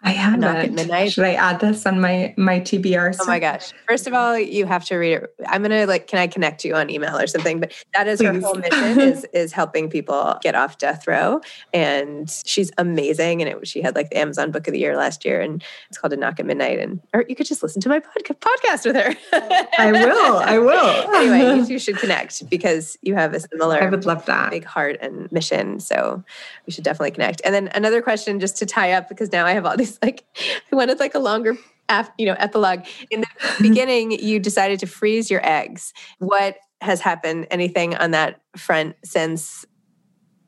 I 0.00 0.10
haven't. 0.10 0.40
Knock 0.40 0.56
at 0.56 0.72
midnight. 0.72 1.12
Should 1.12 1.24
I 1.24 1.34
add 1.34 1.58
this 1.58 1.84
on 1.84 2.00
my 2.00 2.32
my 2.36 2.60
TBR? 2.60 3.16
Oh 3.20 3.26
my 3.26 3.40
gosh! 3.40 3.72
First 3.88 4.06
of 4.06 4.14
all, 4.14 4.38
you 4.38 4.64
have 4.64 4.84
to 4.86 4.96
read 4.96 5.14
it. 5.14 5.34
I'm 5.46 5.60
gonna 5.60 5.86
like, 5.86 6.06
can 6.06 6.20
I 6.20 6.28
connect 6.28 6.64
you 6.64 6.76
on 6.76 6.88
email 6.88 7.16
or 7.16 7.26
something? 7.26 7.58
But 7.58 7.72
that 7.94 8.06
is 8.06 8.20
Please. 8.20 8.26
her 8.26 8.40
whole 8.40 8.54
mission 8.54 9.00
is 9.00 9.24
is 9.32 9.52
helping 9.52 9.90
people 9.90 10.38
get 10.40 10.54
off 10.54 10.78
death 10.78 11.08
row, 11.08 11.40
and 11.74 12.30
she's 12.44 12.70
amazing. 12.78 13.42
And 13.42 13.50
it, 13.50 13.66
she 13.66 13.82
had 13.82 13.96
like 13.96 14.10
the 14.10 14.18
Amazon 14.18 14.52
Book 14.52 14.68
of 14.68 14.72
the 14.72 14.78
Year 14.78 14.96
last 14.96 15.24
year, 15.24 15.40
and 15.40 15.64
it's 15.88 15.98
called 15.98 16.12
A 16.12 16.16
Knock 16.16 16.38
at 16.38 16.46
Midnight. 16.46 16.78
And 16.78 17.00
or 17.12 17.24
you 17.28 17.34
could 17.34 17.46
just 17.46 17.64
listen 17.64 17.82
to 17.82 17.88
my 17.88 17.98
podcast 17.98 18.86
with 18.86 18.94
her. 18.94 19.16
I 19.78 19.90
will. 19.90 20.36
I 20.36 20.58
will. 20.58 21.14
anyway, 21.16 21.58
you 21.58 21.66
two 21.66 21.78
should 21.80 21.96
connect 21.98 22.48
because 22.48 22.96
you 23.02 23.16
have 23.16 23.34
a 23.34 23.40
similar. 23.40 23.82
I 23.82 23.90
would 23.90 24.06
love 24.06 24.24
that 24.26 24.50
big 24.50 24.64
heart 24.64 24.98
and 25.00 25.30
mission. 25.32 25.80
So 25.80 26.22
we 26.66 26.72
should 26.72 26.84
definitely 26.84 27.10
connect. 27.10 27.42
And 27.44 27.52
then 27.52 27.68
another 27.74 28.00
question, 28.00 28.38
just 28.38 28.56
to 28.58 28.66
tie 28.66 28.92
up, 28.92 29.08
because 29.08 29.32
now 29.32 29.44
I 29.44 29.54
have 29.54 29.66
all 29.66 29.76
these 29.76 29.87
like 30.02 30.24
I 30.72 30.76
wanted 30.76 30.98
like 30.98 31.14
a 31.14 31.18
longer 31.18 31.56
you 32.18 32.26
know 32.26 32.36
epilogue 32.38 32.84
in 33.10 33.22
the 33.22 33.26
beginning 33.60 34.12
you 34.12 34.38
decided 34.38 34.80
to 34.80 34.86
freeze 34.86 35.30
your 35.30 35.46
eggs. 35.46 35.92
What 36.18 36.56
has 36.80 37.00
happened? 37.00 37.46
Anything 37.50 37.96
on 37.96 38.12
that 38.12 38.40
front 38.56 38.96
since? 39.04 39.64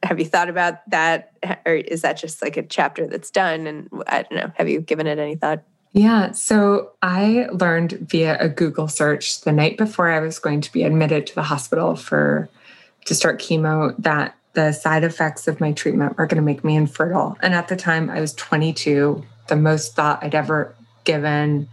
Have 0.02 0.18
you 0.18 0.24
thought 0.24 0.48
about 0.48 0.88
that? 0.90 1.32
Or 1.66 1.74
is 1.74 2.02
that 2.02 2.16
just 2.16 2.42
like 2.42 2.56
a 2.56 2.62
chapter 2.62 3.06
that's 3.06 3.30
done 3.30 3.66
and 3.66 3.88
i 4.06 4.22
don't 4.22 4.32
know 4.32 4.52
have 4.56 4.68
you 4.68 4.80
given 4.80 5.06
it 5.06 5.18
any 5.18 5.36
thought? 5.36 5.62
Yeah 5.92 6.30
so 6.32 6.92
i 7.02 7.48
learned 7.52 7.92
via 7.92 8.38
a 8.38 8.48
google 8.48 8.88
search 8.88 9.40
the 9.42 9.52
night 9.52 9.76
before 9.76 10.10
i 10.10 10.20
was 10.20 10.38
going 10.38 10.60
to 10.60 10.72
be 10.72 10.84
admitted 10.84 11.26
to 11.26 11.34
the 11.34 11.42
hospital 11.42 11.96
for 11.96 12.48
to 13.06 13.14
start 13.14 13.40
chemo 13.40 13.94
that 13.98 14.36
the 14.52 14.72
side 14.72 15.04
effects 15.04 15.46
of 15.46 15.60
my 15.60 15.72
treatment 15.72 16.18
were 16.18 16.26
going 16.26 16.36
to 16.36 16.42
make 16.42 16.64
me 16.64 16.76
infertile 16.76 17.36
and 17.42 17.54
at 17.54 17.68
the 17.68 17.76
time 17.76 18.10
i 18.10 18.20
was 18.20 18.34
22 18.34 19.24
the 19.50 19.56
most 19.56 19.94
thought 19.94 20.24
I'd 20.24 20.34
ever 20.34 20.74
given 21.04 21.68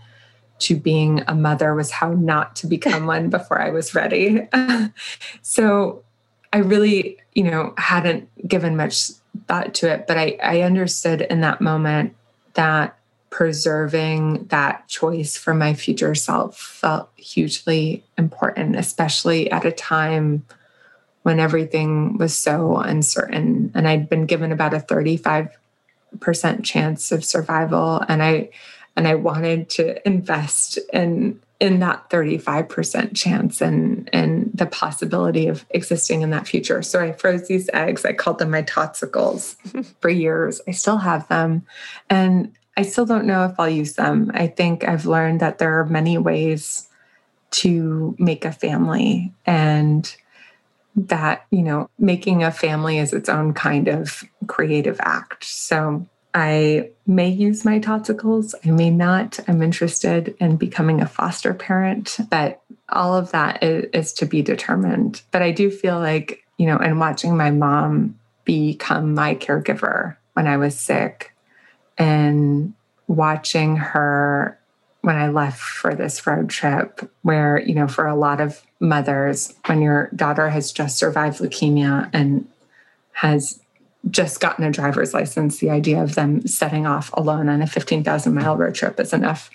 to 0.59 0.75
being 0.75 1.23
a 1.28 1.36
mother 1.36 1.73
was 1.73 1.91
how 1.91 2.11
not 2.11 2.57
to 2.57 2.67
become 2.67 3.05
one 3.05 3.30
before 3.38 3.61
I 3.61 3.69
was 3.69 3.95
ready. 3.95 4.49
so 5.41 6.03
I 6.51 6.57
really, 6.57 7.17
you 7.34 7.43
know, 7.43 7.73
hadn't 7.78 8.28
given 8.45 8.75
much 8.75 9.11
thought 9.47 9.73
to 9.75 9.93
it, 9.93 10.07
but 10.07 10.17
I, 10.17 10.38
I 10.43 10.61
understood 10.61 11.21
in 11.21 11.41
that 11.41 11.61
moment 11.61 12.15
that 12.55 12.97
preserving 13.30 14.45
that 14.47 14.88
choice 14.88 15.38
for 15.38 15.53
my 15.53 15.73
future 15.73 16.15
self 16.15 16.57
felt 16.57 17.09
hugely 17.17 18.03
important, 18.17 18.75
especially 18.75 19.51
at 19.51 19.63
a 19.63 19.71
time 19.71 20.43
when 21.28 21.41
everything 21.41 22.17
was 22.17 22.34
so 22.34 22.78
uncertain. 22.78 23.69
And 23.75 23.86
I'd 23.86 24.07
been 24.07 24.28
given 24.28 24.53
about 24.53 24.73
a 24.73 24.80
35 24.80 25.49
percent 26.21 26.63
chance 26.63 27.11
of 27.11 27.25
survival 27.25 28.01
and 28.07 28.23
i 28.23 28.49
and 28.95 29.09
i 29.09 29.13
wanted 29.13 29.69
to 29.69 30.07
invest 30.07 30.80
in 30.93 31.38
in 31.59 31.80
that 31.80 32.09
35% 32.09 33.13
chance 33.13 33.59
and 33.59 34.09
and 34.13 34.49
the 34.53 34.67
possibility 34.67 35.47
of 35.47 35.65
existing 35.71 36.21
in 36.21 36.30
that 36.30 36.47
future. 36.47 36.82
So 36.82 37.03
i 37.03 37.11
froze 37.11 37.45
these 37.49 37.69
eggs. 37.73 38.05
I 38.05 38.13
called 38.13 38.39
them 38.39 38.51
my 38.51 38.61
totsicles 38.61 39.57
for 39.99 40.09
years. 40.09 40.61
I 40.65 40.71
still 40.71 40.97
have 40.97 41.28
them 41.28 41.65
and 42.09 42.53
i 42.78 42.84
still 42.84 43.05
don't 43.05 43.25
know 43.25 43.43
if 43.43 43.59
i'll 43.59 43.67
use 43.67 43.95
them. 43.95 44.32
I 44.34 44.47
think 44.47 44.88
i've 44.88 45.05
learned 45.05 45.41
that 45.41 45.57
there 45.57 45.78
are 45.78 45.86
many 45.86 46.17
ways 46.17 46.88
to 47.49 48.15
make 48.17 48.45
a 48.45 48.53
family 48.53 49.34
and 49.45 50.15
that, 50.98 51.45
you 51.52 51.62
know, 51.62 51.89
making 52.00 52.43
a 52.43 52.52
family 52.52 52.98
is 52.98 53.14
its 53.14 53.30
own 53.30 53.54
kind 53.54 53.88
of 53.88 54.24
creative 54.48 54.98
act. 55.00 55.43
So 55.43 56.08
I 56.34 56.89
may 57.06 57.30
use 57.30 57.64
my 57.64 57.80
totsicles, 57.80 58.54
I 58.66 58.72
may 58.72 58.89
not. 58.89 59.39
I'm 59.48 59.62
interested 59.62 60.36
in 60.39 60.58
becoming 60.58 61.02
a 61.02 61.08
foster 61.08 61.54
parent, 61.54 62.18
but 62.30 62.62
all 62.89 63.16
of 63.16 63.32
that 63.32 63.64
is, 63.64 63.86
is 63.93 64.14
to 64.14 64.26
be 64.26 64.41
determined. 64.41 65.22
But 65.32 65.41
I 65.41 65.52
do 65.52 65.72
feel 65.72 66.00
like, 66.00 66.43
you 66.58 66.66
know, 66.66 66.78
and 66.78 67.00
watching 67.00 67.38
my 67.38 67.52
mom 67.52 68.20
become 68.43 69.14
my 69.14 69.36
caregiver 69.36 70.18
when 70.34 70.48
I 70.48 70.58
was 70.58 70.78
sick 70.78 71.34
and 71.98 72.74
watching 73.08 73.78
her 73.78 74.60
when 75.02 75.16
I 75.16 75.30
left 75.30 75.60
for 75.60 75.95
this 75.95 76.26
road 76.28 76.50
trip, 76.50 77.10
where, 77.22 77.62
you 77.62 77.74
know, 77.74 77.88
for 77.88 78.08
a 78.08 78.16
lot 78.16 78.41
of 78.41 78.62
mothers, 78.80 79.53
when 79.65 79.82
your 79.82 80.09
daughter 80.15 80.49
has 80.49 80.71
just 80.71 80.97
survived 80.97 81.39
leukemia 81.39 82.09
and 82.13 82.47
has 83.13 83.59
just 84.09 84.39
gotten 84.39 84.63
a 84.63 84.71
driver's 84.71 85.13
license, 85.13 85.59
the 85.59 85.69
idea 85.69 86.01
of 86.01 86.15
them 86.15 86.45
setting 86.47 86.86
off 86.86 87.09
alone 87.13 87.49
on 87.49 87.61
a 87.61 87.67
15,000 87.67 88.34
mile 88.34 88.55
road 88.55 88.75
trip 88.75 88.99
is 88.99 89.13
enough, 89.13 89.49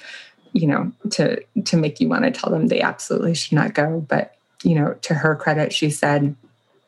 you 0.53 0.67
know, 0.67 0.93
to 1.11 1.43
to 1.65 1.77
make 1.77 2.01
you 2.01 2.09
want 2.09 2.25
to 2.25 2.31
tell 2.31 2.51
them 2.51 2.67
they 2.67 2.81
absolutely 2.81 3.35
should 3.35 3.53
not 3.53 3.75
go. 3.75 4.05
But, 4.09 4.35
you 4.63 4.75
know, 4.75 4.95
to 5.03 5.15
her 5.15 5.37
credit, 5.37 5.73
she 5.73 5.91
said 5.91 6.35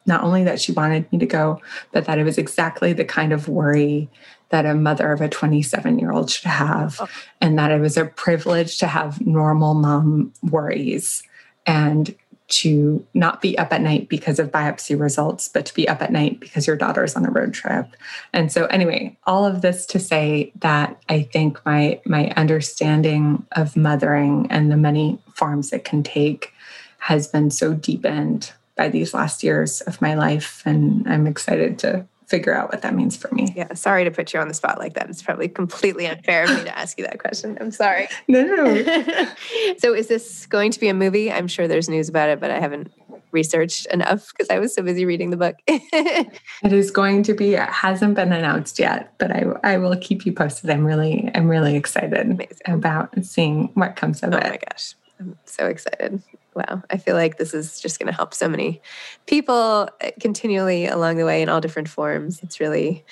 not 0.07 0.23
only 0.23 0.45
that 0.45 0.61
she 0.61 0.73
wanted 0.73 1.11
me 1.11 1.19
to 1.19 1.27
go, 1.27 1.63
but 1.93 2.05
that 2.05 2.19
it 2.19 2.25
was 2.25 2.37
exactly 2.37 2.93
the 2.93 3.05
kind 3.05 3.33
of 3.33 3.49
worry 3.49 4.11
that 4.51 4.67
a 4.67 4.75
mother 4.75 5.11
of 5.13 5.23
a 5.23 5.29
27 5.29 5.99
year 5.99 6.13
old 6.13 6.31
should 6.31 6.45
have, 6.45 6.99
oh. 7.01 7.09
and 7.41 7.59
that 7.59 7.71
it 7.71 7.81
was 7.81 7.97
a 7.97 8.05
privilege 8.05 8.79
to 8.79 8.87
have 8.87 9.25
normal 9.25 9.75
mom 9.75 10.33
worries 10.43 11.23
and 11.67 12.15
to 12.55 13.05
not 13.15 13.43
be 13.43 13.59
up 13.59 13.73
at 13.73 13.81
night 13.81 14.09
because 14.09 14.39
of 14.39 14.53
biopsy 14.53 14.99
results, 14.99 15.49
but 15.49 15.67
to 15.67 15.75
be 15.75 15.89
up 15.89 16.01
at 16.01 16.13
night 16.13 16.39
because 16.39 16.67
your 16.67 16.77
daughter's 16.77 17.17
on 17.17 17.27
a 17.27 17.31
road 17.31 17.53
trip. 17.53 17.97
And 18.33 18.53
so 18.53 18.67
anyway, 18.67 19.17
all 19.25 19.45
of 19.45 19.61
this 19.61 19.85
to 19.87 19.99
say 19.99 20.53
that 20.57 20.97
I 21.09 21.23
think 21.23 21.65
my 21.67 22.01
my 22.07 22.31
understanding 22.37 23.45
of 23.53 23.77
mothering 23.77 24.47
and 24.51 24.71
the 24.71 24.77
many 24.77 25.19
forms 25.35 25.73
it 25.73 25.85
can 25.85 26.03
take 26.03 26.53
has 26.99 27.27
been 27.27 27.51
so 27.51 27.75
deepened 27.75 28.53
by 28.77 28.89
these 28.89 29.15
last 29.15 29.43
years 29.43 29.81
of 29.83 30.01
my 30.01 30.15
life. 30.15 30.63
And 30.65 31.07
I'm 31.09 31.27
excited 31.27 31.79
to 31.81 32.07
figure 32.27 32.55
out 32.55 32.71
what 32.73 32.83
that 32.83 32.95
means 32.95 33.17
for 33.17 33.33
me. 33.35 33.53
Yeah, 33.57 33.75
sorry 33.75 34.05
to 34.05 34.11
put 34.11 34.33
you 34.33 34.41
on 34.41 34.49
the 34.49 34.55
spot 34.55 34.79
like 34.79 34.95
that. 34.95 35.09
It's 35.11 35.23
probably 35.23 35.49
completely 35.49 36.07
unfair 36.07 36.45
of 36.45 36.51
me 36.51 36.65
to 36.65 36.79
ask 36.79 36.99
you 36.99 37.05
that 37.05 37.19
question. 37.19 37.57
I'm 37.61 37.71
sorry. 37.71 38.09
No, 38.27 38.43
no. 38.43 39.29
so, 39.79 39.93
is 39.93 40.09
this 40.09 40.47
going 40.47 40.71
to 40.71 40.81
be 40.81 40.89
a 40.89 40.95
movie? 40.95 41.31
I'm 41.31 41.47
sure 41.47 41.69
there's 41.69 41.89
news 41.89 42.09
about 42.09 42.31
it, 42.31 42.41
but 42.41 42.51
I 42.51 42.59
haven't 42.59 42.91
researched 43.33 43.87
enough 43.87 44.29
because 44.29 44.49
I 44.49 44.59
was 44.59 44.75
so 44.75 44.83
busy 44.83 45.05
reading 45.05 45.31
the 45.31 45.37
book. 45.37 45.57
it 45.67 46.41
is 46.63 46.91
going 46.91 47.23
to 47.25 47.35
be. 47.35 47.55
It 47.55 47.69
hasn't 47.69 48.15
been 48.15 48.33
announced 48.33 48.79
yet, 48.79 49.13
but 49.19 49.31
I 49.31 49.45
I 49.63 49.77
will 49.77 49.97
keep 49.97 50.25
you 50.25 50.33
posted. 50.33 50.71
I'm 50.71 50.85
really 50.85 51.31
I'm 51.35 51.49
really 51.49 51.77
excited 51.77 52.15
Amazing. 52.15 52.59
about 52.67 53.13
seeing 53.25 53.71
what 53.75 53.97
comes 53.97 54.23
of 54.23 54.33
oh 54.33 54.39
it. 54.39 54.45
Oh 54.45 54.49
my 54.51 54.59
gosh, 54.71 54.95
I'm 55.21 55.39
so 55.45 55.67
excited 55.67 56.23
wow, 56.55 56.83
I 56.91 56.97
feel 56.97 57.15
like 57.15 57.37
this 57.37 57.55
is 57.55 57.81
just 57.81 57.99
going 57.99 58.07
to 58.07 58.15
help 58.15 58.35
so 58.35 58.49
many 58.49 58.81
people 59.27 59.89
uh, 60.03 60.11
continually 60.21 60.87
along 60.87 61.17
the 61.17 61.25
way 61.25 61.43
in 61.43 61.49
all 61.49 61.61
different 61.61 61.89
forms. 61.89 62.41
It's 62.43 62.61
really 62.61 63.05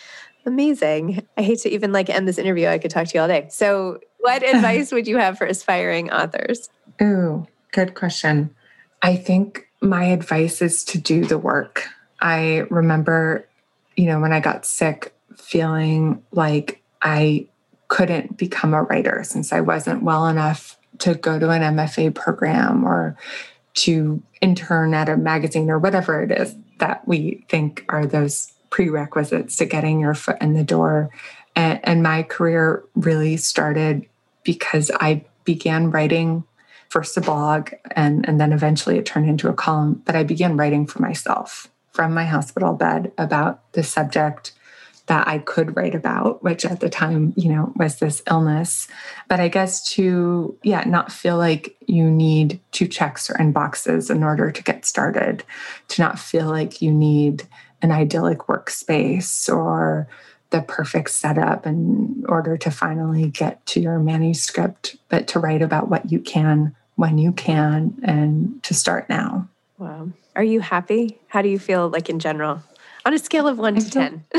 amazing. 0.46 1.26
I 1.36 1.42
hate 1.42 1.60
to 1.60 1.70
even 1.70 1.92
like 1.92 2.10
end 2.10 2.26
this 2.26 2.38
interview. 2.38 2.66
I 2.68 2.78
could 2.78 2.90
talk 2.90 3.06
to 3.08 3.14
you 3.14 3.20
all 3.20 3.28
day. 3.28 3.46
So, 3.50 4.00
what 4.20 4.42
advice 4.54 4.92
would 4.92 5.06
you 5.06 5.18
have 5.18 5.38
for 5.38 5.46
aspiring 5.46 6.10
authors? 6.10 6.70
Oh, 7.00 7.46
good 7.72 7.94
question. 7.94 8.54
I 9.02 9.16
think 9.16 9.68
my 9.80 10.04
advice 10.04 10.62
is 10.62 10.84
to 10.84 10.98
do 10.98 11.24
the 11.24 11.38
work. 11.38 11.88
I 12.20 12.66
remember, 12.70 13.48
you 13.96 14.06
know, 14.06 14.20
when 14.20 14.32
I 14.32 14.38
got 14.38 14.64
sick, 14.64 15.12
feeling 15.36 16.22
like 16.30 16.82
I 17.02 17.48
couldn't 17.88 18.36
become 18.36 18.74
a 18.74 18.82
writer 18.82 19.22
since 19.24 19.52
I 19.52 19.60
wasn't 19.60 20.02
well 20.02 20.26
enough 20.28 20.78
to 20.98 21.14
go 21.14 21.38
to 21.38 21.50
an 21.50 21.62
MFA 21.62 22.14
program 22.14 22.84
or 22.84 23.16
to 23.74 24.22
intern 24.40 24.94
at 24.94 25.08
a 25.08 25.16
magazine 25.16 25.70
or 25.70 25.78
whatever 25.78 26.22
it 26.22 26.30
is 26.30 26.54
that 26.78 27.06
we 27.06 27.44
think 27.48 27.84
are 27.88 28.06
those 28.06 28.52
prerequisites 28.70 29.56
to 29.56 29.64
getting 29.64 30.00
your 30.00 30.14
foot 30.14 30.36
in 30.40 30.54
the 30.54 30.64
door. 30.64 31.10
And, 31.54 31.80
and 31.84 32.02
my 32.02 32.22
career 32.22 32.84
really 32.94 33.36
started 33.36 34.06
because 34.44 34.90
I 35.00 35.24
began 35.44 35.90
writing 35.90 36.44
first 36.88 37.16
a 37.16 37.20
blog 37.20 37.70
and, 37.92 38.28
and 38.28 38.40
then 38.40 38.52
eventually 38.52 38.98
it 38.98 39.06
turned 39.06 39.28
into 39.28 39.48
a 39.48 39.54
column. 39.54 40.02
But 40.04 40.16
I 40.16 40.24
began 40.24 40.56
writing 40.56 40.86
for 40.86 41.00
myself 41.00 41.68
from 41.92 42.14
my 42.14 42.24
hospital 42.24 42.74
bed 42.74 43.12
about 43.16 43.72
the 43.72 43.82
subject 43.82 44.52
that 45.06 45.26
I 45.26 45.38
could 45.38 45.76
write 45.76 45.94
about, 45.94 46.42
which 46.42 46.64
at 46.64 46.80
the 46.80 46.88
time, 46.88 47.34
you 47.36 47.52
know, 47.52 47.72
was 47.76 47.98
this 47.98 48.22
illness. 48.30 48.88
But 49.28 49.40
I 49.40 49.48
guess 49.48 49.88
to, 49.94 50.56
yeah, 50.62 50.84
not 50.84 51.10
feel 51.10 51.36
like 51.36 51.76
you 51.86 52.10
need 52.10 52.60
to 52.72 52.86
check 52.86 53.18
certain 53.18 53.52
boxes 53.52 54.10
in 54.10 54.22
order 54.22 54.50
to 54.50 54.62
get 54.62 54.84
started, 54.84 55.44
to 55.88 56.02
not 56.02 56.18
feel 56.18 56.46
like 56.46 56.80
you 56.80 56.92
need 56.92 57.48
an 57.82 57.90
idyllic 57.90 58.38
workspace 58.40 59.52
or 59.52 60.06
the 60.50 60.62
perfect 60.62 61.10
setup 61.10 61.66
in 61.66 62.24
order 62.28 62.56
to 62.56 62.70
finally 62.70 63.28
get 63.28 63.64
to 63.66 63.80
your 63.80 63.98
manuscript, 63.98 64.96
but 65.08 65.26
to 65.26 65.40
write 65.40 65.62
about 65.62 65.88
what 65.88 66.12
you 66.12 66.20
can 66.20 66.76
when 66.94 67.18
you 67.18 67.32
can 67.32 67.98
and 68.04 68.62
to 68.62 68.74
start 68.74 69.08
now. 69.08 69.48
Wow. 69.78 70.10
Are 70.36 70.44
you 70.44 70.60
happy? 70.60 71.18
How 71.28 71.42
do 71.42 71.48
you 71.48 71.58
feel 71.58 71.88
like 71.88 72.08
in 72.08 72.18
general? 72.18 72.62
On 73.04 73.14
a 73.14 73.18
scale 73.18 73.48
of 73.48 73.58
one 73.58 73.76
to 73.76 73.90
10? 73.90 74.24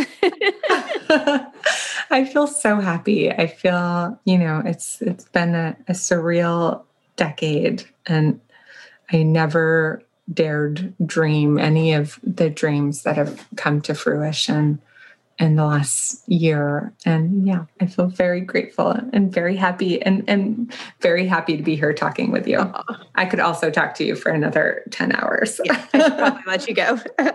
I 2.10 2.26
feel 2.26 2.48
so 2.48 2.80
happy. 2.80 3.32
I 3.32 3.48
feel, 3.48 4.20
you 4.26 4.38
know, 4.38 4.62
it's 4.66 5.02
it's 5.02 5.26
been 5.26 5.56
a, 5.56 5.76
a 5.88 5.94
surreal 5.94 6.84
decade 7.16 7.86
and 8.06 8.40
I 9.12 9.24
never 9.24 10.02
dared 10.34 10.94
dream 11.06 11.60
any 11.60 11.94
of 11.94 12.20
the 12.24 12.50
dreams 12.50 13.04
that 13.04 13.18
have 13.18 13.46
come 13.56 13.82
to 13.82 13.94
fruition 13.94 14.82
in 15.40 15.56
the 15.56 15.66
last 15.66 16.28
year. 16.30 16.94
And 17.06 17.46
yeah, 17.46 17.66
I 17.82 17.88
feel 17.88 18.08
very 18.08 18.42
grateful 18.42 18.90
and 18.90 19.34
very 19.34 19.56
happy 19.56 20.02
and, 20.02 20.24
and 20.28 20.74
very 21.02 21.26
happy 21.26 21.58
to 21.58 21.64
be 21.64 21.76
here 21.76 21.94
talking 21.94 22.32
with 22.32 22.48
you. 22.48 22.72
I 23.16 23.26
could 23.26 23.40
also 23.40 23.72
talk 23.72 23.96
to 23.96 24.04
you 24.04 24.16
for 24.16 24.32
another 24.32 24.84
10 24.92 25.16
hours. 25.16 25.60
yeah, 25.64 25.86
I 25.94 26.00
should 26.00 26.18
probably 26.18 26.44
let 26.48 26.68
you 26.68 26.76
go. 26.76 27.00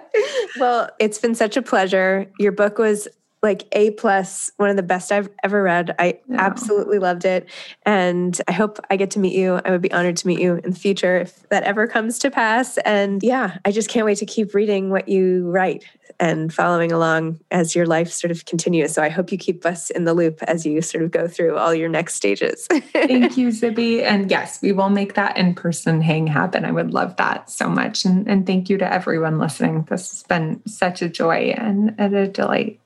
well, 0.60 0.90
it's 0.98 1.18
been 1.18 1.34
such 1.34 1.56
a 1.56 1.62
pleasure. 1.62 2.30
Your 2.38 2.52
book 2.52 2.78
was 2.78 3.08
like 3.42 3.66
A 3.72 3.92
plus, 3.92 4.50
one 4.56 4.68
of 4.70 4.76
the 4.76 4.82
best 4.82 5.12
I've 5.12 5.28
ever 5.44 5.62
read. 5.62 5.94
I 5.98 6.18
yeah. 6.28 6.36
absolutely 6.38 6.98
loved 6.98 7.24
it. 7.24 7.48
And 7.84 8.38
I 8.48 8.52
hope 8.52 8.78
I 8.90 8.96
get 8.96 9.12
to 9.12 9.20
meet 9.20 9.34
you. 9.34 9.60
I 9.64 9.70
would 9.70 9.82
be 9.82 9.92
honored 9.92 10.16
to 10.18 10.26
meet 10.26 10.40
you 10.40 10.56
in 10.56 10.70
the 10.70 10.78
future 10.78 11.18
if 11.18 11.48
that 11.50 11.62
ever 11.62 11.86
comes 11.86 12.18
to 12.20 12.30
pass. 12.30 12.78
And 12.78 13.22
yeah, 13.22 13.58
I 13.64 13.70
just 13.70 13.88
can't 13.88 14.06
wait 14.06 14.18
to 14.18 14.26
keep 14.26 14.54
reading 14.54 14.90
what 14.90 15.08
you 15.08 15.48
write 15.48 15.84
and 16.20 16.52
following 16.52 16.92
along 16.92 17.38
as 17.50 17.74
your 17.74 17.86
life 17.86 18.10
sort 18.10 18.30
of 18.30 18.44
continues. 18.44 18.92
So 18.92 19.02
I 19.02 19.08
hope 19.08 19.30
you 19.30 19.38
keep 19.38 19.64
us 19.64 19.90
in 19.90 20.04
the 20.04 20.14
loop 20.14 20.42
as 20.42 20.66
you 20.66 20.82
sort 20.82 21.04
of 21.04 21.10
go 21.10 21.28
through 21.28 21.56
all 21.56 21.74
your 21.74 21.88
next 21.88 22.14
stages. 22.14 22.66
Thank 22.66 23.36
you, 23.36 23.48
Zibby. 23.48 24.02
And 24.02 24.30
yes, 24.30 24.60
we 24.60 24.72
will 24.72 24.90
make 24.90 25.14
that 25.14 25.36
in 25.36 25.54
person 25.54 26.00
hang 26.00 26.26
happen. 26.26 26.64
I 26.64 26.72
would 26.72 26.92
love 26.92 27.16
that 27.16 27.50
so 27.50 27.68
much. 27.68 28.04
And, 28.04 28.28
and 28.28 28.46
thank 28.46 28.68
you 28.68 28.78
to 28.78 28.92
everyone 28.92 29.38
listening. 29.38 29.86
This 29.88 30.10
has 30.10 30.22
been 30.24 30.60
such 30.66 31.02
a 31.02 31.08
joy 31.08 31.54
and, 31.56 31.94
and 31.98 32.14
a 32.14 32.26
delight. 32.26 32.80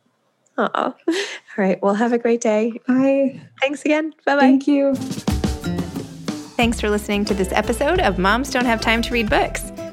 Oh, 0.58 0.68
all 0.74 0.94
right. 1.56 1.80
Well, 1.82 1.94
have 1.94 2.12
a 2.12 2.18
great 2.18 2.42
day. 2.42 2.80
Bye. 2.86 3.40
Thanks 3.60 3.84
again. 3.84 4.12
Bye 4.26 4.34
bye. 4.34 4.40
Thank 4.40 4.66
you. 4.66 4.94
Thanks 6.54 6.80
for 6.80 6.90
listening 6.90 7.24
to 7.24 7.34
this 7.34 7.50
episode 7.52 8.00
of 8.00 8.18
Moms 8.18 8.50
Don't 8.50 8.66
Have 8.66 8.80
Time 8.80 9.00
to 9.02 9.12
Read 9.12 9.30
Books. 9.30 9.72